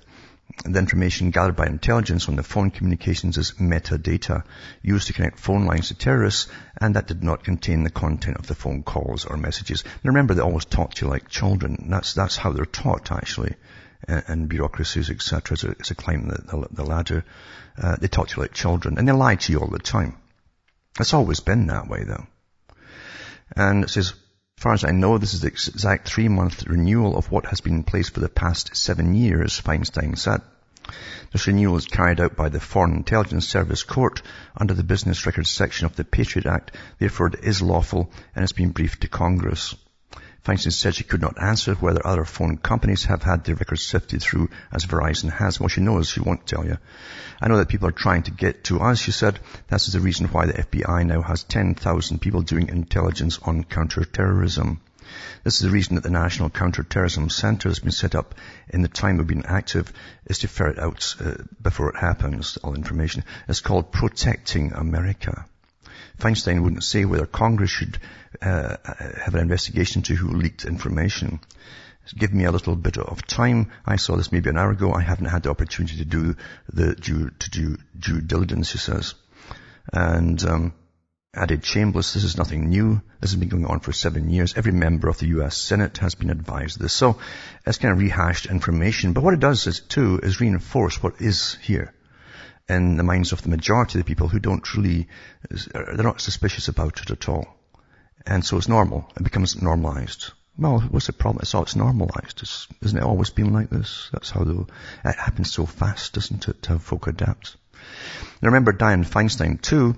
the 0.64 0.78
information 0.78 1.30
gathered 1.30 1.56
by 1.56 1.66
intelligence 1.66 2.28
on 2.28 2.36
the 2.36 2.42
phone 2.42 2.70
communications 2.70 3.36
is 3.36 3.52
metadata 3.52 4.44
used 4.82 5.06
to 5.06 5.12
connect 5.12 5.38
phone 5.38 5.66
lines 5.66 5.88
to 5.88 5.94
terrorists 5.94 6.48
and 6.80 6.96
that 6.96 7.06
did 7.06 7.22
not 7.22 7.44
contain 7.44 7.84
the 7.84 7.90
content 7.90 8.38
of 8.38 8.46
the 8.46 8.54
phone 8.54 8.82
calls 8.82 9.24
or 9.24 9.36
messages. 9.36 9.84
Now 9.84 10.08
remember 10.08 10.34
they 10.34 10.42
always 10.42 10.64
talk 10.64 10.94
to 10.94 11.04
you 11.04 11.10
like 11.10 11.28
children. 11.28 11.86
That's, 11.90 12.14
that's 12.14 12.36
how 12.36 12.52
they're 12.52 12.64
taught 12.64 13.12
actually. 13.12 13.54
And, 14.06 14.48
bureaucracies, 14.48 15.10
etc., 15.10 15.54
as 15.54 15.64
a, 15.64 15.70
a 15.70 15.94
climb 15.94 16.28
the, 16.28 16.40
the, 16.40 16.68
the 16.70 16.84
ladder. 16.84 17.24
Uh, 17.76 17.96
they 17.96 18.06
talk 18.06 18.28
to 18.28 18.36
you 18.36 18.42
like 18.42 18.52
children 18.52 18.96
and 18.96 19.06
they 19.06 19.12
lie 19.12 19.34
to 19.34 19.52
you 19.52 19.58
all 19.58 19.68
the 19.68 19.78
time. 19.78 20.16
It's 20.98 21.14
always 21.14 21.40
been 21.40 21.66
that 21.66 21.88
way 21.88 22.04
though. 22.04 22.26
And 23.54 23.84
it 23.84 23.90
says, 23.90 24.14
as 24.58 24.62
far 24.62 24.72
as 24.72 24.82
I 24.82 24.90
know, 24.90 25.18
this 25.18 25.34
is 25.34 25.42
the 25.42 25.46
exact 25.46 26.08
three-month 26.08 26.66
renewal 26.66 27.16
of 27.16 27.30
what 27.30 27.46
has 27.46 27.60
been 27.60 27.74
in 27.74 27.84
place 27.84 28.08
for 28.08 28.18
the 28.18 28.28
past 28.28 28.74
seven 28.76 29.14
years, 29.14 29.60
Feinstein 29.60 30.18
said. 30.18 30.40
This 31.30 31.46
renewal 31.46 31.76
is 31.76 31.86
carried 31.86 32.18
out 32.18 32.34
by 32.34 32.48
the 32.48 32.58
Foreign 32.58 32.96
Intelligence 32.96 33.46
Service 33.46 33.84
Court 33.84 34.20
under 34.56 34.74
the 34.74 34.82
Business 34.82 35.24
Records 35.26 35.48
section 35.48 35.86
of 35.86 35.94
the 35.94 36.02
Patriot 36.02 36.46
Act. 36.46 36.76
Therefore, 36.98 37.28
it 37.28 37.44
is 37.44 37.62
lawful 37.62 38.10
and 38.34 38.42
has 38.42 38.50
been 38.50 38.70
briefed 38.70 39.02
to 39.02 39.08
Congress. 39.08 39.76
Feinstein 40.48 40.72
said 40.72 40.94
she 40.94 41.04
could 41.04 41.20
not 41.20 41.42
answer 41.42 41.74
whether 41.74 42.06
other 42.06 42.24
phone 42.24 42.56
companies 42.56 43.04
have 43.04 43.22
had 43.22 43.44
their 43.44 43.54
records 43.54 43.84
sifted 43.84 44.22
through 44.22 44.48
as 44.72 44.86
Verizon 44.86 45.30
has. 45.30 45.60
Well, 45.60 45.68
she 45.68 45.82
knows, 45.82 46.08
she 46.08 46.20
won't 46.20 46.46
tell 46.46 46.64
you. 46.64 46.78
I 47.38 47.48
know 47.48 47.58
that 47.58 47.68
people 47.68 47.86
are 47.86 47.92
trying 47.92 48.22
to 48.22 48.30
get 48.30 48.64
to 48.64 48.80
us, 48.80 48.98
she 48.98 49.10
said. 49.10 49.40
This 49.68 49.88
is 49.88 49.92
the 49.92 50.00
reason 50.00 50.28
why 50.28 50.46
the 50.46 50.54
FBI 50.54 51.04
now 51.04 51.20
has 51.20 51.44
10,000 51.44 52.18
people 52.22 52.40
doing 52.40 52.70
intelligence 52.70 53.38
on 53.42 53.62
counterterrorism. 53.62 54.80
This 55.44 55.56
is 55.56 55.60
the 55.60 55.70
reason 55.70 55.96
that 55.96 56.04
the 56.04 56.10
National 56.10 56.48
Counterterrorism 56.48 57.28
Center 57.28 57.68
has 57.68 57.80
been 57.80 57.92
set 57.92 58.14
up 58.14 58.34
in 58.70 58.80
the 58.80 58.88
time 58.88 59.20
of 59.20 59.26
being 59.26 59.44
active 59.44 59.92
is 60.24 60.38
to 60.38 60.48
ferret 60.48 60.78
out 60.78 61.14
uh, 61.20 61.34
before 61.60 61.90
it 61.90 61.96
happens, 61.96 62.56
all 62.64 62.74
information. 62.74 63.22
It's 63.48 63.60
called 63.60 63.92
Protecting 63.92 64.72
America. 64.72 65.44
Feinstein 66.18 66.62
wouldn't 66.62 66.84
say 66.84 67.04
whether 67.04 67.26
Congress 67.26 67.70
should 67.70 67.98
uh, 68.42 68.76
have 69.24 69.34
an 69.34 69.40
investigation 69.40 70.02
to 70.02 70.14
who 70.14 70.36
leaked 70.36 70.64
information. 70.64 71.40
Give 72.16 72.32
me 72.32 72.44
a 72.44 72.50
little 72.50 72.74
bit 72.74 72.98
of 72.98 73.26
time. 73.26 73.70
I 73.86 73.96
saw 73.96 74.16
this 74.16 74.32
maybe 74.32 74.50
an 74.50 74.58
hour 74.58 74.70
ago. 74.70 74.92
I 74.92 75.02
haven't 75.02 75.26
had 75.26 75.42
the 75.42 75.50
opportunity 75.50 75.98
to 75.98 76.04
do 76.04 76.36
the 76.72 76.94
due, 76.94 77.30
to 77.30 77.50
do 77.50 77.76
due 77.98 78.20
diligence, 78.20 78.72
he 78.72 78.78
says. 78.78 79.14
And 79.92 80.42
um, 80.44 80.72
added 81.34 81.62
Chambliss, 81.62 82.14
this 82.14 82.24
is 82.24 82.38
nothing 82.38 82.68
new. 82.68 83.02
This 83.20 83.30
has 83.32 83.38
been 83.38 83.50
going 83.50 83.66
on 83.66 83.80
for 83.80 83.92
seven 83.92 84.30
years. 84.30 84.54
Every 84.56 84.72
member 84.72 85.08
of 85.08 85.18
the 85.18 85.28
U.S. 85.28 85.56
Senate 85.56 85.98
has 85.98 86.14
been 86.14 86.30
advised 86.30 86.76
of 86.76 86.82
this. 86.82 86.94
So 86.94 87.18
it's 87.66 87.78
kind 87.78 87.92
of 87.92 87.98
rehashed 87.98 88.46
information. 88.46 89.12
But 89.12 89.22
what 89.22 89.34
it 89.34 89.40
does 89.40 89.66
is, 89.66 89.80
too, 89.80 90.18
is 90.22 90.40
reinforce 90.40 91.02
what 91.02 91.20
is 91.20 91.56
here 91.62 91.92
in 92.68 92.96
the 92.96 93.02
minds 93.02 93.32
of 93.32 93.42
the 93.42 93.48
majority 93.48 93.98
of 93.98 94.04
the 94.04 94.08
people 94.08 94.28
who 94.28 94.38
don't 94.38 94.74
really, 94.74 95.08
they're 95.72 95.96
not 95.96 96.20
suspicious 96.20 96.68
about 96.68 97.00
it 97.00 97.10
at 97.10 97.28
all. 97.28 97.46
And 98.26 98.44
so 98.44 98.58
it's 98.58 98.68
normal. 98.68 99.10
It 99.16 99.24
becomes 99.24 99.60
normalized. 99.60 100.32
Well, 100.58 100.80
what's 100.80 101.06
the 101.06 101.12
problem? 101.12 101.40
It's 101.42 101.54
all 101.54 101.62
it's 101.62 101.76
normalized. 101.76 102.42
It's, 102.42 102.66
isn't 102.82 102.98
it 102.98 103.04
always 103.04 103.30
been 103.30 103.52
like 103.52 103.70
this? 103.70 104.10
That's 104.12 104.30
how 104.30 104.44
the, 104.44 104.66
it 105.04 105.16
happens 105.16 105.52
so 105.52 105.66
fast, 105.66 106.14
doesn't 106.14 106.48
it, 106.48 106.66
how 106.66 106.78
folk 106.78 107.06
adapt. 107.06 107.56
Now 108.42 108.48
remember, 108.48 108.72
Dianne 108.72 109.06
Feinstein 109.06 109.62
too 109.62 109.96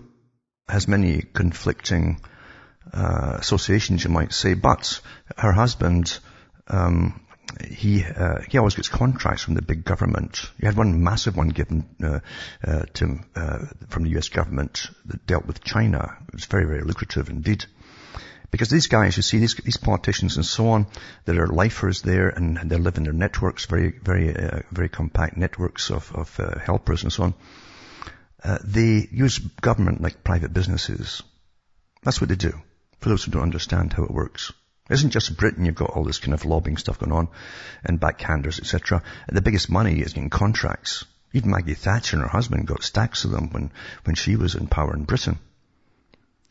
has 0.69 0.87
many 0.87 1.23
conflicting 1.23 2.21
uh, 2.93 3.37
associations, 3.39 4.05
you 4.05 4.11
might 4.11 4.33
say, 4.33 4.55
but 4.55 5.01
her 5.37 5.53
husband, 5.53 6.19
um, 6.69 7.21
he 7.71 8.05
uh, 8.05 8.41
he 8.49 8.59
always 8.59 8.75
gets 8.75 8.89
contracts 8.89 9.43
from 9.43 9.55
the 9.55 9.63
big 9.63 9.85
government. 9.85 10.51
He 10.59 10.67
had 10.67 10.77
one 10.77 11.03
massive 11.03 11.37
one 11.37 11.49
given 11.49 11.89
uh, 12.03 12.21
uh, 12.65 12.83
to 12.95 13.05
him 13.05 13.25
uh, 13.35 13.59
from 13.89 14.05
the 14.05 14.11
U.S. 14.11 14.29
government 14.29 14.87
that 15.07 15.27
dealt 15.27 15.47
with 15.47 15.63
China. 15.63 16.17
It 16.29 16.35
was 16.35 16.45
very 16.45 16.67
very 16.67 16.83
lucrative 16.83 17.29
indeed. 17.29 17.67
Because 18.51 18.69
these 18.69 18.89
guys, 18.89 19.17
you 19.17 19.23
see, 19.23 19.39
these, 19.39 19.55
these 19.55 19.77
politicians 19.77 20.35
and 20.35 20.45
so 20.45 20.71
on, 20.71 20.89
there 21.25 21.41
are 21.41 21.47
lifers 21.47 22.03
there 22.03 22.31
and 22.31 22.57
they 22.57 22.79
live 22.79 22.97
in 22.97 23.05
their 23.05 23.13
networks, 23.13 23.67
very, 23.67 23.93
very, 23.93 24.35
uh, 24.35 24.63
very 24.73 24.89
compact 24.89 25.37
networks 25.37 25.89
of, 25.89 26.11
of 26.13 26.41
uh, 26.41 26.59
helpers 26.59 27.05
and 27.05 27.13
so 27.13 27.23
on. 27.23 27.35
They 28.65 29.09
use 29.13 29.39
government 29.39 30.01
like 30.01 30.25
private 30.25 30.53
businesses. 30.53 31.23
That's 32.03 32.21
what 32.21 32.29
they 32.29 32.35
do. 32.35 32.61
For 32.99 33.11
those 33.11 33.23
who 33.23 33.31
don't 33.31 33.43
understand 33.43 33.93
how 33.93 34.03
it 34.03 34.11
works. 34.11 34.53
It 34.91 34.95
isn't 34.95 35.11
just 35.11 35.37
Britain, 35.37 35.65
you've 35.65 35.77
got 35.77 35.91
all 35.91 36.05
this 36.05 36.19
kind 36.19 36.35
of 36.35 36.45
lobbying 36.45 36.77
stuff 36.77 36.99
going 36.99 37.13
on, 37.13 37.29
and 37.85 38.01
backhanders, 38.01 38.59
etc. 38.59 39.03
The 39.29 39.41
biggest 39.41 39.71
money 39.71 40.01
is 40.01 40.15
in 40.15 40.31
contracts. 40.31 41.05
Even 41.33 41.53
Maggie 41.53 41.75
Thatcher 41.75 42.17
and 42.17 42.25
her 42.25 42.29
husband 42.29 42.67
got 42.67 42.83
stacks 42.83 43.25
of 43.25 43.31
them 43.31 43.51
when, 43.51 43.71
when 44.05 44.17
she 44.17 44.35
was 44.35 44.57
in 44.57 44.67
power 44.67 44.93
in 44.93 45.05
Britain 45.05 45.39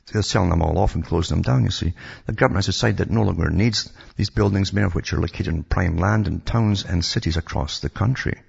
They're 0.08 0.22
selling 0.22 0.50
them 0.50 0.62
all 0.62 0.78
off 0.78 0.96
and 0.96 1.06
closing 1.06 1.38
them 1.38 1.42
down, 1.44 1.64
you 1.64 1.72
see. 1.72 1.94
The 2.26 2.34
government 2.34 2.66
has 2.66 2.74
decided 2.74 2.98
that 2.98 3.10
no 3.10 3.24
longer 3.24 3.50
needs 3.50 3.92
these 4.16 4.30
buildings, 4.30 4.74
many 4.74 4.86
of 4.86 4.96
which 4.96 5.14
are 5.14 5.22
located 5.22 5.48
in 5.48 5.64
prime 5.64 5.98
land 5.98 6.28
in 6.28 6.42
towns 6.42 6.84
and 6.84 7.04
cities 7.04 7.38
across 7.38 7.80
the 7.80 7.90
country. 7.90 8.42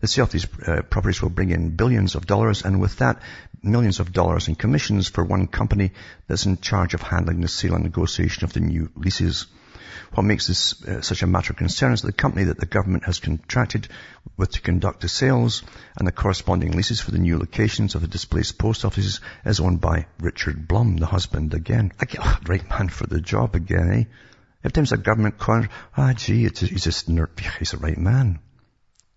The 0.00 0.06
sale 0.06 0.24
of 0.24 0.30
these 0.30 0.46
uh, 0.66 0.82
properties 0.82 1.22
will 1.22 1.30
bring 1.30 1.50
in 1.50 1.76
billions 1.76 2.14
of 2.14 2.26
dollars 2.26 2.64
and 2.64 2.80
with 2.80 2.96
that, 2.98 3.20
millions 3.62 4.00
of 4.00 4.12
dollars 4.12 4.48
in 4.48 4.54
commissions 4.54 5.08
for 5.08 5.24
one 5.24 5.46
company 5.46 5.92
that's 6.26 6.46
in 6.46 6.58
charge 6.58 6.94
of 6.94 7.02
handling 7.02 7.40
the 7.40 7.48
sale 7.48 7.74
and 7.74 7.84
negotiation 7.84 8.44
of 8.44 8.52
the 8.52 8.60
new 8.60 8.90
leases. 8.94 9.46
What 10.12 10.24
makes 10.24 10.46
this 10.46 10.82
uh, 10.84 11.02
such 11.02 11.22
a 11.22 11.26
matter 11.26 11.52
of 11.52 11.56
concern 11.56 11.92
is 11.92 12.02
the 12.02 12.12
company 12.12 12.44
that 12.44 12.58
the 12.58 12.66
government 12.66 13.04
has 13.04 13.18
contracted 13.18 13.88
with 14.36 14.52
to 14.52 14.60
conduct 14.60 15.00
the 15.00 15.08
sales 15.08 15.62
and 15.96 16.06
the 16.06 16.12
corresponding 16.12 16.72
leases 16.72 17.00
for 17.00 17.10
the 17.10 17.18
new 17.18 17.38
locations 17.38 17.94
of 17.94 18.00
the 18.00 18.08
displaced 18.08 18.58
post 18.58 18.84
offices 18.84 19.20
is 19.44 19.60
owned 19.60 19.80
by 19.80 20.06
Richard 20.18 20.66
Blum, 20.68 20.96
the 20.96 21.06
husband 21.06 21.54
again. 21.54 21.92
Again, 22.00 22.22
oh, 22.24 22.38
right 22.46 22.68
man 22.70 22.88
for 22.88 23.06
the 23.06 23.20
job 23.20 23.54
again, 23.54 23.90
eh? 23.90 24.04
Every 24.64 24.72
time 24.72 24.86
a 24.90 25.02
government 25.02 25.38
contract, 25.38 25.74
ah 25.96 26.12
gee, 26.14 26.46
it's, 26.46 26.60
he's 26.60 26.84
just, 26.84 27.08
he's 27.08 27.70
the 27.70 27.78
right 27.78 27.98
man. 27.98 28.38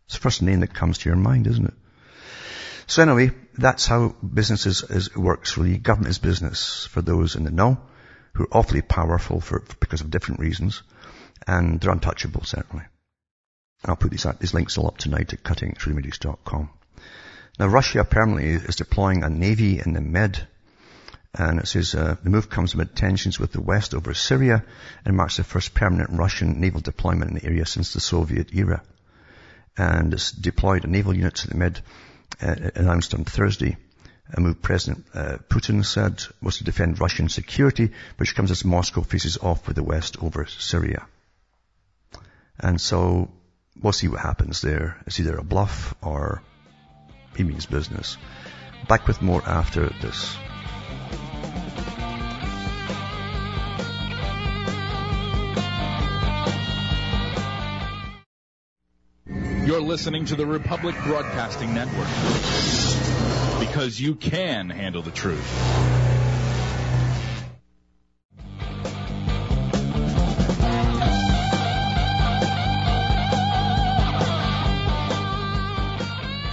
It's 0.05 0.15
the 0.15 0.21
first 0.21 0.41
name 0.41 0.59
that 0.59 0.73
comes 0.73 0.99
to 0.99 1.09
your 1.09 1.17
mind, 1.17 1.47
isn't 1.47 1.65
it? 1.65 1.73
So 2.85 3.01
anyway, 3.01 3.31
that's 3.53 3.85
how 3.85 4.15
business 4.21 4.65
is, 4.65 4.83
is, 4.83 5.15
works 5.15 5.57
really. 5.57 5.77
Government 5.77 6.11
is 6.11 6.19
business 6.19 6.85
for 6.85 7.01
those 7.01 7.35
in 7.35 7.43
the 7.43 7.51
know 7.51 7.77
who 8.37 8.43
are 8.43 8.57
awfully 8.57 8.83
powerful 8.83 9.41
for, 9.41 9.63
because 9.79 10.01
of 10.01 10.11
different 10.11 10.39
reasons, 10.39 10.83
and 11.47 11.81
they're 11.81 11.91
untouchable, 11.91 12.43
certainly. 12.43 12.85
I'll 13.83 13.95
put 13.95 14.11
these, 14.11 14.27
these 14.39 14.53
links 14.53 14.77
all 14.77 14.87
up 14.87 14.97
tonight 14.97 15.33
at 15.33 15.43
cuttingthroughthematrix.com. 15.43 16.69
Now, 17.57 17.67
Russia 17.67 18.01
apparently 18.01 18.49
is 18.49 18.75
deploying 18.75 19.23
a 19.23 19.29
navy 19.29 19.81
in 19.83 19.93
the 19.93 20.01
Med, 20.01 20.47
and 21.33 21.59
it 21.59 21.67
says 21.67 21.95
uh, 21.95 22.15
the 22.23 22.29
move 22.29 22.47
comes 22.47 22.75
amid 22.75 22.95
tensions 22.95 23.39
with 23.39 23.51
the 23.51 23.61
West 23.61 23.95
over 23.95 24.13
Syria 24.13 24.63
and 25.03 25.17
marks 25.17 25.37
the 25.37 25.43
first 25.43 25.73
permanent 25.73 26.11
Russian 26.11 26.61
naval 26.61 26.81
deployment 26.81 27.31
in 27.31 27.37
the 27.37 27.45
area 27.45 27.65
since 27.65 27.93
the 27.93 27.99
Soviet 27.99 28.53
era. 28.53 28.83
And 29.75 30.13
it's 30.13 30.31
deployed 30.31 30.85
a 30.85 30.87
naval 30.87 31.15
unit 31.15 31.35
to 31.35 31.47
the 31.47 31.57
Med, 31.57 31.81
uh, 32.39 32.55
announced 32.75 33.15
on 33.15 33.25
Thursday 33.25 33.77
President 34.61 35.05
uh, 35.13 35.37
Putin 35.49 35.85
said 35.85 36.21
was 36.41 36.57
to 36.57 36.63
defend 36.63 36.99
Russian 36.99 37.29
security, 37.29 37.91
which 38.17 38.35
comes 38.35 38.51
as 38.51 38.65
Moscow 38.65 39.01
faces 39.01 39.37
off 39.37 39.67
with 39.67 39.75
the 39.75 39.83
West 39.83 40.21
over 40.21 40.45
Syria. 40.45 41.05
And 42.59 42.81
so 42.81 43.31
we'll 43.81 43.93
see 43.93 44.07
what 44.07 44.19
happens 44.19 44.61
there. 44.61 44.97
It's 45.05 45.19
either 45.19 45.37
a 45.37 45.43
bluff 45.43 45.95
or 46.01 46.41
he 47.35 47.43
means 47.43 47.65
business. 47.65 48.17
Back 48.87 49.07
with 49.07 49.21
more 49.21 49.41
after 49.45 49.89
this. 50.01 50.35
You're 59.65 59.81
listening 59.81 60.25
to 60.25 60.35
the 60.35 60.45
Republic 60.45 60.95
Broadcasting 61.03 61.73
Network 61.73 62.07
because 63.67 63.99
you 63.99 64.15
can 64.15 64.69
handle 64.69 65.01
the 65.01 65.11
truth. 65.11 65.45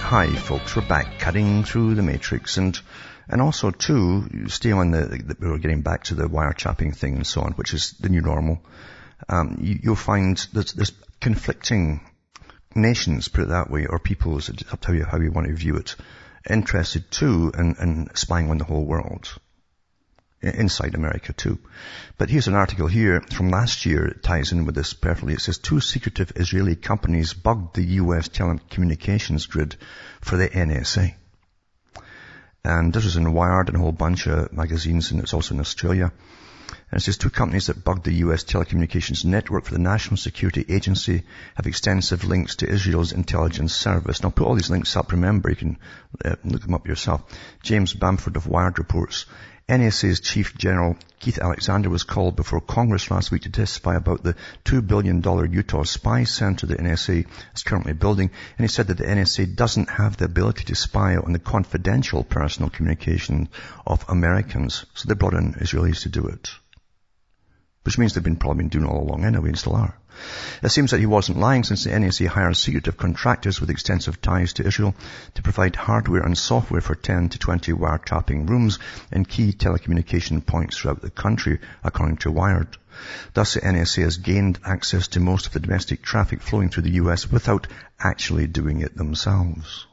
Hi 0.01 0.27
folks, 0.35 0.75
we're 0.75 0.87
back 0.87 1.19
cutting 1.19 1.63
through 1.63 1.95
the 1.95 2.03
matrix 2.03 2.57
and 2.57 2.79
and 3.27 3.41
also 3.41 3.71
too, 3.71 4.47
stay 4.47 4.71
on 4.71 4.91
the, 4.91 5.05
the 5.07 5.35
we're 5.39 5.57
getting 5.57 5.81
back 5.81 6.03
to 6.05 6.15
the 6.15 6.27
wire 6.27 6.53
chopping 6.53 6.91
thing 6.91 7.15
and 7.15 7.27
so 7.27 7.41
on, 7.41 7.53
which 7.53 7.73
is 7.73 7.93
the 7.99 8.09
new 8.09 8.21
normal. 8.21 8.61
Um, 9.27 9.57
you, 9.61 9.79
will 9.89 9.95
find 9.95 10.37
that 10.53 10.67
there's 10.75 10.91
conflicting 11.21 12.01
nations, 12.75 13.29
put 13.29 13.45
it 13.45 13.49
that 13.49 13.71
way, 13.71 13.87
or 13.87 13.97
peoples, 13.97 14.51
up 14.71 14.81
to 14.81 14.87
how 14.87 14.93
you, 14.93 15.05
how 15.05 15.19
you 15.19 15.31
want 15.31 15.47
to 15.47 15.55
view 15.55 15.77
it, 15.77 15.95
interested 16.49 17.09
too 17.11 17.51
in, 17.57 17.75
in 17.79 18.09
spying 18.15 18.49
on 18.49 18.57
the 18.57 18.65
whole 18.65 18.85
world. 18.85 19.37
Inside 20.41 20.93
America 20.93 21.33
too. 21.33 21.57
But 22.17 22.29
here's 22.29 22.47
an 22.47 22.53
article 22.53 22.87
here 22.87 23.21
from 23.21 23.49
last 23.49 23.85
year. 23.85 24.05
It 24.05 24.21
ties 24.21 24.51
in 24.51 24.65
with 24.65 24.75
this 24.75 24.93
perfectly. 24.93 25.33
It 25.33 25.41
says 25.41 25.57
two 25.57 25.79
secretive 25.79 26.33
Israeli 26.35 26.75
companies 26.75 27.33
bugged 27.33 27.75
the 27.75 27.85
U.S. 28.03 28.27
telecommunications 28.29 29.49
grid 29.49 29.75
for 30.21 30.37
the 30.37 30.47
NSA. 30.47 31.15
And 32.63 32.93
this 32.93 33.05
was 33.05 33.15
in 33.15 33.33
Wired 33.33 33.69
and 33.69 33.77
a 33.77 33.79
whole 33.79 33.91
bunch 33.91 34.27
of 34.27 34.53
magazines 34.53 35.11
and 35.11 35.21
it's 35.21 35.33
also 35.33 35.55
in 35.55 35.61
Australia. 35.61 36.11
And 36.91 37.01
it 37.01 37.03
says 37.03 37.17
two 37.17 37.29
companies 37.29 37.67
that 37.67 37.83
bugged 37.83 38.05
the 38.05 38.13
U.S. 38.25 38.43
telecommunications 38.43 39.25
network 39.25 39.65
for 39.65 39.73
the 39.73 39.79
National 39.79 40.17
Security 40.17 40.65
Agency 40.69 41.23
have 41.55 41.67
extensive 41.67 42.23
links 42.23 42.57
to 42.57 42.69
Israel's 42.69 43.11
intelligence 43.11 43.73
service. 43.73 44.17
And 44.17 44.25
I'll 44.25 44.31
put 44.31 44.47
all 44.47 44.55
these 44.55 44.69
links 44.69 44.95
up. 44.95 45.11
Remember, 45.11 45.49
you 45.49 45.55
can 45.55 45.77
uh, 46.23 46.35
look 46.43 46.61
them 46.61 46.75
up 46.75 46.87
yourself. 46.87 47.23
James 47.63 47.93
Bamford 47.93 48.35
of 48.35 48.47
Wired 48.47 48.77
reports 48.77 49.25
NSA's 49.67 50.19
Chief 50.19 50.55
General 50.55 50.95
Keith 51.19 51.39
Alexander 51.39 51.89
was 51.89 52.03
called 52.03 52.35
before 52.35 52.61
Congress 52.61 53.09
last 53.09 53.31
week 53.31 53.41
to 53.41 53.49
testify 53.49 53.95
about 53.95 54.21
the 54.21 54.35
$2 54.65 54.85
billion 54.85 55.23
Utah 55.51 55.81
spy 55.81 56.23
center 56.23 56.67
the 56.67 56.75
NSA 56.75 57.25
is 57.55 57.63
currently 57.63 57.93
building, 57.93 58.29
and 58.59 58.63
he 58.63 58.67
said 58.67 58.85
that 58.87 58.99
the 58.99 59.05
NSA 59.05 59.55
doesn't 59.55 59.89
have 59.89 60.17
the 60.17 60.25
ability 60.25 60.65
to 60.65 60.75
spy 60.75 61.15
on 61.15 61.33
the 61.33 61.39
confidential 61.39 62.23
personal 62.23 62.69
communication 62.69 63.49
of 63.87 64.05
Americans, 64.07 64.85
so 64.93 65.07
they 65.07 65.15
brought 65.15 65.33
in 65.33 65.53
Israelis 65.53 66.03
to 66.03 66.09
do 66.09 66.27
it. 66.27 66.51
Which 67.85 67.99
means 67.99 68.13
they've 68.13 68.23
been 68.23 68.35
probably 68.35 68.63
been 68.63 68.69
doing 68.69 68.85
all 68.85 69.03
along 69.03 69.25
anyway 69.25 69.49
and 69.49 69.57
still 69.59 69.75
are. 69.75 69.95
It 70.63 70.69
seems 70.69 70.89
that 70.89 70.99
he 70.99 71.05
wasn't 71.05 71.37
lying 71.37 71.63
since 71.63 71.83
the 71.83 71.91
NSA 71.91 72.25
hires 72.25 72.57
secretive 72.57 72.97
contractors 72.97 73.61
with 73.61 73.69
extensive 73.69 74.21
ties 74.21 74.53
to 74.53 74.65
Israel 74.65 74.95
to 75.35 75.43
provide 75.43 75.75
hardware 75.75 76.23
and 76.23 76.35
software 76.35 76.81
for 76.81 76.95
10 76.95 77.29
to 77.29 77.37
20 77.37 77.73
wiretapping 77.73 78.49
rooms 78.49 78.79
in 79.11 79.25
key 79.25 79.51
telecommunication 79.51 80.43
points 80.43 80.77
throughout 80.77 81.01
the 81.01 81.11
country, 81.11 81.59
according 81.83 82.17
to 82.17 82.31
Wired. 82.31 82.75
Thus, 83.33 83.53
the 83.53 83.61
NSA 83.61 84.01
has 84.01 84.17
gained 84.17 84.57
access 84.65 85.09
to 85.09 85.19
most 85.19 85.45
of 85.45 85.53
the 85.53 85.59
domestic 85.59 86.01
traffic 86.01 86.41
flowing 86.41 86.69
through 86.69 86.83
the 86.83 87.01
US 87.03 87.29
without 87.29 87.67
actually 87.99 88.47
doing 88.47 88.81
it 88.81 88.97
themselves. 88.97 89.85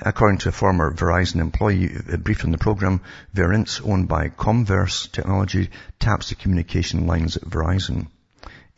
According 0.00 0.38
to 0.38 0.50
a 0.50 0.52
former 0.52 0.92
Verizon 0.94 1.40
employee 1.40 1.88
briefed 2.18 2.44
on 2.44 2.52
the 2.52 2.58
program, 2.58 3.00
Verint, 3.34 3.80
owned 3.84 4.06
by 4.06 4.28
Comverse 4.28 5.08
Technology, 5.10 5.70
taps 5.98 6.28
the 6.28 6.36
communication 6.36 7.08
lines 7.08 7.36
at 7.36 7.42
Verizon. 7.42 8.06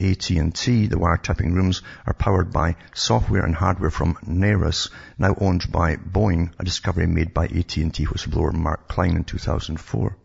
AT&T, 0.00 0.86
the 0.86 0.96
wiretapping 0.96 1.52
rooms, 1.52 1.82
are 2.06 2.14
powered 2.14 2.50
by 2.50 2.76
software 2.94 3.44
and 3.44 3.54
hardware 3.54 3.90
from 3.90 4.14
Narus, 4.26 4.88
now 5.18 5.34
owned 5.38 5.70
by 5.70 5.96
Boeing, 5.96 6.54
a 6.58 6.64
discovery 6.64 7.06
made 7.06 7.34
by 7.34 7.44
AT&T 7.44 8.06
whistleblower 8.06 8.54
Mark 8.54 8.88
Klein 8.88 9.16
in 9.16 9.24
2004. 9.24 10.16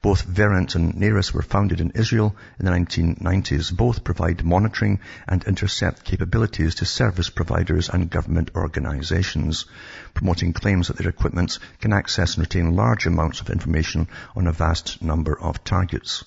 Both 0.00 0.26
Verint 0.26 0.74
and 0.74 0.94
Narus 0.94 1.32
were 1.32 1.42
founded 1.42 1.80
in 1.80 1.92
Israel 1.94 2.36
in 2.58 2.66
the 2.66 2.72
1990s. 2.72 3.76
Both 3.76 4.04
provide 4.04 4.44
monitoring 4.44 5.00
and 5.26 5.44
intercept 5.44 6.04
capabilities 6.04 6.76
to 6.76 6.84
service 6.84 7.30
providers 7.30 7.88
and 7.88 8.10
government 8.10 8.50
organizations, 8.54 9.66
promoting 10.14 10.52
claims 10.52 10.88
that 10.88 10.98
their 10.98 11.08
equipment 11.08 11.58
can 11.80 11.92
access 11.92 12.34
and 12.34 12.42
retain 12.42 12.76
large 12.76 13.06
amounts 13.06 13.40
of 13.40 13.50
information 13.50 14.08
on 14.36 14.46
a 14.46 14.52
vast 14.52 15.02
number 15.02 15.38
of 15.40 15.64
targets. 15.64 16.24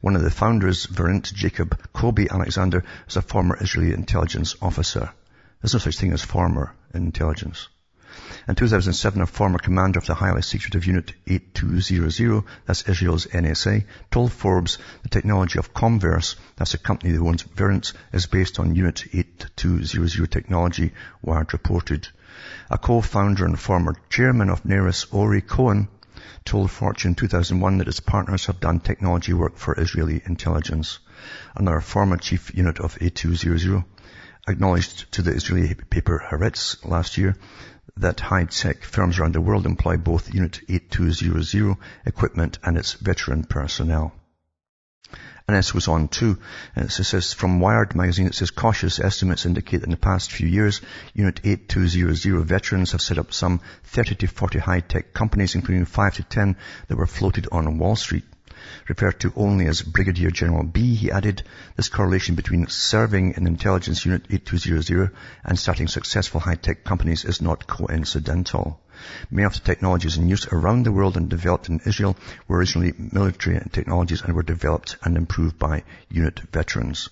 One 0.00 0.16
of 0.16 0.22
the 0.22 0.30
founders, 0.30 0.86
Verint 0.86 1.32
Jacob 1.32 1.80
Kobi 1.94 2.28
Alexander, 2.30 2.84
is 3.08 3.16
a 3.16 3.22
former 3.22 3.56
Israeli 3.60 3.94
intelligence 3.94 4.54
officer. 4.60 5.10
There's 5.62 5.72
no 5.72 5.78
such 5.78 5.98
thing 5.98 6.12
as 6.12 6.22
former 6.22 6.74
intelligence. 6.92 7.68
In 8.46 8.54
2007, 8.54 9.22
a 9.22 9.26
former 9.26 9.58
commander 9.58 9.98
of 9.98 10.06
the 10.06 10.14
highly 10.14 10.42
secretive 10.42 10.84
Unit 10.84 11.14
8200, 11.26 12.44
that's 12.66 12.88
Israel's 12.88 13.26
NSA, 13.26 13.84
told 14.10 14.32
Forbes 14.32 14.78
the 15.02 15.08
technology 15.08 15.58
of 15.58 15.72
Comverse, 15.72 16.36
that's 16.56 16.74
a 16.74 16.78
company 16.78 17.12
that 17.12 17.22
owns 17.22 17.42
Verint, 17.42 17.92
is 18.12 18.26
based 18.26 18.60
on 18.60 18.74
Unit 18.74 19.04
8200 19.12 20.30
technology, 20.30 20.92
Wired 21.22 21.52
reported. 21.54 22.08
A 22.70 22.76
co-founder 22.76 23.46
and 23.46 23.58
former 23.58 23.94
chairman 24.10 24.50
of 24.50 24.64
Narus, 24.64 25.06
Ori 25.10 25.40
Cohen, 25.40 25.88
told 26.44 26.70
Fortune 26.70 27.14
2001 27.14 27.78
that 27.78 27.88
its 27.88 28.00
partners 28.00 28.46
have 28.46 28.60
done 28.60 28.80
technology 28.80 29.32
work 29.32 29.56
for 29.56 29.80
Israeli 29.80 30.20
intelligence. 30.26 30.98
Another 31.56 31.80
former 31.80 32.18
chief 32.18 32.54
unit 32.54 32.78
of 32.78 32.98
8200 33.00 33.84
acknowledged 34.46 35.10
to 35.12 35.22
the 35.22 35.30
Israeli 35.32 35.74
paper 35.74 36.22
Haaretz 36.30 36.84
last 36.84 37.16
year 37.16 37.34
that 37.96 38.20
high-tech 38.20 38.84
firms 38.84 39.18
around 39.18 39.34
the 39.34 39.40
world 39.40 39.66
employ 39.66 39.96
both 39.96 40.34
Unit 40.34 40.60
8200 40.68 41.76
equipment 42.06 42.58
and 42.62 42.76
its 42.76 42.94
veteran 42.94 43.44
personnel. 43.44 44.12
And 45.46 45.56
this 45.56 45.74
was 45.74 45.88
on 45.88 46.08
too. 46.08 46.38
And 46.74 46.86
it 46.86 46.90
says 46.90 47.34
from 47.34 47.60
Wired 47.60 47.94
magazine, 47.94 48.26
it 48.26 48.34
says 48.34 48.50
cautious 48.50 48.98
estimates 48.98 49.44
indicate 49.44 49.78
that 49.78 49.86
in 49.86 49.90
the 49.90 49.98
past 49.98 50.32
few 50.32 50.48
years, 50.48 50.80
Unit 51.12 51.40
8200 51.44 52.44
veterans 52.44 52.92
have 52.92 53.02
set 53.02 53.18
up 53.18 53.32
some 53.32 53.60
30 53.84 54.14
to 54.16 54.26
40 54.26 54.58
high-tech 54.58 55.12
companies, 55.12 55.54
including 55.54 55.84
5 55.84 56.14
to 56.14 56.22
10 56.22 56.56
that 56.88 56.96
were 56.96 57.06
floated 57.06 57.46
on 57.52 57.78
Wall 57.78 57.94
Street. 57.94 58.24
Referred 58.88 59.20
to 59.20 59.32
only 59.36 59.66
as 59.66 59.82
Brigadier 59.82 60.30
General 60.30 60.62
B, 60.62 60.94
he 60.94 61.10
added, 61.10 61.42
this 61.76 61.88
correlation 61.88 62.34
between 62.34 62.66
serving 62.66 63.34
in 63.34 63.46
Intelligence 63.46 64.04
Unit 64.06 64.26
8200 64.30 65.10
and 65.44 65.58
starting 65.58 65.86
successful 65.86 66.40
high-tech 66.40 66.82
companies 66.82 67.24
is 67.24 67.42
not 67.42 67.66
coincidental. 67.66 68.80
Many 69.30 69.44
of 69.44 69.54
the 69.54 69.60
technologies 69.60 70.16
in 70.16 70.28
use 70.28 70.46
around 70.46 70.84
the 70.84 70.92
world 70.92 71.16
and 71.16 71.28
developed 71.28 71.68
in 71.68 71.80
Israel 71.84 72.16
were 72.48 72.58
originally 72.58 72.94
military 72.96 73.60
technologies 73.70 74.22
and 74.22 74.34
were 74.34 74.42
developed 74.42 74.96
and 75.02 75.16
improved 75.16 75.58
by 75.58 75.82
unit 76.08 76.40
veterans. 76.52 77.10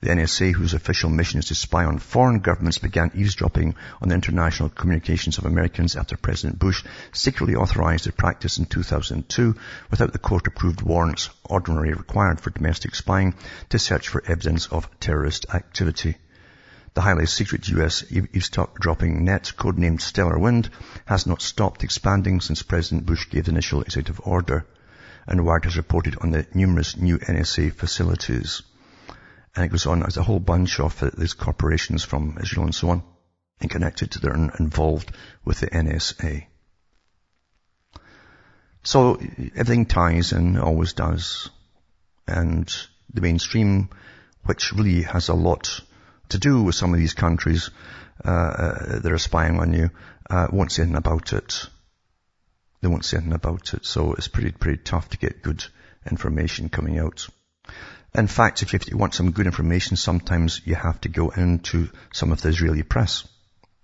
The 0.00 0.10
NSA, 0.10 0.52
whose 0.54 0.74
official 0.74 1.10
mission 1.10 1.38
is 1.38 1.46
to 1.46 1.54
spy 1.54 1.84
on 1.84 1.98
foreign 1.98 2.40
governments, 2.40 2.78
began 2.78 3.10
eavesdropping 3.14 3.74
on 4.00 4.08
the 4.08 4.14
international 4.14 4.68
communications 4.68 5.38
of 5.38 5.44
Americans 5.44 5.96
after 5.96 6.16
President 6.16 6.58
Bush 6.58 6.84
secretly 7.12 7.54
authorized 7.54 8.06
the 8.06 8.12
practice 8.12 8.58
in 8.58 8.66
2002 8.66 9.56
without 9.90 10.12
the 10.12 10.18
court-approved 10.18 10.82
warrants 10.82 11.30
ordinarily 11.48 11.94
required 11.94 12.40
for 12.40 12.50
domestic 12.50 12.94
spying 12.94 13.34
to 13.68 13.78
search 13.78 14.08
for 14.08 14.22
evidence 14.26 14.66
of 14.66 14.88
terrorist 15.00 15.46
activity. 15.54 16.16
The 16.94 17.00
highly 17.00 17.24
secret 17.24 17.66
US 17.68 18.04
eavesdropping 18.10 19.24
net, 19.24 19.54
codenamed 19.56 20.02
Stellar 20.02 20.38
Wind, 20.38 20.68
has 21.06 21.26
not 21.26 21.40
stopped 21.40 21.84
expanding 21.84 22.42
since 22.42 22.62
President 22.62 23.06
Bush 23.06 23.30
gave 23.30 23.46
the 23.46 23.52
initial 23.52 23.80
executive 23.80 24.20
order. 24.24 24.66
And 25.26 25.46
Wired 25.46 25.64
has 25.64 25.78
reported 25.78 26.16
on 26.20 26.32
the 26.32 26.46
numerous 26.52 26.96
new 26.96 27.16
NSA 27.18 27.72
facilities. 27.72 28.60
And 29.54 29.66
it 29.66 29.68
goes 29.68 29.86
on 29.86 30.04
as 30.04 30.16
a 30.16 30.22
whole 30.22 30.40
bunch 30.40 30.80
of 30.80 31.02
uh, 31.02 31.10
these 31.16 31.34
corporations 31.34 32.04
from 32.04 32.38
Israel 32.40 32.64
and 32.64 32.74
so 32.74 32.90
on, 32.90 33.02
and 33.60 33.70
connected 33.70 34.12
to 34.12 34.20
their 34.20 34.34
involved 34.34 35.12
with 35.44 35.60
the 35.60 35.68
NSA. 35.68 36.46
So 38.82 39.20
everything 39.54 39.86
ties 39.86 40.32
and 40.32 40.58
always 40.58 40.92
does. 40.94 41.50
And 42.26 42.72
the 43.12 43.20
mainstream, 43.20 43.90
which 44.44 44.72
really 44.72 45.02
has 45.02 45.28
a 45.28 45.34
lot 45.34 45.80
to 46.30 46.38
do 46.38 46.62
with 46.62 46.74
some 46.74 46.92
of 46.92 46.98
these 46.98 47.14
countries 47.14 47.70
uh, 48.24 48.30
uh, 48.30 48.98
that 49.00 49.12
are 49.12 49.18
spying 49.18 49.60
on 49.60 49.72
you 49.72 49.90
uh, 50.30 50.48
won't 50.50 50.72
say 50.72 50.82
anything 50.82 50.96
about 50.96 51.32
it. 51.32 51.66
They 52.80 52.88
won't 52.88 53.04
say 53.04 53.18
anything 53.18 53.34
about 53.34 53.74
it. 53.74 53.84
So 53.84 54.14
it's 54.14 54.28
pretty, 54.28 54.52
pretty 54.52 54.82
tough 54.82 55.10
to 55.10 55.18
get 55.18 55.42
good 55.42 55.64
information 56.10 56.68
coming 56.68 56.98
out. 56.98 57.28
In 58.14 58.26
fact, 58.26 58.62
if 58.62 58.72
you 58.72 58.98
want 58.98 59.14
some 59.14 59.30
good 59.30 59.46
information, 59.46 59.96
sometimes 59.96 60.60
you 60.66 60.74
have 60.74 61.00
to 61.00 61.08
go 61.08 61.30
into 61.30 61.88
some 62.12 62.30
of 62.30 62.42
the 62.42 62.50
Israeli 62.50 62.82
press 62.82 63.26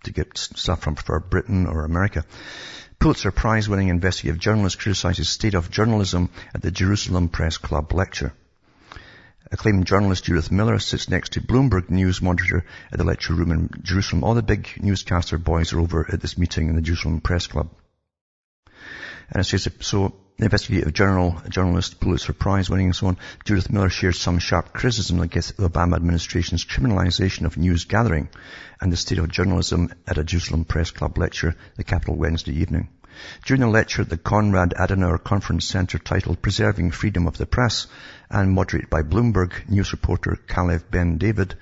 to 0.04 0.12
get 0.12 0.36
stuff 0.36 0.82
from 0.82 0.96
for 0.96 1.18
Britain 1.18 1.66
or 1.66 1.84
America. 1.84 2.24
Pulitzer 2.98 3.30
Prize 3.30 3.68
winning 3.68 3.88
investigative 3.88 4.38
journalist 4.38 4.78
criticizes 4.78 5.30
state 5.30 5.54
of 5.54 5.70
journalism 5.70 6.28
at 6.54 6.60
the 6.60 6.70
Jerusalem 6.70 7.28
Press 7.28 7.56
Club 7.56 7.92
lecture. 7.94 8.34
Acclaimed 9.50 9.86
journalist 9.86 10.24
Judith 10.24 10.50
Miller 10.52 10.78
sits 10.78 11.08
next 11.08 11.32
to 11.32 11.40
Bloomberg 11.40 11.88
News 11.88 12.20
monitor 12.20 12.66
at 12.92 12.98
the 12.98 13.04
lecture 13.04 13.32
room 13.32 13.50
in 13.50 13.70
Jerusalem. 13.82 14.24
All 14.24 14.34
the 14.34 14.42
big 14.42 14.68
newscaster 14.78 15.38
boys 15.38 15.72
are 15.72 15.80
over 15.80 16.06
at 16.12 16.20
this 16.20 16.36
meeting 16.36 16.68
in 16.68 16.74
the 16.76 16.82
Jerusalem 16.82 17.22
Press 17.22 17.46
Club. 17.46 17.70
And 19.30 19.40
it 19.40 19.44
says, 19.44 19.68
so 19.80 20.14
investigative 20.38 20.92
journal, 20.92 21.40
journalist, 21.48 21.98
Pulitzer 21.98 22.32
Prize 22.32 22.70
winning 22.70 22.86
and 22.86 22.96
so 22.96 23.08
on, 23.08 23.18
Judith 23.44 23.70
Miller 23.70 23.88
shares 23.88 24.20
some 24.20 24.38
sharp 24.38 24.72
criticism 24.72 25.20
against 25.20 25.56
the 25.56 25.68
Obama 25.68 25.96
administration's 25.96 26.64
criminalization 26.64 27.44
of 27.44 27.56
news 27.56 27.84
gathering 27.86 28.28
and 28.80 28.92
the 28.92 28.96
state 28.96 29.18
of 29.18 29.28
journalism 29.28 29.92
at 30.06 30.16
a 30.16 30.22
Jerusalem 30.22 30.64
Press 30.64 30.92
Club 30.92 31.18
lecture, 31.18 31.56
the 31.76 31.82
capital 31.82 32.14
Wednesday 32.14 32.52
evening. 32.52 32.88
During 33.44 33.64
a 33.64 33.68
lecture 33.68 34.02
at 34.02 34.10
the 34.10 34.16
Konrad 34.16 34.74
Adenauer 34.78 35.18
Conference 35.18 35.64
Center 35.64 35.98
titled 35.98 36.40
Preserving 36.40 36.92
Freedom 36.92 37.26
of 37.26 37.36
the 37.36 37.46
Press 37.46 37.88
and 38.30 38.52
moderated 38.52 38.90
by 38.90 39.02
Bloomberg 39.02 39.68
news 39.68 39.90
reporter 39.90 40.38
Calev 40.46 40.88
Ben 40.88 41.18
David, 41.18 41.56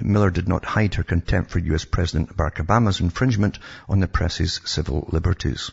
Miller 0.00 0.30
did 0.30 0.48
not 0.48 0.64
hide 0.64 0.94
her 0.94 1.02
contempt 1.02 1.50
for 1.50 1.58
US 1.58 1.84
President 1.84 2.34
Barack 2.34 2.64
Obama's 2.64 3.00
infringement 3.00 3.58
on 3.90 4.00
the 4.00 4.08
press's 4.08 4.62
civil 4.64 5.06
liberties. 5.12 5.70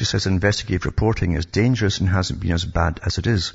She 0.00 0.06
says 0.06 0.24
investigative 0.24 0.86
reporting 0.86 1.32
is 1.32 1.44
dangerous 1.44 1.98
and 2.00 2.08
hasn't 2.08 2.40
been 2.40 2.52
as 2.52 2.64
bad 2.64 3.00
as 3.04 3.18
it 3.18 3.26
is. 3.26 3.52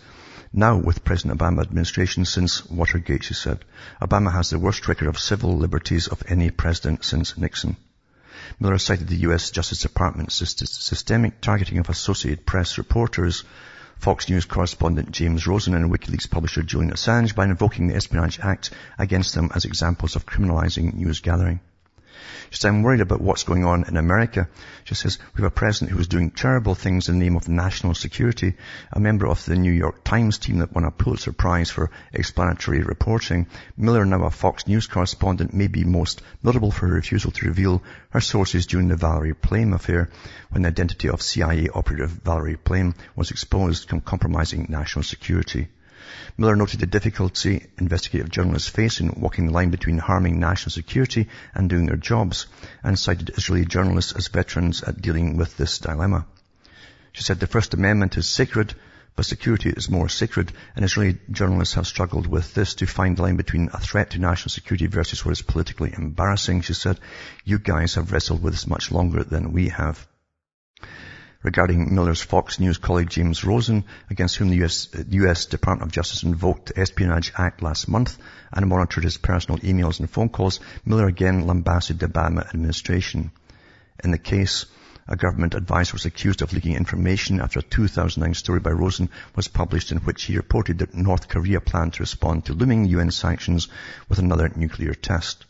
Now 0.54 0.78
with 0.78 1.04
President 1.04 1.40
Obama 1.40 1.64
administration 1.64 2.24
since 2.24 2.64
Watergate, 2.68 3.24
she 3.24 3.34
said. 3.34 3.66
Obama 4.00 4.32
has 4.32 4.52
the 4.52 4.60
worst 4.60 4.88
record 4.88 5.08
of 5.08 5.18
civil 5.18 5.58
liberties 5.58 6.08
of 6.08 6.22
any 6.28 6.52
president 6.52 7.04
since 7.04 7.36
Nixon. 7.36 7.78
Miller 8.60 8.78
cited 8.78 9.08
the 9.08 9.24
U.S. 9.26 9.50
Justice 9.50 9.80
Department's 9.80 10.36
systemic 10.36 11.42
targeting 11.42 11.80
of 11.80 11.90
Associated 11.90 12.46
Press 12.46 12.78
reporters, 12.78 13.44
Fox 13.98 14.30
News 14.30 14.46
correspondent 14.46 15.10
James 15.10 15.48
Rosen 15.48 15.74
and 15.74 15.92
WikiLeaks 15.92 16.30
publisher 16.30 16.62
Julian 16.62 16.92
Assange 16.92 17.34
by 17.34 17.46
invoking 17.46 17.88
the 17.88 17.96
Espionage 17.96 18.40
Act 18.40 18.70
against 19.00 19.34
them 19.34 19.50
as 19.56 19.66
examples 19.66 20.16
of 20.16 20.28
criminalizing 20.28 20.94
news 20.94 21.22
gathering. 21.22 21.60
She 22.49 22.58
says, 22.58 22.69
I'm 22.69 22.84
worried 22.84 23.01
about 23.01 23.21
what's 23.21 23.43
going 23.43 23.65
on 23.65 23.86
in 23.88 23.97
America. 23.97 24.47
She 24.84 24.95
says, 24.95 25.19
we 25.34 25.41
have 25.41 25.51
a 25.51 25.56
president 25.56 25.91
who 25.91 25.99
is 25.99 26.08
doing 26.08 26.32
terrible 26.32 26.75
things 26.75 27.10
in 27.10 27.19
the 27.19 27.25
name 27.25 27.36
of 27.36 27.49
national 27.49 27.95
security. 27.95 28.56
A 28.93 28.99
member 28.99 29.28
of 29.28 29.43
the 29.45 29.56
New 29.56 29.71
York 29.71 30.04
Times 30.04 30.38
team 30.38 30.60
that 30.60 30.73
won 30.73 30.86
a 30.86 30.91
Pulitzer 30.91 31.34
Prize 31.34 31.69
for 31.69 31.91
explanatory 32.13 32.82
reporting. 32.82 33.47
Miller, 33.75 34.06
now 34.06 34.23
a 34.23 34.32
Fox 34.32 34.67
News 34.67 34.88
correspondent, 34.88 35.54
may 35.54 35.67
be 35.67 35.84
most 35.84 36.21
notable 36.43 36.71
for 36.71 36.88
her 36.88 36.93
refusal 36.93 37.32
to 37.32 37.47
reveal 37.47 37.84
her 38.12 38.21
sources 38.21 38.65
during 38.67 38.88
the 38.88 38.95
Valerie 38.95 39.34
Plame 39.34 39.73
affair, 39.73 40.10
when 40.51 40.62
the 40.62 40.69
identity 40.69 41.10
of 41.10 41.21
CIA 41.21 41.69
operative 41.69 42.12
Valerie 42.12 42.58
Plame 42.58 42.95
was 43.15 43.32
exposed 43.32 43.89
compromising 44.06 44.67
national 44.69 45.04
security. 45.04 45.67
Miller 46.38 46.56
noted 46.56 46.80
the 46.80 46.86
difficulty 46.86 47.65
investigative 47.78 48.30
journalists 48.30 48.70
face 48.70 49.00
in 49.00 49.20
walking 49.20 49.48
the 49.48 49.54
line 49.54 49.70
between 49.70 49.98
harming 49.98 50.39
national 50.39 50.72
security 50.72 51.28
and 51.54 51.70
doing 51.70 51.86
their 51.86 51.96
jobs, 51.96 52.48
and 52.84 53.00
cited 53.00 53.32
Israeli 53.38 53.65
journalists 53.65 54.12
as 54.12 54.28
veterans 54.28 54.84
at 54.84 55.02
dealing 55.02 55.38
with 55.38 55.58
this 55.58 55.80
dilemma. 55.80 56.26
She 57.13 57.24
said 57.24 57.39
the 57.39 57.48
First 57.48 57.74
Amendment 57.74 58.18
is 58.18 58.28
sacred, 58.28 58.74
but 59.15 59.26
security 59.26 59.70
is 59.70 59.89
more 59.89 60.10
sacred, 60.10 60.52
and 60.76 60.84
Israeli 60.84 61.18
journalists 61.32 61.76
have 61.76 61.88
struggled 61.88 62.28
with 62.28 62.54
this 62.54 62.76
to 62.76 62.86
find 62.86 63.15
the 63.15 63.22
line 63.22 63.38
between 63.38 63.70
a 63.74 63.80
threat 63.80 64.10
to 64.12 64.20
national 64.20 64.50
security 64.50 64.88
versus 64.88 65.24
what 65.24 65.32
is 65.32 65.41
politically 65.41 65.94
embarrassing. 65.98 66.62
She 66.62 66.74
said, 66.74 67.00
you 67.46 67.58
guys 67.58 67.96
have 67.96 68.12
wrestled 68.12 68.44
with 68.44 68.54
this 68.54 68.68
much 68.68 68.91
longer 68.91 69.24
than 69.24 69.54
we 69.54 69.70
have 69.70 70.06
regarding 71.46 71.94
Miller's 71.94 72.24
Fox 72.24 72.60
News 72.60 72.80
colleague 72.80 73.12
James 73.12 73.46
Rosen, 73.46 73.84
against 74.10 74.36
whom 74.36 74.50
the 74.50 74.66
US, 74.66 74.88
US, 75.12 75.46
Department 75.46 75.88
of 75.88 75.94
Justice 75.94 76.24
invoked 76.24 76.74
the 76.74 76.80
Espionage 76.80 77.32
Act 77.38 77.62
last 77.62 77.88
month 77.88 78.18
and 78.52 78.68
monitored 78.68 79.04
his 79.04 79.18
personal 79.18 79.60
emails 79.60 80.00
and 80.00 80.10
phone 80.10 80.30
calls, 80.30 80.60
Miller 80.86 81.06
again 81.06 81.46
lambasted 81.46 82.00
the 82.00 82.08
Obama 82.08 82.50
administration. 82.50 83.30
In 84.04 84.10
the 84.10 84.18
case, 84.18 84.66
a 85.08 85.16
government 85.16 85.54
advisor 85.54 85.94
was 85.94 86.06
accused 86.06 86.42
of 86.42 86.52
leaking 86.52 86.76
information 86.76 87.40
after 87.40 87.60
a 87.60 87.62
2009 87.62 88.34
story 88.34 88.60
by 88.60 88.72
Rosen 88.72 89.12
was 89.36 89.48
published 89.48 89.92
in 89.92 90.00
which 90.00 90.24
he 90.24 90.38
reported 90.38 90.80
that 90.80 90.96
North 90.96 91.28
Korea 91.28 91.62
planned 91.62 91.94
to 91.94 92.02
respond 92.02 92.46
to 92.46 92.54
looming 92.54 92.86
UN 92.86 93.12
sanctions 93.12 93.68
with 94.10 94.18
another 94.18 94.52
nuclear 94.56 94.96
test. 94.96 95.46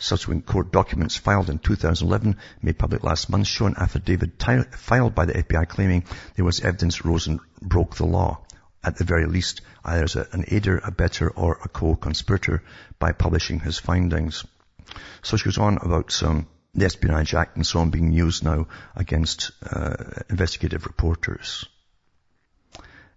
Subsequent 0.00 0.46
court 0.46 0.70
documents 0.70 1.16
filed 1.16 1.50
in 1.50 1.58
2011 1.58 2.36
made 2.62 2.78
public 2.78 3.02
last 3.02 3.28
month 3.28 3.48
show 3.48 3.66
an 3.66 3.74
affidavit 3.76 4.40
filed 4.72 5.14
by 5.14 5.24
the 5.24 5.34
FBI 5.34 5.68
claiming 5.68 6.04
there 6.36 6.44
was 6.44 6.60
evidence 6.60 7.04
Rosen 7.04 7.40
broke 7.60 7.96
the 7.96 8.06
law. 8.06 8.44
At 8.84 8.96
the 8.96 9.04
very 9.04 9.26
least, 9.26 9.60
either 9.84 10.04
as 10.04 10.14
an 10.14 10.44
aider, 10.48 10.78
abettor, 10.78 11.28
or 11.30 11.58
a 11.64 11.68
co-conspirator 11.68 12.62
by 13.00 13.10
publishing 13.10 13.58
his 13.58 13.78
findings. 13.78 14.44
So 15.22 15.36
she 15.36 15.46
goes 15.46 15.58
on 15.58 15.78
about 15.78 16.22
um, 16.22 16.46
the 16.74 16.86
Espionage 16.86 17.34
Act 17.34 17.56
and 17.56 17.66
so 17.66 17.80
on 17.80 17.90
being 17.90 18.12
used 18.12 18.44
now 18.44 18.68
against 18.94 19.50
uh, 19.68 19.96
investigative 20.30 20.86
reporters. 20.86 21.64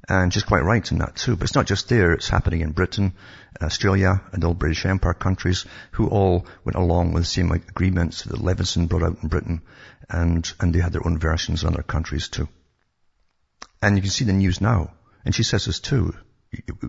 And 0.09 0.33
she's 0.33 0.43
quite 0.43 0.63
right 0.63 0.91
in 0.91 0.97
that 0.97 1.15
too. 1.15 1.35
But 1.35 1.43
it's 1.43 1.55
not 1.55 1.67
just 1.67 1.89
there, 1.89 2.13
it's 2.13 2.29
happening 2.29 2.61
in 2.61 2.71
Britain, 2.71 3.13
Australia, 3.61 4.21
and 4.31 4.43
all 4.43 4.53
British 4.53 4.85
Empire 4.85 5.13
countries 5.13 5.65
who 5.91 6.07
all 6.07 6.47
went 6.65 6.75
along 6.75 7.13
with 7.13 7.23
the 7.23 7.29
same 7.29 7.51
agreements 7.51 8.23
that 8.23 8.41
Leveson 8.41 8.87
brought 8.87 9.03
out 9.03 9.19
in 9.21 9.29
Britain 9.29 9.61
and, 10.09 10.51
and 10.59 10.73
they 10.73 10.79
had 10.79 10.93
their 10.93 11.05
own 11.05 11.19
versions 11.19 11.63
in 11.63 11.69
other 11.69 11.83
countries 11.83 12.29
too. 12.29 12.47
And 13.81 13.95
you 13.95 14.01
can 14.01 14.11
see 14.11 14.25
the 14.25 14.33
news 14.33 14.59
now. 14.59 14.91
And 15.23 15.33
she 15.35 15.43
says 15.43 15.65
this 15.65 15.79
too. 15.79 16.13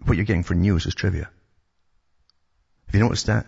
What 0.04 0.16
you're 0.16 0.26
getting 0.26 0.42
for 0.42 0.54
news 0.54 0.86
is 0.86 0.94
trivia. 0.94 1.28
Have 2.86 2.94
you 2.94 3.00
noticed 3.00 3.26
that? 3.26 3.46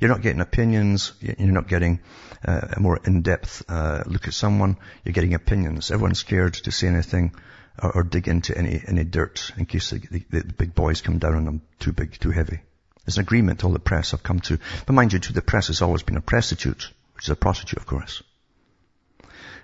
You're 0.00 0.10
not 0.10 0.22
getting 0.22 0.40
opinions. 0.40 1.12
You're 1.20 1.52
not 1.52 1.68
getting 1.68 2.00
uh, 2.46 2.68
a 2.72 2.80
more 2.80 3.00
in-depth 3.04 3.64
uh, 3.68 4.02
look 4.06 4.26
at 4.26 4.34
someone. 4.34 4.78
You're 5.04 5.12
getting 5.12 5.34
opinions. 5.34 5.90
Everyone's 5.90 6.18
scared 6.18 6.54
to 6.54 6.72
say 6.72 6.88
anything 6.88 7.34
or, 7.82 7.92
or 7.96 8.02
dig 8.02 8.28
into 8.28 8.56
any, 8.56 8.82
any 8.86 9.04
dirt 9.04 9.52
in 9.56 9.66
case 9.66 9.90
the, 9.90 9.98
the, 9.98 10.24
the, 10.30 10.52
big 10.52 10.74
boys 10.74 11.00
come 11.00 11.18
down 11.18 11.34
on 11.34 11.44
them 11.44 11.62
too 11.78 11.92
big, 11.92 12.18
too 12.18 12.30
heavy. 12.30 12.60
There's 13.04 13.18
an 13.18 13.22
agreement 13.22 13.64
all 13.64 13.72
the 13.72 13.78
press 13.78 14.10
have 14.10 14.22
come 14.22 14.40
to. 14.40 14.58
But 14.86 14.92
mind 14.94 15.12
you, 15.12 15.18
too, 15.18 15.32
the 15.32 15.42
press 15.42 15.68
has 15.68 15.82
always 15.82 16.02
been 16.02 16.16
a 16.16 16.20
prostitute, 16.20 16.90
which 17.14 17.26
is 17.26 17.30
a 17.30 17.36
prostitute, 17.36 17.78
of 17.78 17.86
course. 17.86 18.22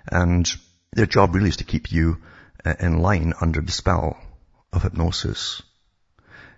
And 0.07 0.49
their 0.91 1.05
job 1.05 1.35
really 1.35 1.49
is 1.49 1.57
to 1.57 1.63
keep 1.63 1.91
you 1.91 2.21
uh, 2.63 2.75
in 2.79 2.99
line 2.99 3.33
under 3.41 3.61
the 3.61 3.71
spell 3.71 4.17
of 4.71 4.83
hypnosis. 4.83 5.61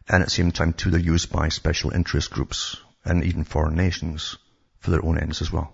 And 0.08 0.22
at 0.22 0.28
the 0.28 0.32
same 0.32 0.52
time, 0.52 0.74
too, 0.74 0.92
they're 0.92 1.00
used 1.00 1.32
by 1.32 1.50
special 1.50 1.92
interest 1.92 2.30
groups 2.32 2.78
and 3.04 3.24
even 3.24 3.44
foreign 3.44 3.76
nations 3.76 4.38
for 4.80 4.92
their 4.92 5.04
own 5.04 5.18
ends 5.18 5.42
as 5.42 5.52
well. 5.52 5.74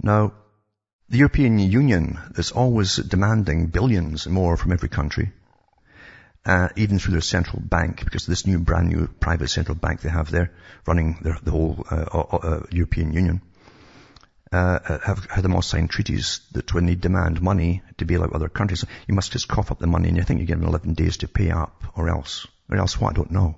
Now, 0.00 0.32
the 1.08 1.18
European 1.18 1.58
Union 1.58 2.18
is 2.36 2.52
always 2.52 2.96
demanding 2.96 3.68
billions 3.68 4.26
more 4.26 4.56
from 4.56 4.72
every 4.72 4.88
country, 4.88 5.32
uh, 6.44 6.68
even 6.76 6.98
through 6.98 7.12
their 7.12 7.22
central 7.22 7.60
bank, 7.60 8.04
because 8.04 8.26
this 8.26 8.46
new 8.46 8.58
brand 8.58 8.88
new 8.88 9.06
private 9.06 9.48
central 9.48 9.74
bank 9.74 10.00
they 10.00 10.10
have 10.10 10.30
there, 10.30 10.52
running 10.86 11.18
their, 11.22 11.38
the 11.42 11.50
whole 11.50 11.86
uh, 11.90 11.96
uh, 11.96 12.62
European 12.70 13.12
Union, 13.12 13.40
uh, 14.52 14.98
have 15.04 15.26
had 15.30 15.44
them 15.44 15.54
all 15.54 15.62
sign 15.62 15.88
treaties 15.88 16.40
that 16.52 16.72
when 16.74 16.86
they 16.86 16.94
demand 16.94 17.40
money 17.40 17.82
to 17.96 18.04
bail 18.04 18.22
out 18.22 18.32
other 18.32 18.48
countries, 18.48 18.84
you 19.06 19.14
must 19.14 19.32
just 19.32 19.48
cough 19.48 19.70
up 19.70 19.78
the 19.78 19.86
money 19.86 20.08
and 20.08 20.16
you 20.16 20.22
think 20.22 20.40
you're 20.40 20.46
given 20.46 20.66
11 20.66 20.94
days 20.94 21.18
to 21.18 21.28
pay 21.28 21.50
up, 21.50 21.84
or 21.96 22.08
else, 22.08 22.46
or 22.70 22.76
else 22.76 23.00
what? 23.00 23.12
I 23.12 23.16
don't 23.16 23.30
know. 23.30 23.56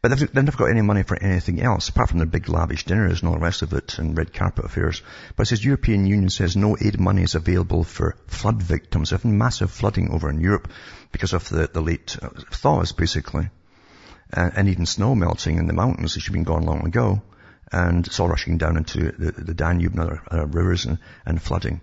But 0.00 0.10
they've, 0.10 0.32
they've 0.32 0.44
never 0.44 0.56
got 0.56 0.70
any 0.70 0.82
money 0.82 1.02
for 1.02 1.20
anything 1.20 1.60
else, 1.60 1.88
apart 1.88 2.10
from 2.10 2.18
their 2.18 2.26
big 2.26 2.48
lavish 2.48 2.84
dinners 2.84 3.20
and 3.20 3.28
all 3.28 3.34
the 3.34 3.40
rest 3.40 3.62
of 3.62 3.72
it 3.72 3.98
and 3.98 4.16
red 4.16 4.32
carpet 4.32 4.64
affairs. 4.64 5.02
But 5.34 5.42
it 5.42 5.46
says 5.46 5.64
European 5.64 6.06
Union 6.06 6.30
says 6.30 6.56
no 6.56 6.76
aid 6.80 7.00
money 7.00 7.22
is 7.22 7.34
available 7.34 7.82
for 7.82 8.16
flood 8.28 8.62
victims. 8.62 9.10
There's 9.10 9.24
massive 9.24 9.72
flooding 9.72 10.12
over 10.12 10.30
in 10.30 10.40
Europe 10.40 10.70
because 11.10 11.32
of 11.32 11.48
the, 11.48 11.68
the 11.72 11.80
late 11.80 12.16
uh, 12.22 12.28
thaws, 12.52 12.92
basically. 12.92 13.50
And, 14.32 14.52
and, 14.56 14.68
even 14.68 14.86
snow 14.86 15.14
melting 15.14 15.58
in 15.58 15.66
the 15.66 15.72
mountains, 15.72 16.14
which 16.14 16.26
have 16.26 16.34
been 16.34 16.44
gone 16.44 16.62
long 16.62 16.86
ago. 16.86 17.22
And 17.72 18.06
it's 18.06 18.20
all 18.20 18.28
rushing 18.28 18.58
down 18.58 18.76
into 18.76 19.10
the, 19.12 19.32
the 19.32 19.54
Danube 19.54 19.98
and 19.98 20.00
other 20.00 20.46
rivers 20.46 20.84
and, 20.84 20.98
and 21.26 21.42
flooding. 21.42 21.80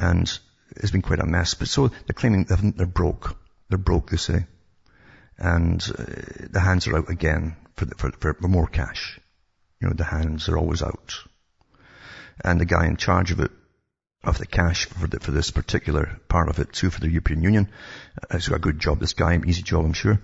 And 0.00 0.26
it's 0.70 0.90
been 0.90 1.02
quite 1.02 1.20
a 1.20 1.26
mess. 1.26 1.54
But 1.54 1.68
so 1.68 1.88
they're 1.88 2.14
claiming 2.14 2.44
they're 2.44 2.86
broke. 2.86 3.36
They're 3.68 3.78
broke, 3.78 4.10
they 4.10 4.16
say 4.16 4.46
and 5.42 5.82
uh, 5.98 6.04
the 6.50 6.60
hands 6.60 6.86
are 6.86 6.96
out 6.96 7.10
again 7.10 7.56
for, 7.74 7.84
the, 7.84 7.96
for, 7.96 8.12
for 8.12 8.48
more 8.48 8.68
cash. 8.68 9.20
You 9.80 9.88
know, 9.88 9.94
the 9.94 10.04
hands 10.04 10.48
are 10.48 10.56
always 10.56 10.82
out. 10.82 11.18
And 12.44 12.60
the 12.60 12.64
guy 12.64 12.86
in 12.86 12.96
charge 12.96 13.32
of 13.32 13.40
it, 13.40 13.50
of 14.22 14.38
the 14.38 14.46
cash 14.46 14.86
for, 14.86 15.08
the, 15.08 15.18
for 15.18 15.32
this 15.32 15.50
particular 15.50 16.20
part 16.28 16.48
of 16.48 16.60
it 16.60 16.72
too, 16.72 16.90
for 16.90 17.00
the 17.00 17.10
European 17.10 17.42
Union, 17.42 17.68
uh, 18.22 18.34
has 18.34 18.48
got 18.48 18.56
a 18.56 18.60
good 18.60 18.78
job, 18.78 19.00
this 19.00 19.14
guy, 19.14 19.40
easy 19.44 19.62
job, 19.62 19.84
I'm 19.84 19.92
sure. 19.94 20.20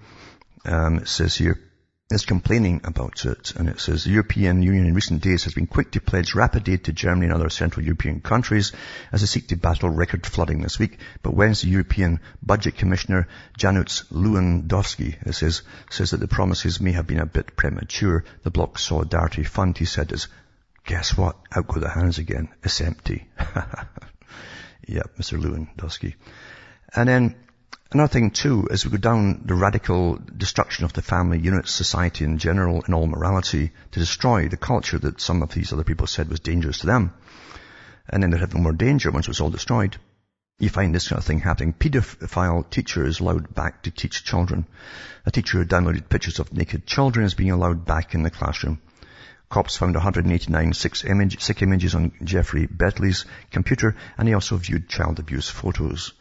Um, 0.64 0.98
it 0.98 1.08
says 1.08 1.34
here, 1.34 1.58
is 2.10 2.24
complaining 2.24 2.80
about 2.84 3.24
it. 3.26 3.52
And 3.56 3.68
it 3.68 3.80
says 3.80 4.04
the 4.04 4.10
European 4.10 4.62
Union 4.62 4.86
in 4.86 4.94
recent 4.94 5.22
days 5.22 5.44
has 5.44 5.52
been 5.52 5.66
quick 5.66 5.90
to 5.92 6.00
pledge 6.00 6.34
rapid 6.34 6.66
aid 6.68 6.84
to 6.84 6.92
Germany 6.92 7.26
and 7.26 7.34
other 7.34 7.50
Central 7.50 7.84
European 7.84 8.20
countries 8.20 8.72
as 9.12 9.20
they 9.20 9.26
seek 9.26 9.48
to 9.48 9.56
battle 9.56 9.90
record 9.90 10.26
flooding 10.26 10.62
this 10.62 10.78
week. 10.78 10.98
But 11.22 11.34
Wednesday, 11.34 11.68
European 11.68 12.20
Budget 12.42 12.76
Commissioner 12.76 13.28
Janusz 13.58 14.04
Lewandowski 14.10 15.16
it 15.26 15.34
says, 15.34 15.62
says 15.90 16.12
that 16.12 16.20
the 16.20 16.28
promises 16.28 16.80
may 16.80 16.92
have 16.92 17.06
been 17.06 17.20
a 17.20 17.26
bit 17.26 17.56
premature. 17.56 18.24
The 18.42 18.50
Bloc 18.50 18.78
Solidarity 18.78 19.44
Fund, 19.44 19.76
he 19.76 19.84
said, 19.84 20.10
is, 20.12 20.28
guess 20.86 21.14
what? 21.14 21.36
Out 21.54 21.68
go 21.68 21.78
the 21.78 21.90
hands 21.90 22.18
again. 22.18 22.48
It's 22.62 22.80
empty. 22.80 23.28
yep, 24.88 25.14
Mr. 25.18 25.38
Lewandowski. 25.38 26.14
And 26.94 27.06
then 27.06 27.36
Another 27.90 28.12
thing 28.12 28.30
too, 28.30 28.68
as 28.70 28.84
we 28.84 28.90
go 28.90 28.98
down 28.98 29.42
the 29.46 29.54
radical 29.54 30.18
destruction 30.36 30.84
of 30.84 30.92
the 30.92 31.00
family 31.00 31.38
unit, 31.38 31.66
society 31.66 32.22
in 32.22 32.36
general, 32.36 32.82
and 32.84 32.94
all 32.94 33.06
morality, 33.06 33.72
to 33.92 33.98
destroy 33.98 34.46
the 34.46 34.58
culture 34.58 34.98
that 34.98 35.22
some 35.22 35.42
of 35.42 35.54
these 35.54 35.72
other 35.72 35.84
people 35.84 36.06
said 36.06 36.28
was 36.28 36.40
dangerous 36.40 36.80
to 36.80 36.86
them. 36.86 37.14
And 38.06 38.22
then 38.22 38.30
they'd 38.30 38.40
have 38.40 38.52
no 38.54 38.60
more 38.60 38.74
danger 38.74 39.10
once 39.10 39.26
it 39.26 39.30
was 39.30 39.40
all 39.40 39.48
destroyed. 39.48 39.96
You 40.58 40.68
find 40.68 40.94
this 40.94 41.08
kind 41.08 41.18
of 41.18 41.24
thing 41.24 41.40
happening. 41.40 41.72
Pedophile 41.72 42.68
teachers 42.68 43.20
allowed 43.20 43.54
back 43.54 43.84
to 43.84 43.90
teach 43.90 44.22
children. 44.22 44.66
A 45.24 45.30
teacher 45.30 45.56
who 45.56 45.64
downloaded 45.64 46.10
pictures 46.10 46.40
of 46.40 46.52
naked 46.52 46.84
children 46.84 47.24
is 47.24 47.34
being 47.34 47.52
allowed 47.52 47.86
back 47.86 48.14
in 48.14 48.22
the 48.22 48.30
classroom. 48.30 48.82
Cops 49.50 49.78
found 49.78 49.94
189 49.94 50.74
sick, 50.74 51.04
image, 51.06 51.40
sick 51.40 51.62
images 51.62 51.94
on 51.94 52.12
Jeffrey 52.22 52.66
Bentley's 52.66 53.24
computer, 53.50 53.96
and 54.18 54.28
he 54.28 54.34
also 54.34 54.58
viewed 54.58 54.90
child 54.90 55.18
abuse 55.18 55.48
photos. 55.48 56.12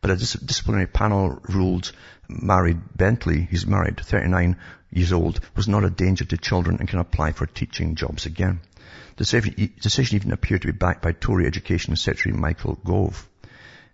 But 0.00 0.12
a 0.12 0.16
dis- 0.16 0.34
disciplinary 0.34 0.86
panel 0.86 1.40
ruled 1.48 1.90
married 2.28 2.80
Bentley, 2.96 3.48
he's 3.50 3.66
married, 3.66 3.98
39 4.00 4.56
years 4.90 5.12
old, 5.12 5.40
was 5.56 5.66
not 5.66 5.84
a 5.84 5.90
danger 5.90 6.24
to 6.26 6.36
children 6.36 6.76
and 6.78 6.88
can 6.88 7.00
apply 7.00 7.32
for 7.32 7.46
teaching 7.46 7.96
jobs 7.96 8.24
again. 8.24 8.60
The 9.16 9.70
decision 9.80 10.16
even 10.16 10.32
appeared 10.32 10.62
to 10.62 10.68
be 10.68 10.72
backed 10.72 11.02
by 11.02 11.12
Tory 11.12 11.46
Education 11.46 11.96
Secretary 11.96 12.36
Michael 12.36 12.78
Gove. 12.84 13.28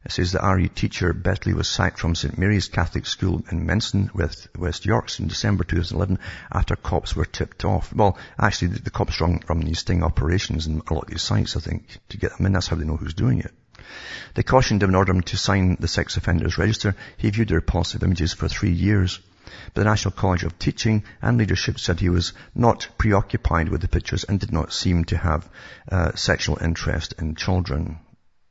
It 0.05 0.11
says 0.11 0.32
the 0.32 0.40
RE 0.40 0.68
teacher 0.68 1.14
Betley 1.14 1.55
was 1.55 1.68
sacked 1.68 2.00
from 2.00 2.16
St. 2.16 2.36
Mary's 2.36 2.68
Catholic 2.68 3.07
School 3.07 3.44
in 3.50 3.66
Menston, 3.66 4.11
West, 4.12 4.48
West 4.57 4.84
Yorks 4.84 5.20
in 5.20 5.28
December 5.28 5.62
2011 5.62 6.18
after 6.50 6.74
cops 6.74 7.14
were 7.14 7.24
tipped 7.24 7.64
off. 7.64 7.94
Well, 7.94 8.18
actually 8.36 8.68
the, 8.68 8.82
the 8.82 8.90
cops 8.90 9.20
run 9.20 9.38
from 9.38 9.61
these 9.61 9.78
sting 9.78 10.03
operations 10.03 10.66
in 10.66 10.82
a 10.86 10.94
lot 10.94 11.05
of 11.05 11.11
these 11.11 11.22
sites, 11.22 11.57
I 11.57 11.61
think, 11.61 11.86
to 12.09 12.16
get 12.16 12.36
them 12.36 12.46
in. 12.46 12.53
That's 12.53 12.66
how 12.66 12.74
they 12.74 12.84
know 12.84 12.96
who's 12.96 13.14
doing 13.14 13.40
it. 13.40 13.53
They 14.34 14.42
cautioned 14.42 14.82
him 14.82 14.90
in 14.90 14.96
order 14.96 15.20
to 15.20 15.36
sign 15.36 15.76
the 15.78 15.86
sex 15.86 16.16
offenders 16.16 16.59
register. 16.59 16.96
He 17.16 17.30
viewed 17.30 17.48
the 17.48 17.55
repulsive 17.55 18.03
images 18.03 18.32
for 18.32 18.48
three 18.48 18.72
years. 18.72 19.20
But 19.74 19.82
the 19.82 19.84
National 19.84 20.12
College 20.12 20.44
of 20.44 20.59
Teaching 20.59 21.05
and 21.20 21.38
Leadership 21.38 21.78
said 21.78 22.00
he 22.00 22.09
was 22.09 22.32
not 22.55 22.88
preoccupied 22.98 23.68
with 23.68 23.82
the 23.82 23.88
pictures 23.88 24.24
and 24.24 24.40
did 24.40 24.53
not 24.53 24.72
seem 24.72 25.05
to 25.07 25.16
have 25.16 25.48
uh, 25.90 26.12
sexual 26.16 26.59
interest 26.61 27.14
in 27.18 27.36
children. 27.36 27.98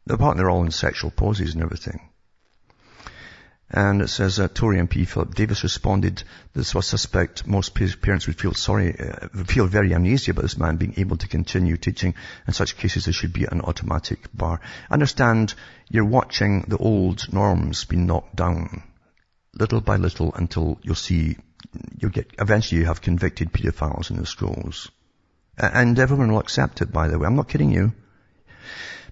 Apart 0.09 0.37
they're 0.37 0.49
all 0.49 0.63
in 0.63 0.71
sexual 0.71 1.11
poses 1.11 1.53
and 1.53 1.63
everything. 1.63 2.11
And 3.73 4.01
it 4.01 4.09
says 4.09 4.37
uh, 4.37 4.49
Tory 4.49 4.79
MP 4.79 5.07
Philip 5.07 5.33
Davies 5.33 5.63
responded, 5.63 6.23
this 6.53 6.75
was 6.75 6.85
suspect 6.85 7.47
most 7.47 7.73
parents 7.73 8.27
would 8.27 8.37
feel 8.37 8.53
sorry, 8.53 8.99
uh, 8.99 9.27
feel 9.45 9.65
very 9.65 9.93
uneasy 9.93 10.31
about 10.31 10.41
this 10.41 10.57
man 10.57 10.75
being 10.75 10.95
able 10.97 11.15
to 11.15 11.27
continue 11.29 11.77
teaching. 11.77 12.13
In 12.47 12.53
such 12.53 12.75
cases 12.75 13.05
there 13.05 13.13
should 13.13 13.31
be 13.31 13.45
an 13.45 13.61
automatic 13.61 14.27
bar. 14.33 14.59
Understand 14.89 15.53
you're 15.89 16.03
watching 16.03 16.65
the 16.67 16.77
old 16.77 17.31
norms 17.31 17.85
being 17.85 18.07
knocked 18.07 18.35
down 18.35 18.83
little 19.53 19.79
by 19.79 19.95
little 19.95 20.33
until 20.33 20.77
you'll 20.81 20.95
see, 20.95 21.37
you'll 21.97 22.11
get, 22.11 22.29
eventually 22.39 22.81
you 22.81 22.87
have 22.87 23.01
convicted 23.01 23.53
pedophiles 23.53 24.09
in 24.09 24.17
the 24.17 24.25
schools. 24.25 24.91
And 25.57 25.97
everyone 25.97 26.31
will 26.31 26.39
accept 26.39 26.81
it 26.81 26.91
by 26.91 27.07
the 27.07 27.17
way. 27.17 27.25
I'm 27.25 27.35
not 27.37 27.47
kidding 27.47 27.71
you. 27.71 27.93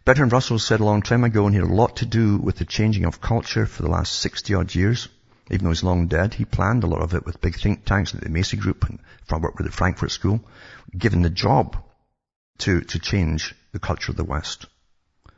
Bertrand 0.10 0.34
Russell 0.34 0.57
said 0.57 0.80
a 0.80 0.84
long 0.84 1.03
time 1.03 1.24
ago, 1.24 1.45
and 1.45 1.53
he 1.53 1.62
had 1.62 1.70
a 1.70 1.72
lot 1.72 1.97
to 1.97 2.05
do 2.07 2.38
with 2.38 2.55
the 2.55 2.66
changing 2.66 3.05
of 3.05 3.22
culture 3.22 3.68
for 3.68 3.84
the 3.84 3.91
last 3.91 4.18
60 4.22 4.55
odd 4.55 4.74
years. 4.74 5.07
Even 5.51 5.66
though 5.66 5.70
he's 5.70 5.84
long 5.84 6.07
dead, 6.07 6.34
he 6.34 6.45
planned 6.45 6.84
a 6.84 6.88
lot 6.88 7.03
of 7.03 7.14
it 7.14 7.28
with 7.28 7.39
big 7.41 7.60
think 7.60 7.86
tanks 7.86 8.12
like 8.12 8.24
the 8.24 8.30
Macy 8.30 8.57
Group 8.57 8.89
and 8.89 8.97
from 9.28 9.43
work 9.43 9.60
with 9.60 9.68
the 9.68 9.72
Frankfurt 9.72 10.10
School, 10.10 10.43
given 10.97 11.22
the 11.22 11.30
job 11.30 11.78
to, 12.57 12.82
to 12.82 12.97
change 12.97 13.53
the 13.72 13.78
culture 13.78 14.12
of 14.12 14.18
the 14.18 14.24
West. 14.24 14.66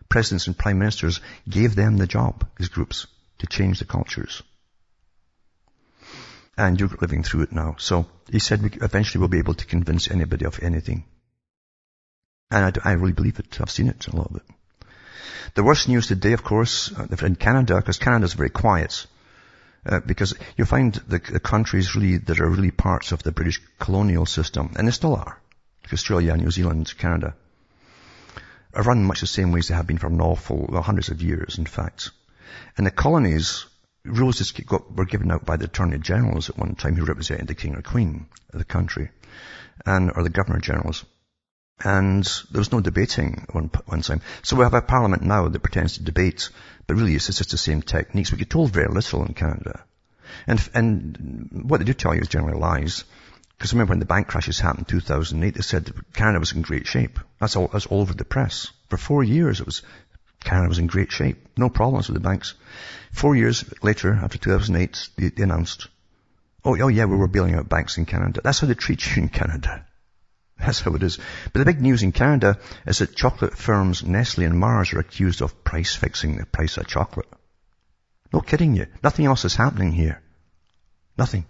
Presidents 0.08 0.48
and 0.48 0.58
prime 0.58 0.80
ministers 0.80 1.20
gave 1.50 1.76
them 1.76 1.98
the 1.98 2.08
job, 2.08 2.48
these 2.58 2.70
groups, 2.70 3.08
to 3.40 3.48
change 3.48 3.80
the 3.80 3.84
cultures. 3.84 4.42
And 6.58 6.80
you're 6.80 6.96
living 7.02 7.24
through 7.24 7.42
it 7.42 7.52
now. 7.52 7.76
So 7.78 8.06
he 8.32 8.40
said 8.40 8.64
we 8.64 8.70
eventually 8.82 9.20
we'll 9.20 9.28
be 9.28 9.40
able 9.40 9.56
to 9.56 9.66
convince 9.66 10.10
anybody 10.10 10.46
of 10.46 10.64
anything. 10.64 11.04
And 12.50 12.80
I, 12.86 12.92
I 12.92 12.94
really 12.94 13.12
believe 13.12 13.38
it. 13.38 13.60
I've 13.60 13.70
seen 13.70 13.90
it 13.90 14.08
a 14.08 14.16
lot 14.16 14.30
of 14.30 14.38
it. 14.38 14.44
The 15.54 15.64
worst 15.64 15.88
news 15.88 16.08
today, 16.08 16.34
of 16.34 16.44
course, 16.44 16.92
uh, 16.92 17.08
in 17.26 17.36
Canada, 17.36 17.76
because 17.78 17.98
Canada 17.98 18.26
is 18.26 18.34
very 18.34 18.50
quiet, 18.50 19.06
uh, 19.86 20.00
because 20.00 20.34
you 20.58 20.66
find 20.66 20.94
the, 20.94 21.20
the, 21.20 21.40
countries 21.40 21.96
really 21.96 22.18
that 22.18 22.40
are 22.40 22.50
really 22.50 22.72
parts 22.72 23.12
of 23.12 23.24
the 23.24 23.32
British 23.32 23.62
colonial 23.80 24.26
system, 24.26 24.74
and 24.78 24.88
they 24.88 24.92
still 24.92 25.16
are, 25.16 25.40
like 25.84 25.94
Australia, 25.94 26.38
New 26.38 26.52
Zealand, 26.52 26.94
Canada, 26.98 27.36
are 28.74 28.84
run 28.84 29.04
much 29.04 29.22
the 29.22 29.28
same 29.28 29.52
ways 29.52 29.68
they 29.68 29.76
have 29.76 29.88
been 29.88 29.98
for 29.98 30.08
an 30.08 30.22
awful, 30.22 30.68
well, 30.70 30.82
hundreds 30.82 31.10
of 31.10 31.22
years, 31.22 31.58
in 31.58 31.66
fact. 31.66 32.12
And 32.78 32.86
the 32.86 32.92
colonies, 32.92 33.66
rules 34.06 34.52
got, 34.52 34.96
were 34.96 35.06
given 35.06 35.32
out 35.32 35.46
by 35.46 35.58
the 35.58 35.66
Attorney 35.66 35.98
Generals 36.00 36.50
at 36.50 36.58
one 36.58 36.76
time 36.76 36.96
who 36.96 37.06
represented 37.06 37.48
the 37.48 37.56
King 37.56 37.76
or 37.76 37.82
Queen 37.82 38.28
of 38.54 38.60
the 38.60 38.66
country, 38.66 39.10
and, 39.86 40.12
or 40.16 40.24
the 40.24 40.30
Governor 40.30 40.60
Generals. 40.60 41.06
And 41.84 42.24
there 42.52 42.60
was 42.60 42.72
no 42.72 42.80
debating 42.80 43.46
one, 43.52 43.72
one 43.86 44.02
time. 44.02 44.22
So 44.44 44.56
we 44.56 44.64
have 44.64 44.74
a 44.74 44.82
parliament 44.82 45.24
now 45.24 45.48
that 45.48 45.64
pretends 45.64 45.94
to 45.94 46.04
debate, 46.04 46.50
but 46.86 46.96
really 46.96 47.16
it's 47.16 47.26
just 47.28 47.52
the 47.52 47.58
same 47.58 47.82
techniques. 47.82 48.32
We 48.32 48.38
get 48.38 48.50
told 48.50 48.72
very 48.72 48.88
little 48.88 49.26
in 49.26 49.34
Canada. 49.34 49.84
And, 50.48 50.70
and 50.74 51.64
what 51.66 51.80
they 51.80 51.86
do 51.86 51.94
tell 51.94 52.14
you 52.14 52.22
is 52.22 52.28
generally 52.28 52.60
lies. 52.60 53.04
Because 53.58 53.74
remember 53.74 53.92
when 53.92 54.00
the 54.00 54.06
bank 54.06 54.28
crashes 54.28 54.60
happened 54.60 54.88
in 54.88 55.00
2008, 55.00 55.54
they 55.54 55.62
said 55.62 55.94
Canada 56.14 56.40
was 56.40 56.52
in 56.52 56.62
great 56.62 56.88
shape. 56.88 57.20
That's 57.40 57.56
all, 57.56 57.68
that's 57.68 57.86
all 57.86 58.02
over 58.02 58.14
the 58.14 58.26
press. 58.26 58.72
For 58.90 58.98
four 58.98 59.24
years 59.24 59.60
it 59.60 59.66
was, 59.66 59.82
Canada 60.44 60.70
was 60.70 60.80
in 60.80 60.88
great 60.88 61.12
shape. 61.12 61.48
No 61.58 61.70
problems 61.70 62.10
with 62.10 62.16
the 62.16 62.28
banks. 62.28 62.56
Four 63.12 63.36
years 63.36 63.64
later, 63.84 64.14
after 64.14 64.38
2008, 64.38 65.10
they, 65.18 65.30
they 65.30 65.44
announced, 65.44 65.88
oh, 66.66 66.80
oh 66.82 66.88
yeah, 66.88 67.06
we 67.06 67.18
were 67.18 67.28
bailing 67.28 67.56
out 67.56 67.70
banks 67.70 67.98
in 67.98 68.06
Canada. 68.06 68.42
That's 68.44 68.60
how 68.60 68.68
they 68.68 68.74
treat 68.74 69.16
you 69.16 69.24
in 69.24 69.30
Canada. 69.30 69.86
That's 70.62 70.82
how 70.82 70.94
it 70.94 71.04
is. 71.04 71.18
But 71.52 71.60
the 71.60 71.66
big 71.66 71.82
news 71.82 72.04
in 72.04 72.12
Canada 72.12 72.60
is 72.86 73.00
that 73.00 73.16
chocolate 73.16 73.58
firms 73.58 74.04
Nestle 74.04 74.46
and 74.46 74.60
Mars 74.60 74.94
are 74.94 75.00
accused 75.00 75.42
of 75.42 75.64
price 75.64 75.96
fixing 75.96 76.38
the 76.38 76.46
price 76.46 76.78
of 76.78 76.88
chocolate. 76.88 77.28
No 78.32 78.42
kidding 78.42 78.76
you. 78.76 78.86
Nothing 79.04 79.26
else 79.26 79.44
is 79.44 79.56
happening 79.56 79.92
here. 79.92 80.22
Nothing. 81.18 81.46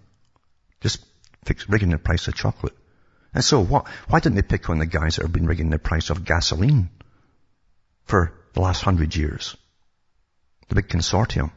Just 0.80 1.04
fix, 1.44 1.68
rigging 1.68 1.90
the 1.90 1.98
price 1.98 2.26
of 2.26 2.34
chocolate. 2.34 2.76
And 3.34 3.44
so 3.44 3.60
what, 3.60 3.86
why 4.08 4.20
didn't 4.20 4.36
they 4.36 4.42
pick 4.42 4.68
on 4.70 4.78
the 4.78 4.86
guys 4.86 5.16
that 5.16 5.22
have 5.22 5.32
been 5.32 5.46
rigging 5.46 5.70
the 5.70 5.78
price 5.78 6.10
of 6.10 6.24
gasoline 6.24 6.90
for 8.04 8.32
the 8.54 8.60
last 8.60 8.82
hundred 8.82 9.14
years? 9.14 9.56
The 10.68 10.74
big 10.76 10.88
consortium. 10.88 11.52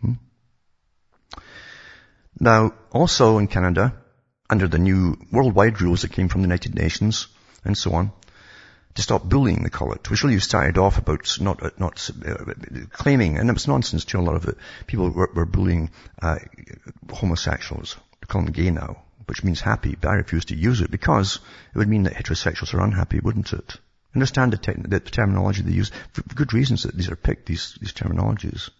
Hmm? 0.00 0.12
Now, 2.40 2.74
also 2.90 3.38
in 3.38 3.48
Canada, 3.48 3.94
under 4.54 4.68
the 4.68 4.78
new 4.78 5.18
worldwide 5.32 5.80
rules 5.80 6.02
that 6.02 6.12
came 6.12 6.28
from 6.28 6.42
the 6.42 6.46
United 6.46 6.76
Nations 6.76 7.26
and 7.64 7.76
so 7.76 7.92
on, 7.92 8.12
to 8.94 9.02
stop 9.02 9.24
bullying, 9.24 9.64
they 9.64 9.68
call 9.68 9.92
it, 9.92 10.08
which 10.08 10.22
really 10.22 10.38
started 10.38 10.78
off 10.78 10.96
about 10.96 11.40
not, 11.40 11.60
uh, 11.60 11.70
not 11.76 12.08
uh, 12.24 12.36
claiming, 12.92 13.36
and 13.36 13.50
it 13.50 13.52
was 13.52 13.66
nonsense 13.66 14.04
too, 14.04 14.20
a 14.20 14.28
lot 14.28 14.36
of 14.36 14.46
it. 14.46 14.56
People 14.86 15.10
were, 15.10 15.28
were 15.34 15.44
bullying 15.44 15.90
uh, 16.22 16.38
homosexuals. 17.12 17.96
They 18.20 18.26
call 18.28 18.42
them 18.42 18.52
gay 18.52 18.70
now, 18.70 19.02
which 19.26 19.42
means 19.42 19.60
happy, 19.60 19.96
but 20.00 20.10
I 20.10 20.14
refuse 20.14 20.44
to 20.46 20.56
use 20.56 20.80
it 20.82 20.92
because 20.92 21.40
it 21.74 21.78
would 21.78 21.88
mean 21.88 22.04
that 22.04 22.14
heterosexuals 22.14 22.72
are 22.74 22.84
unhappy, 22.84 23.18
wouldn't 23.18 23.52
it? 23.52 23.76
Understand 24.14 24.52
the, 24.52 24.58
te- 24.58 24.82
the 24.88 25.00
terminology 25.00 25.62
they 25.62 25.72
use, 25.72 25.90
for 26.12 26.22
good 26.22 26.52
reasons 26.52 26.84
that 26.84 26.94
these 26.94 27.10
are 27.10 27.16
picked, 27.16 27.46
these, 27.46 27.76
these 27.80 27.92
terminologies. 27.92 28.70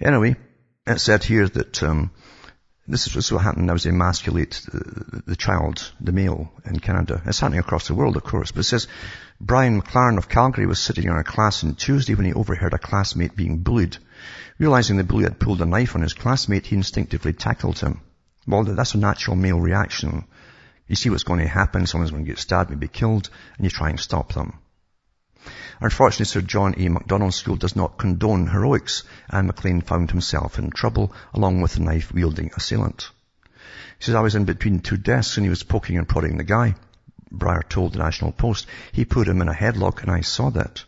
Anyway, 0.00 0.34
it 0.84 0.98
said 0.98 1.22
here 1.22 1.46
that 1.46 1.80
um, 1.84 2.10
this 2.86 3.06
is 3.06 3.32
what 3.32 3.42
happened 3.42 3.70
is 3.70 3.84
they 3.84 3.90
emasculate 3.90 4.60
the, 4.70 5.22
the, 5.26 5.36
child, 5.36 5.90
the 6.00 6.12
male 6.12 6.52
in 6.66 6.78
Canada. 6.78 7.22
It's 7.24 7.40
happening 7.40 7.60
across 7.60 7.88
the 7.88 7.94
world, 7.94 8.16
of 8.16 8.24
course. 8.24 8.52
But 8.52 8.60
it 8.60 8.64
says, 8.64 8.88
Brian 9.40 9.80
McLaren 9.80 10.18
of 10.18 10.28
Calgary 10.28 10.66
was 10.66 10.78
sitting 10.78 11.04
in 11.04 11.16
a 11.16 11.24
class 11.24 11.64
on 11.64 11.76
Tuesday 11.76 12.14
when 12.14 12.26
he 12.26 12.34
overheard 12.34 12.74
a 12.74 12.78
classmate 12.78 13.36
being 13.36 13.58
bullied. 13.58 13.96
Realizing 14.58 14.96
the 14.96 15.04
bully 15.04 15.24
had 15.24 15.40
pulled 15.40 15.62
a 15.62 15.66
knife 15.66 15.94
on 15.94 16.02
his 16.02 16.12
classmate, 16.12 16.66
he 16.66 16.76
instinctively 16.76 17.32
tackled 17.32 17.78
him. 17.78 18.02
Well, 18.46 18.64
that's 18.64 18.94
a 18.94 18.98
natural 18.98 19.36
male 19.36 19.58
reaction. 19.58 20.26
You 20.86 20.96
see 20.96 21.08
what's 21.08 21.24
going 21.24 21.40
to 21.40 21.48
happen, 21.48 21.86
someone's 21.86 22.10
going 22.10 22.24
to 22.24 22.30
get 22.30 22.38
stabbed, 22.38 22.68
maybe 22.68 22.88
killed, 22.88 23.30
and 23.56 23.64
you 23.64 23.70
try 23.70 23.88
and 23.88 23.98
stop 23.98 24.34
them. 24.34 24.58
Unfortunately, 25.80 26.26
Sir 26.26 26.40
John 26.40 26.74
A. 26.78 26.88
Macdonald 26.88 27.34
School 27.34 27.56
does 27.56 27.76
not 27.76 27.98
condone 27.98 28.46
heroics, 28.46 29.02
and 29.28 29.46
McLean 29.46 29.80
found 29.80 30.10
himself 30.10 30.58
in 30.58 30.70
trouble 30.70 31.12
along 31.32 31.60
with 31.60 31.74
the 31.74 31.80
knife-wielding 31.80 32.50
assailant. 32.56 33.10
He 33.98 34.04
says, 34.04 34.14
I 34.14 34.20
was 34.20 34.34
in 34.34 34.44
between 34.44 34.80
two 34.80 34.96
desks 34.96 35.36
and 35.36 35.44
he 35.44 35.50
was 35.50 35.62
poking 35.62 35.98
and 35.98 36.08
prodding 36.08 36.36
the 36.36 36.44
guy. 36.44 36.74
Briar 37.30 37.62
told 37.68 37.92
the 37.92 37.98
National 37.98 38.32
Post. 38.32 38.66
He 38.92 39.04
put 39.04 39.28
him 39.28 39.40
in 39.40 39.48
a 39.48 39.54
headlock 39.54 40.02
and 40.02 40.10
I 40.10 40.20
saw 40.20 40.50
that. 40.50 40.84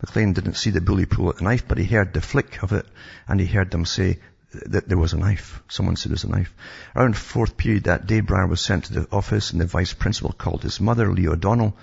McLean 0.00 0.32
didn't 0.32 0.56
see 0.56 0.70
the 0.70 0.80
bully 0.80 1.06
pull 1.06 1.28
at 1.28 1.36
the 1.36 1.44
knife, 1.44 1.68
but 1.68 1.78
he 1.78 1.84
heard 1.84 2.12
the 2.12 2.20
flick 2.20 2.62
of 2.62 2.72
it 2.72 2.86
and 3.28 3.38
he 3.38 3.46
heard 3.46 3.70
them 3.70 3.84
say 3.84 4.18
that 4.52 4.88
there 4.88 4.98
was 4.98 5.12
a 5.12 5.18
knife. 5.18 5.62
Someone 5.68 5.96
said 5.96 6.10
there 6.10 6.14
was 6.14 6.24
a 6.24 6.30
knife. 6.30 6.52
Around 6.96 7.16
fourth 7.16 7.56
period 7.56 7.84
that 7.84 8.06
day, 8.06 8.20
Briar 8.20 8.46
was 8.46 8.60
sent 8.60 8.84
to 8.84 8.92
the 8.94 9.08
office 9.12 9.52
and 9.52 9.60
the 9.60 9.66
vice 9.66 9.92
principal 9.92 10.32
called 10.32 10.62
his 10.62 10.80
mother, 10.80 11.12
Leo 11.12 11.32
O'Donnell, 11.32 11.76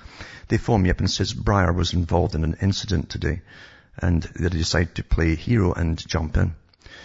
they 0.48 0.58
phone 0.58 0.82
me 0.82 0.90
up 0.90 1.00
and 1.00 1.10
says 1.10 1.34
Briar 1.34 1.74
was 1.74 1.94
involved 1.94 2.36
in 2.36 2.44
an 2.44 2.58
incident 2.62 3.10
today 3.10 3.42
and 3.98 4.22
they 4.24 4.50
decided 4.50 4.96
to 4.96 5.04
play 5.04 5.36
hero 5.36 5.74
and 5.74 5.98
jump 6.08 6.38
in. 6.38 6.56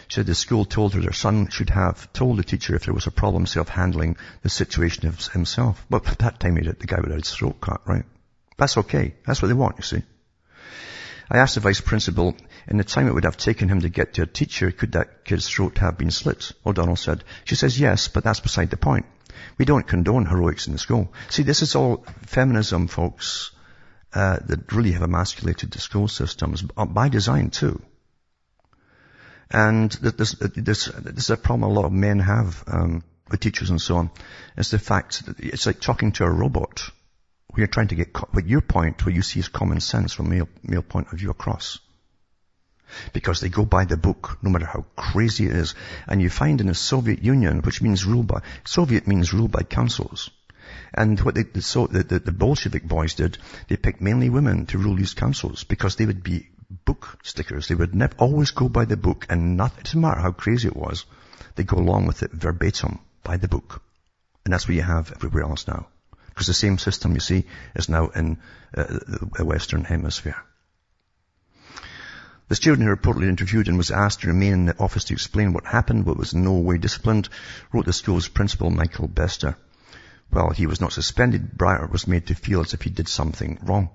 She 0.09 0.17
said 0.17 0.27
the 0.27 0.35
school 0.35 0.65
told 0.65 0.95
her 0.95 1.01
their 1.01 1.13
son 1.13 1.49
should 1.49 1.71
have 1.71 2.13
told 2.13 2.37
the 2.37 2.45
teacher 2.45 2.75
if 2.75 2.85
there 2.85 2.95
was 2.95 3.07
a 3.07 3.11
problem 3.11 3.47
self-handling 3.47 4.17
the 4.43 4.49
situation 4.49 5.11
himself. 5.33 5.85
But 5.89 6.07
at 6.09 6.19
that 6.19 6.41
time 6.41 6.55
the 6.55 6.87
guy 6.87 7.01
would 7.01 7.11
have 7.11 7.21
his 7.21 7.33
throat 7.33 7.61
cut, 7.61 7.81
right? 7.87 8.05
That's 8.59 8.77
okay. 8.79 9.15
That's 9.27 9.41
what 9.41 9.49
they 9.49 9.55
want, 9.55 9.77
you 9.79 9.83
see. 9.83 10.03
I 11.31 11.39
asked 11.39 11.55
the 11.55 11.61
vice 11.61 11.81
principal, 11.81 12.37
in 12.69 12.77
the 12.77 12.85
time 12.85 13.09
it 13.09 13.15
would 13.15 13.25
have 13.25 13.39
taken 13.39 13.69
him 13.69 13.81
to 13.81 13.89
get 13.89 14.15
to 14.15 14.23
a 14.23 14.27
teacher, 14.27 14.71
could 14.71 14.93
that 14.93 15.25
kid's 15.25 15.49
throat 15.49 15.79
have 15.79 15.97
been 15.97 16.11
slit? 16.11 16.53
O'Donnell 16.67 16.97
said. 16.97 17.25
She 17.45 17.55
says 17.55 17.81
yes, 17.81 18.09
but 18.09 18.23
that's 18.23 18.41
beside 18.41 18.69
the 18.69 18.77
point. 18.77 19.07
We 19.59 19.65
don't 19.65 19.87
condone 19.87 20.27
heroics 20.27 20.67
in 20.67 20.73
the 20.73 20.79
school. 20.79 21.13
See, 21.31 21.43
this 21.43 21.63
is 21.63 21.75
all 21.75 22.05
feminism, 22.27 22.89
folks, 22.89 23.51
uh, 24.15 24.39
that 24.47 24.73
really 24.73 24.93
have 24.93 25.03
emasculated 25.03 25.71
the 25.71 25.79
school 25.79 26.09
systems 26.09 26.65
uh, 26.77 26.85
by 26.87 27.09
design 27.09 27.51
too. 27.51 27.81
And 29.51 29.91
this, 29.93 30.33
this, 30.33 30.85
this 30.89 31.25
is 31.25 31.31
a 31.31 31.37
problem 31.37 31.71
a 31.71 31.75
lot 31.75 31.85
of 31.85 31.93
men 31.93 32.19
have 32.21 32.65
um, 32.67 33.05
with 33.31 33.41
teachers 33.41 33.71
and 33.71 33.81
so 33.81 33.97
on. 33.97 34.11
It's 34.57 34.71
the 34.71 34.79
fact 34.79 35.27
that 35.27 35.41
it's 35.41 35.67
like 35.67 35.81
talking 35.81 36.13
to 36.13 36.25
a 36.25 36.31
robot. 36.31 36.89
We 37.55 37.63
are 37.63 37.67
trying 37.67 37.89
to 37.89 37.95
get 37.95 38.17
what 38.33 38.47
your 38.47 38.63
point, 38.63 39.05
what 39.05 39.15
you 39.15 39.23
see 39.23 39.41
as 39.41 39.49
common 39.49 39.81
sense 39.81 40.15
from 40.15 40.31
male, 40.31 40.49
male 40.63 40.83
point 40.83 41.13
of 41.13 41.19
view 41.19 41.31
across. 41.31 41.79
Because 43.13 43.41
they 43.41 43.49
go 43.49 43.65
by 43.65 43.85
the 43.85 43.97
book, 43.97 44.39
no 44.43 44.51
matter 44.51 44.67
how 44.67 44.85
crazy 44.97 45.47
it 45.47 45.53
is. 45.53 45.75
And 46.07 46.21
you 46.21 46.31
find 46.31 46.61
in 46.61 46.67
the 46.67 46.75
Soviet 46.75 47.23
Union, 47.23 47.61
which 47.63 47.83
means 47.83 48.05
ruled 48.05 48.27
by, 48.27 48.43
Soviet 48.65 49.07
means 49.07 49.33
ruled 49.33 49.53
by 49.53 49.63
councils. 49.63 50.31
And 50.95 51.21
what 51.21 51.35
they, 51.35 51.43
the, 51.43 51.63
so, 51.63 51.87
the, 51.87 52.03
the, 52.03 52.19
the 52.19 52.33
Bolshevik 52.33 52.85
boys 52.85 53.15
did, 53.15 53.39
they 53.69 53.77
picked 53.77 54.01
mainly 54.01 54.31
women 54.31 54.67
to 54.67 54.79
rule 54.79 54.97
these 54.97 55.15
councils 55.15 55.65
because 55.65 55.97
they 55.97 56.07
would 56.07 56.23
be 56.23 56.49
book 56.85 57.19
stickers. 57.23 57.69
They 57.69 57.75
would 57.75 57.95
never 57.95 58.15
always 58.19 58.51
go 58.51 58.69
by 58.69 58.85
the 58.85 58.97
book 58.97 59.27
and 59.29 59.57
not, 59.57 59.73
it 59.79 59.85
doesn't 59.85 60.01
matter 60.01 60.21
how 60.21 60.33
crazy 60.33 60.69
it 60.69 60.77
was, 60.77 61.05
they 61.57 61.65
go 61.65 61.79
along 61.79 62.07
with 62.07 62.23
it 62.23 62.33
verbatim 62.33 62.99
by 63.23 63.37
the 63.37 63.49
book. 63.49 63.83
And 64.45 64.53
that's 64.53 64.67
what 64.67 64.75
you 64.75 64.83
have 64.83 65.13
everywhere 65.13 65.45
else 65.45 65.67
now. 65.69 65.87
Because 66.29 66.47
the 66.47 66.55
same 66.55 66.79
system, 66.79 67.13
you 67.13 67.21
see, 67.21 67.45
is 67.75 67.89
now 67.89 68.09
in 68.09 68.39
uh, 68.75 68.85
the 69.37 69.45
Western 69.45 69.85
Hemisphere. 69.85 70.43
The 72.53 72.57
student 72.57 72.87
who 72.87 72.95
reportedly 72.95 73.31
interviewed 73.31 73.69
and 73.69 73.79
was 73.79 73.91
asked 73.91 74.21
to 74.21 74.27
remain 74.27 74.53
in 74.53 74.65
the 74.67 74.79
office 74.79 75.05
to 75.05 75.15
explain 75.15 75.55
what 75.55 75.65
happened 75.65 76.05
but 76.05 76.19
was 76.19 76.35
in 76.35 76.45
no 76.45 76.53
way 76.53 76.77
disciplined 76.77 77.31
wrote 77.73 77.87
the 77.87 77.95
school's 77.95 78.29
principal, 78.29 78.69
Michael 78.69 79.09
Bester. 79.09 79.57
Well, 80.31 80.51
he 80.51 80.67
was 80.67 80.79
not 80.79 80.93
suspended. 80.93 81.57
Briar 81.57 81.87
was 81.87 82.07
made 82.07 82.27
to 82.27 82.35
feel 82.35 82.61
as 82.61 82.75
if 82.75 82.83
he 82.83 82.91
did 82.91 83.09
something 83.09 83.59
wrong. 83.63 83.89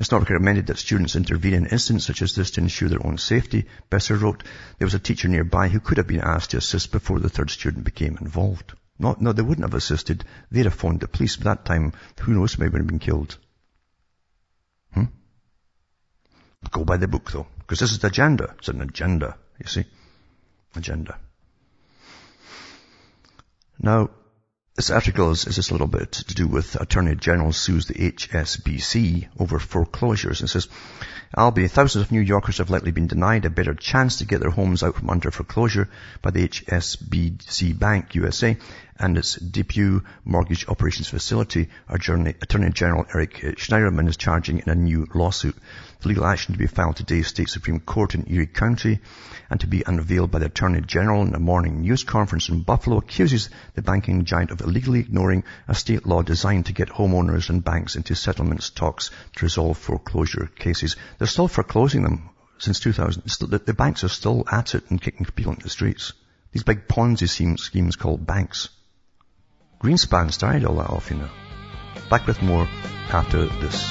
It's 0.00 0.10
not 0.10 0.28
recommended 0.28 0.66
that 0.66 0.78
students 0.78 1.14
intervene 1.14 1.54
in 1.54 1.66
incidents 1.66 2.06
such 2.06 2.22
as 2.22 2.34
this 2.34 2.50
to 2.50 2.60
ensure 2.60 2.88
their 2.88 3.06
own 3.06 3.18
safety. 3.18 3.66
Besser 3.88 4.16
wrote, 4.16 4.42
there 4.78 4.86
was 4.86 4.94
a 4.94 4.98
teacher 4.98 5.28
nearby 5.28 5.68
who 5.68 5.78
could 5.78 5.98
have 5.98 6.08
been 6.08 6.22
asked 6.22 6.50
to 6.50 6.56
assist 6.56 6.90
before 6.90 7.20
the 7.20 7.28
third 7.28 7.50
student 7.50 7.84
became 7.84 8.18
involved. 8.20 8.72
No, 8.98 9.14
no, 9.20 9.32
they 9.32 9.42
wouldn't 9.42 9.64
have 9.64 9.74
assisted. 9.74 10.24
They'd 10.50 10.64
have 10.64 10.74
phoned 10.74 10.98
the 10.98 11.06
police. 11.06 11.36
By 11.36 11.54
that 11.54 11.64
time, 11.64 11.92
who 12.22 12.34
knows, 12.34 12.58
maybe 12.58 12.72
would 12.72 12.80
have 12.80 12.88
been 12.88 12.98
killed. 12.98 13.38
Hmm? 14.92 15.04
Go 16.72 16.84
by 16.84 16.96
the 16.96 17.06
book 17.06 17.30
though. 17.30 17.46
Because 17.66 17.80
this 17.80 17.90
is 17.90 17.98
the 17.98 18.06
agenda. 18.06 18.54
It's 18.58 18.68
an 18.68 18.80
agenda, 18.80 19.36
you 19.58 19.66
see. 19.66 19.84
Agenda. 20.76 21.18
Now, 23.80 24.10
this 24.76 24.90
article 24.90 25.32
is, 25.32 25.46
is, 25.46 25.56
just 25.56 25.70
a 25.70 25.74
little 25.74 25.88
bit 25.88 26.12
to 26.12 26.34
do 26.34 26.46
with 26.46 26.76
Attorney 26.76 27.16
General 27.16 27.52
sues 27.52 27.86
the 27.86 27.94
HSBC 27.94 29.26
over 29.40 29.58
foreclosures. 29.58 30.42
It 30.42 30.48
says, 30.48 30.68
albeit 31.36 31.72
thousands 31.72 32.04
of 32.04 32.12
New 32.12 32.20
Yorkers 32.20 32.58
have 32.58 32.70
likely 32.70 32.92
been 32.92 33.08
denied 33.08 33.46
a 33.46 33.50
better 33.50 33.74
chance 33.74 34.18
to 34.18 34.26
get 34.26 34.40
their 34.40 34.50
homes 34.50 34.82
out 34.82 34.94
from 34.94 35.10
under 35.10 35.30
foreclosure 35.30 35.88
by 36.22 36.30
the 36.30 36.46
HSBC 36.46 37.76
Bank 37.78 38.14
USA 38.14 38.56
and 38.98 39.18
its 39.18 39.36
Depew 39.36 40.02
mortgage 40.24 40.68
operations 40.68 41.08
facility, 41.08 41.68
Attorney 41.88 42.34
General 42.72 43.06
Eric 43.14 43.34
Schneiderman 43.58 44.08
is 44.08 44.16
charging 44.16 44.58
in 44.58 44.68
a 44.68 44.74
new 44.74 45.06
lawsuit. 45.14 45.56
The 46.00 46.08
legal 46.08 46.26
action 46.26 46.52
to 46.54 46.58
be 46.58 46.66
filed 46.66 46.96
today, 46.96 47.22
State 47.22 47.48
Supreme 47.48 47.80
Court 47.80 48.14
in 48.14 48.30
Erie 48.30 48.46
County, 48.46 49.00
and 49.50 49.60
to 49.60 49.66
be 49.66 49.82
unveiled 49.86 50.30
by 50.30 50.38
the 50.38 50.46
Attorney 50.46 50.80
General 50.80 51.22
in 51.22 51.34
a 51.34 51.38
morning 51.38 51.80
news 51.80 52.04
conference 52.04 52.48
in 52.48 52.62
Buffalo, 52.62 52.98
accuses 52.98 53.50
the 53.74 53.82
banking 53.82 54.24
giant 54.24 54.50
of 54.50 54.60
illegally 54.60 55.00
ignoring 55.00 55.44
a 55.68 55.74
state 55.74 56.06
law 56.06 56.22
designed 56.22 56.66
to 56.66 56.72
get 56.72 56.88
homeowners 56.88 57.50
and 57.50 57.64
banks 57.64 57.96
into 57.96 58.14
settlements 58.14 58.70
talks 58.70 59.10
to 59.36 59.44
resolve 59.44 59.78
foreclosure 59.78 60.50
cases. 60.56 60.96
They're 61.18 61.26
still 61.26 61.48
foreclosing 61.48 62.02
them 62.02 62.30
since 62.58 62.80
2000. 62.80 63.22
The 63.24 63.74
banks 63.74 64.04
are 64.04 64.08
still 64.08 64.44
at 64.50 64.74
it 64.74 64.90
and 64.90 65.00
kicking 65.00 65.26
people 65.26 65.52
into 65.52 65.64
the 65.64 65.70
streets. 65.70 66.12
These 66.52 66.62
big 66.62 66.88
Ponzi 66.88 67.58
schemes 67.58 67.96
called 67.96 68.26
banks. 68.26 68.70
Greenspan 69.86 70.32
started 70.32 70.64
all 70.64 70.74
that 70.74 70.90
off, 70.90 71.12
uh, 71.12 71.14
you 71.14 71.20
know. 71.20 71.30
Back 72.10 72.26
with 72.26 72.42
more 72.42 72.66
after 73.12 73.46
this. 73.46 73.84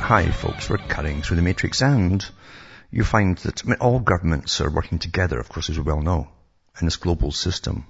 Hi 0.00 0.30
folks, 0.30 0.70
we're 0.70 0.78
cutting 0.78 1.22
through 1.22 1.38
the 1.38 1.42
matrix 1.42 1.82
and 1.82 2.24
you 2.92 3.02
find 3.02 3.36
that 3.38 3.64
I 3.64 3.68
mean, 3.68 3.78
all 3.80 3.98
governments 3.98 4.60
are 4.60 4.70
working 4.70 5.00
together, 5.00 5.40
of 5.40 5.48
course, 5.48 5.70
as 5.70 5.76
we 5.76 5.82
well 5.82 6.02
know, 6.02 6.28
in 6.80 6.86
this 6.86 6.94
global 6.94 7.32
system. 7.32 7.84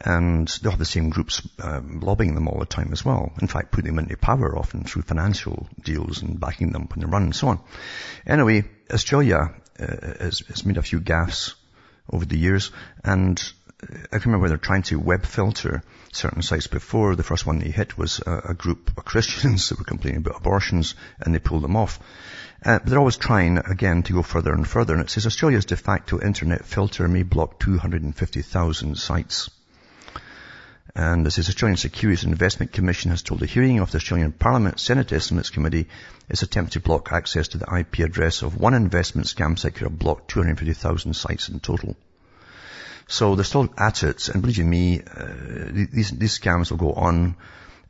And 0.00 0.48
they 0.48 0.70
have 0.70 0.78
the 0.78 0.84
same 0.84 1.10
groups 1.10 1.46
um, 1.60 2.00
lobbying 2.00 2.34
them 2.34 2.48
all 2.48 2.58
the 2.58 2.66
time 2.66 2.90
as 2.92 3.04
well. 3.04 3.32
In 3.40 3.46
fact, 3.46 3.72
putting 3.72 3.94
them 3.94 4.04
into 4.04 4.16
power 4.16 4.56
often 4.58 4.84
through 4.84 5.02
financial 5.02 5.68
deals 5.82 6.20
and 6.22 6.40
backing 6.40 6.72
them 6.72 6.88
when 6.88 7.00
they 7.00 7.06
run 7.06 7.22
and 7.22 7.36
so 7.36 7.48
on. 7.48 7.60
Anyway, 8.26 8.64
Australia 8.92 9.54
uh, 9.78 9.86
has, 10.20 10.40
has 10.40 10.66
made 10.66 10.76
a 10.76 10.82
few 10.82 11.00
gaffes 11.00 11.54
over 12.10 12.24
the 12.24 12.38
years 12.38 12.70
and 13.04 13.42
I 14.12 14.18
can 14.18 14.30
remember 14.30 14.48
they're 14.48 14.58
trying 14.58 14.82
to 14.84 14.98
web 14.98 15.26
filter 15.26 15.82
certain 16.12 16.42
sites 16.42 16.66
before. 16.66 17.16
The 17.16 17.22
first 17.22 17.46
one 17.46 17.58
they 17.58 17.70
hit 17.70 17.98
was 17.98 18.20
a, 18.20 18.50
a 18.50 18.54
group 18.54 18.90
of 18.96 19.04
Christians 19.12 19.68
that 19.68 19.78
were 19.78 19.84
complaining 19.84 20.18
about 20.18 20.36
abortions 20.36 20.94
and 21.20 21.34
they 21.34 21.38
pulled 21.38 21.62
them 21.62 21.76
off. 21.76 21.98
Uh, 22.64 22.78
but 22.78 22.86
they're 22.86 22.98
always 22.98 23.18
trying, 23.18 23.58
again, 23.58 24.02
to 24.04 24.14
go 24.14 24.22
further 24.22 24.52
and 24.52 24.66
further. 24.66 24.94
And 24.94 25.02
it 25.02 25.10
says 25.10 25.26
Australia's 25.26 25.66
de 25.66 25.76
facto 25.76 26.20
internet 26.20 26.64
filter 26.64 27.06
may 27.08 27.22
block 27.22 27.60
250,000 27.60 28.96
sites. 28.96 29.50
And 30.96 31.26
this 31.26 31.38
is 31.38 31.48
Australian 31.48 31.76
Securities 31.76 32.22
Investment 32.22 32.70
Commission 32.70 33.10
has 33.10 33.22
told 33.22 33.42
a 33.42 33.46
hearing 33.46 33.80
of 33.80 33.90
the 33.90 33.96
Australian 33.96 34.30
Parliament 34.30 34.78
Senate 34.78 35.12
Estimates 35.12 35.50
Committee 35.50 35.88
its 36.28 36.44
attempt 36.44 36.74
to 36.74 36.80
block 36.80 37.10
access 37.10 37.48
to 37.48 37.58
the 37.58 37.66
IP 37.76 37.98
address 37.98 38.42
of 38.42 38.56
one 38.56 38.74
investment 38.74 39.26
scam 39.26 39.58
site 39.58 39.74
could 39.74 39.88
have 39.88 39.98
blocked 39.98 40.30
250,000 40.30 41.14
sites 41.14 41.48
in 41.48 41.58
total. 41.58 41.96
So 43.08 43.34
they're 43.34 43.44
still 43.44 43.74
at 43.76 44.04
it, 44.04 44.28
and 44.28 44.40
believe 44.40 44.56
you 44.56 44.64
me, 44.64 45.00
uh, 45.00 45.26
these, 45.72 46.12
these 46.12 46.38
scams 46.38 46.70
will 46.70 46.78
go 46.78 46.92
on. 46.92 47.34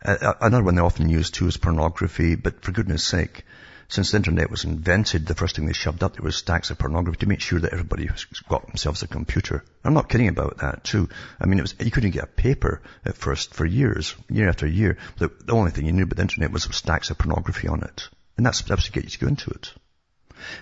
Uh, 0.02 0.16
uh, 0.22 0.34
another 0.40 0.64
one 0.64 0.74
they 0.74 0.80
often 0.80 1.10
use 1.10 1.30
too 1.30 1.46
is 1.46 1.58
pornography, 1.58 2.36
but 2.36 2.62
for 2.62 2.72
goodness 2.72 3.04
sake, 3.04 3.44
since 3.88 4.10
the 4.10 4.16
internet 4.16 4.50
was 4.50 4.64
invented, 4.64 5.26
the 5.26 5.34
first 5.34 5.56
thing 5.56 5.66
they 5.66 5.72
shoved 5.72 6.02
up 6.02 6.14
there 6.14 6.22
was 6.22 6.36
stacks 6.36 6.70
of 6.70 6.78
pornography 6.78 7.18
to 7.18 7.28
make 7.28 7.40
sure 7.40 7.60
that 7.60 7.72
everybody 7.72 8.08
got 8.48 8.66
themselves 8.66 9.02
a 9.02 9.08
computer. 9.08 9.64
I'm 9.84 9.94
not 9.94 10.08
kidding 10.08 10.28
about 10.28 10.58
that 10.58 10.84
too. 10.84 11.08
I 11.40 11.46
mean, 11.46 11.58
it 11.58 11.62
was, 11.62 11.74
you 11.78 11.90
couldn't 11.90 12.10
get 12.10 12.24
a 12.24 12.28
paper 12.28 12.82
at 13.04 13.16
first 13.16 13.54
for 13.54 13.66
years, 13.66 14.14
year 14.28 14.48
after 14.48 14.66
year. 14.66 14.98
The, 15.18 15.30
the 15.44 15.52
only 15.52 15.70
thing 15.70 15.86
you 15.86 15.92
knew 15.92 16.04
about 16.04 16.16
the 16.16 16.22
internet 16.22 16.50
was 16.50 16.64
stacks 16.64 17.10
of 17.10 17.18
pornography 17.18 17.68
on 17.68 17.82
it. 17.82 18.08
And 18.36 18.44
that's, 18.44 18.62
that's 18.62 18.86
to 18.86 18.92
get 18.92 19.04
you 19.04 19.10
to 19.10 19.18
go 19.18 19.28
into 19.28 19.50
it. 19.50 19.72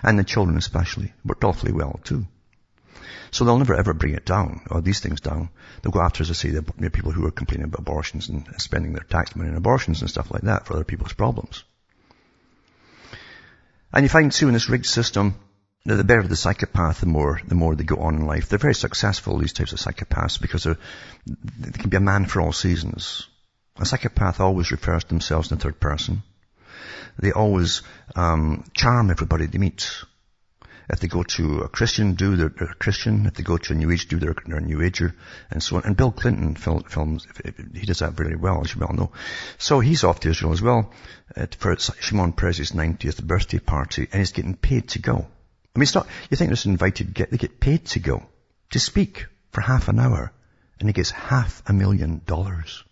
And 0.03 0.19
the 0.19 0.23
children 0.23 0.57
especially 0.57 1.13
worked 1.25 1.43
awfully 1.43 1.71
well 1.71 1.99
too. 2.03 2.27
So 3.31 3.45
they'll 3.45 3.57
never 3.57 3.73
ever 3.73 3.95
bring 3.95 4.13
it 4.13 4.25
down, 4.25 4.61
or 4.69 4.79
these 4.79 4.99
things 4.99 5.19
down. 5.19 5.49
They'll 5.81 5.91
go 5.91 6.01
after, 6.01 6.21
as 6.21 6.29
I 6.29 6.33
say, 6.33 6.51
the 6.51 6.61
people 6.91 7.11
who 7.11 7.25
are 7.25 7.31
complaining 7.31 7.65
about 7.65 7.79
abortions 7.79 8.29
and 8.29 8.47
spending 8.59 8.93
their 8.93 9.03
tax 9.03 9.35
money 9.35 9.49
on 9.49 9.55
abortions 9.55 10.01
and 10.01 10.09
stuff 10.09 10.29
like 10.29 10.43
that 10.43 10.67
for 10.67 10.75
other 10.75 10.83
people's 10.83 11.13
problems. 11.13 11.63
And 13.93 14.03
you 14.03 14.09
find 14.09 14.31
too 14.31 14.47
in 14.47 14.53
this 14.53 14.69
rigged 14.69 14.87
system, 14.87 15.35
that 15.85 15.95
the 15.95 16.03
better 16.03 16.23
the 16.23 16.35
psychopath, 16.35 17.01
the 17.01 17.05
more, 17.05 17.41
the 17.45 17.55
more 17.55 17.75
they 17.75 17.83
go 17.83 17.97
on 17.97 18.15
in 18.15 18.25
life. 18.25 18.49
They're 18.49 18.57
very 18.57 18.73
successful, 18.73 19.37
these 19.37 19.53
types 19.53 19.73
of 19.73 19.79
psychopaths, 19.79 20.41
because 20.41 20.63
they 20.63 21.71
can 21.71 21.89
be 21.89 21.97
a 21.97 22.01
man 22.01 22.25
for 22.25 22.41
all 22.41 22.53
seasons. 22.53 23.27
A 23.77 23.85
psychopath 23.85 24.39
always 24.39 24.71
refers 24.71 25.03
to 25.03 25.09
themselves 25.09 25.51
in 25.51 25.57
the 25.57 25.63
third 25.63 25.79
person. 25.79 26.23
They 27.19 27.31
always 27.31 27.81
um, 28.15 28.63
charm 28.73 29.11
everybody 29.11 29.45
they 29.45 29.57
meet. 29.57 29.91
If 30.89 30.99
they 30.99 31.07
go 31.07 31.23
to 31.23 31.61
a 31.61 31.69
Christian, 31.69 32.13
do 32.15 32.35
they're, 32.35 32.47
a 32.47 32.75
Christian. 32.75 33.25
If 33.25 33.35
they 33.35 33.43
go 33.43 33.57
to 33.57 33.73
a 33.73 33.75
New 33.75 33.89
Age, 33.91 34.07
do 34.07 34.19
they're, 34.19 34.35
a 34.45 34.61
New 34.61 34.81
Ager, 34.81 35.15
and 35.49 35.63
so 35.63 35.77
on. 35.77 35.83
And 35.85 35.95
Bill 35.95 36.11
Clinton 36.11 36.55
film, 36.55 36.83
films, 36.83 37.25
he 37.73 37.85
does 37.85 37.99
that 37.99 38.13
very 38.13 38.35
well, 38.35 38.61
as 38.63 38.73
you 38.73 38.81
well 38.81 38.93
know. 38.93 39.11
So 39.57 39.79
he's 39.79 40.03
off 40.03 40.19
to 40.21 40.29
Israel 40.29 40.53
as 40.53 40.61
well 40.61 40.91
for 41.57 41.77
Shimon 41.77 42.33
Peres's 42.33 42.71
90th 42.71 43.23
birthday 43.23 43.59
party, 43.59 44.07
and 44.11 44.19
he's 44.19 44.31
getting 44.31 44.55
paid 44.55 44.89
to 44.89 44.99
go. 44.99 45.15
I 45.75 45.79
mean, 45.79 45.83
it's 45.83 45.95
not, 45.95 46.07
you 46.29 46.37
think 46.37 46.49
there's 46.49 46.65
invited, 46.65 47.13
get, 47.13 47.31
they 47.31 47.37
get 47.37 47.59
paid 47.59 47.85
to 47.87 47.99
go, 47.99 48.23
to 48.71 48.79
speak 48.79 49.25
for 49.51 49.61
half 49.61 49.87
an 49.87 49.99
hour, 49.99 50.31
and 50.79 50.89
he 50.89 50.93
gets 50.93 51.11
half 51.11 51.63
a 51.67 51.73
million 51.73 52.21
dollars. 52.25 52.83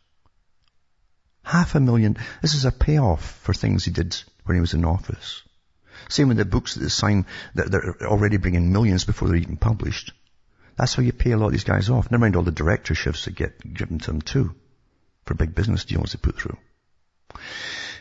Half 1.43 1.75
a 1.75 1.79
million. 1.79 2.17
This 2.41 2.53
is 2.53 2.65
a 2.65 2.71
payoff 2.71 3.23
for 3.23 3.53
things 3.53 3.85
he 3.85 3.91
did 3.91 4.15
when 4.45 4.55
he 4.55 4.61
was 4.61 4.73
in 4.73 4.85
office. 4.85 5.43
Same 6.11 6.27
with 6.27 6.37
the 6.37 6.45
books 6.45 6.73
that 6.73 6.81
they 6.81 6.89
sign 6.89 7.25
that 7.55 7.71
they're 7.71 7.95
already 8.07 8.37
bringing 8.37 8.71
millions 8.71 9.05
before 9.05 9.27
they're 9.27 9.37
even 9.37 9.57
published. 9.57 10.11
That's 10.77 10.93
how 10.93 11.03
you 11.03 11.13
pay 11.13 11.31
a 11.31 11.37
lot 11.37 11.47
of 11.47 11.51
these 11.51 11.63
guys 11.63 11.89
off. 11.89 12.11
Never 12.11 12.21
mind 12.21 12.35
all 12.35 12.43
the 12.43 12.51
directorships 12.51 13.25
that 13.25 13.35
get 13.35 13.73
given 13.73 13.99
to 13.99 14.07
them 14.07 14.21
too 14.21 14.55
for 15.25 15.35
big 15.35 15.55
business 15.55 15.85
deals 15.85 16.11
they 16.11 16.19
put 16.21 16.37
through. 16.37 16.57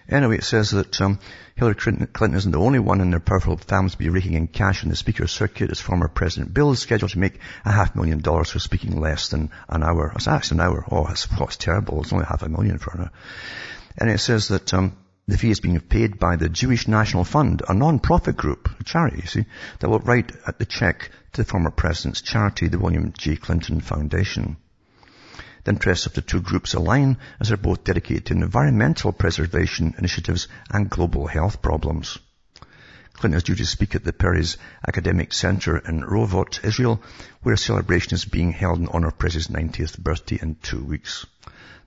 Anyway, 0.08 0.38
it 0.38 0.44
says 0.44 0.70
that 0.70 1.00
um, 1.00 1.20
Hillary 1.54 1.76
Clinton 1.76 2.34
isn't 2.34 2.50
the 2.50 2.58
only 2.58 2.80
one 2.80 3.00
in 3.00 3.10
their 3.10 3.20
powerful 3.20 3.56
family 3.56 3.90
to 3.90 3.98
be 3.98 4.08
raking 4.08 4.32
in 4.34 4.48
cash 4.48 4.82
in 4.82 4.88
the 4.88 4.96
speaker 4.96 5.28
circuit 5.28 5.70
as 5.70 5.80
former 5.80 6.08
President 6.08 6.52
Bill 6.52 6.72
is 6.72 6.80
scheduled 6.80 7.12
to 7.12 7.18
make 7.18 7.38
a 7.64 7.70
half 7.70 7.94
million 7.94 8.20
dollars 8.20 8.50
for 8.50 8.58
speaking 8.58 8.98
less 8.98 9.28
than 9.28 9.50
an 9.68 9.84
hour. 9.84 10.12
Actually 10.26 10.56
an 10.56 10.66
hour. 10.66 10.84
Oh, 10.90 11.06
that's, 11.06 11.28
oh, 11.30 11.36
that's 11.38 11.56
terrible. 11.56 12.02
It's 12.02 12.12
only 12.12 12.24
half 12.24 12.42
a 12.42 12.48
million 12.48 12.78
for 12.78 12.92
an 12.92 13.00
hour. 13.02 13.12
And 13.98 14.10
it 14.10 14.18
says 14.18 14.48
that 14.48 14.74
um, 14.74 14.96
The 15.30 15.38
fee 15.38 15.52
is 15.52 15.60
being 15.60 15.78
paid 15.78 16.18
by 16.18 16.34
the 16.34 16.48
Jewish 16.48 16.88
National 16.88 17.22
Fund, 17.22 17.62
a 17.68 17.72
non-profit 17.72 18.36
group, 18.36 18.68
a 18.80 18.82
charity, 18.82 19.18
you 19.18 19.28
see, 19.28 19.44
that 19.78 19.88
will 19.88 20.00
write 20.00 20.32
at 20.44 20.58
the 20.58 20.64
check 20.64 21.08
to 21.32 21.42
the 21.42 21.48
former 21.48 21.70
president's 21.70 22.20
charity, 22.20 22.66
the 22.66 22.80
William 22.80 23.12
J. 23.16 23.36
Clinton 23.36 23.80
Foundation. 23.80 24.56
The 25.62 25.70
interests 25.70 26.06
of 26.06 26.14
the 26.14 26.20
two 26.20 26.40
groups 26.40 26.74
align 26.74 27.16
as 27.38 27.46
they're 27.46 27.56
both 27.56 27.84
dedicated 27.84 28.26
to 28.26 28.32
environmental 28.34 29.12
preservation 29.12 29.94
initiatives 29.98 30.48
and 30.68 30.90
global 30.90 31.28
health 31.28 31.62
problems. 31.62 32.18
Clinton 33.20 33.36
is 33.36 33.42
due 33.42 33.54
to 33.54 33.66
speak 33.66 33.94
at 33.94 34.02
the 34.02 34.14
Peres 34.14 34.56
Academic 34.88 35.34
Center 35.34 35.76
in 35.76 36.00
Rehovot, 36.00 36.64
Israel, 36.64 37.02
where 37.42 37.52
a 37.52 37.58
celebration 37.58 38.14
is 38.14 38.24
being 38.24 38.50
held 38.50 38.78
in 38.78 38.88
honor 38.88 39.08
of 39.08 39.18
President's 39.18 39.78
90th 39.78 39.98
birthday 39.98 40.38
in 40.40 40.54
two 40.54 40.82
weeks. 40.82 41.26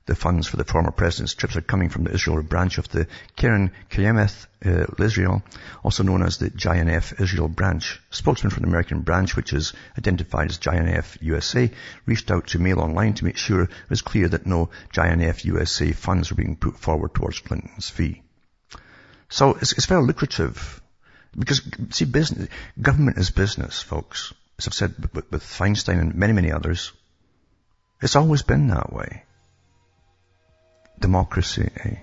The 0.05 0.13
funds 0.13 0.45
for 0.45 0.57
the 0.57 0.63
former 0.63 0.91
president's 0.91 1.33
trips 1.33 1.55
are 1.55 1.61
coming 1.61 1.89
from 1.89 2.03
the 2.03 2.11
Israel 2.11 2.43
branch 2.43 2.77
of 2.77 2.87
the 2.89 3.07
Keren 3.35 3.71
Kayemet 3.89 4.45
uh, 4.63 5.03
Israel, 5.03 5.41
also 5.83 6.03
known 6.03 6.21
as 6.21 6.37
the 6.37 6.51
JNF 6.51 7.19
Israel 7.19 7.47
branch. 7.47 7.99
Spokesman 8.11 8.51
from 8.51 8.61
the 8.61 8.69
American 8.69 9.01
branch, 9.01 9.35
which 9.35 9.53
is 9.53 9.73
identified 9.97 10.51
as 10.51 10.59
JNF 10.59 11.17
USA, 11.23 11.71
reached 12.05 12.29
out 12.29 12.45
to 12.49 12.59
Mail 12.59 12.79
Online 12.79 13.15
to 13.15 13.25
make 13.25 13.37
sure 13.37 13.63
it 13.63 13.71
was 13.89 14.03
clear 14.03 14.29
that 14.29 14.45
no 14.45 14.69
JNF 14.93 15.45
USA 15.45 15.93
funds 15.93 16.29
were 16.29 16.37
being 16.37 16.57
put 16.57 16.77
forward 16.77 17.15
towards 17.15 17.39
Clinton's 17.39 17.89
fee. 17.89 18.21
So 19.29 19.55
it's, 19.55 19.71
it's 19.73 19.87
very 19.87 20.03
lucrative 20.03 20.79
because, 21.37 21.61
see, 21.91 22.05
business, 22.05 22.49
government 22.79 23.17
is 23.17 23.31
business, 23.31 23.81
folks. 23.81 24.33
As 24.59 24.67
I've 24.67 24.73
said 24.73 24.93
with, 25.13 25.31
with 25.31 25.43
Feinstein 25.43 25.99
and 25.99 26.15
many, 26.15 26.33
many 26.33 26.51
others. 26.51 26.91
It's 28.01 28.15
always 28.15 28.43
been 28.43 28.67
that 28.67 28.93
way. 28.93 29.23
Democracy, 30.99 31.69
eh? 31.83 31.95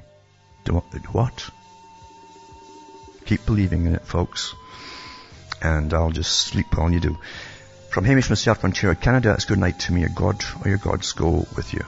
What? 1.12 1.50
Keep 3.24 3.46
believing 3.46 3.86
in 3.86 3.94
it, 3.94 4.06
folks. 4.06 4.54
And 5.62 5.92
I'll 5.92 6.10
just 6.10 6.32
sleep 6.32 6.76
while 6.76 6.90
you 6.90 7.00
do. 7.00 7.18
From 7.90 8.04
Hamish 8.04 8.30
myself, 8.30 8.64
Ontario, 8.64 8.94
Canada, 8.94 9.32
it's 9.34 9.44
good 9.44 9.58
night 9.58 9.80
to 9.80 9.92
me. 9.92 10.00
Your 10.02 10.10
God 10.10 10.44
or 10.64 10.68
your 10.68 10.78
gods 10.78 11.12
go 11.12 11.46
with 11.56 11.74
you. 11.74 11.84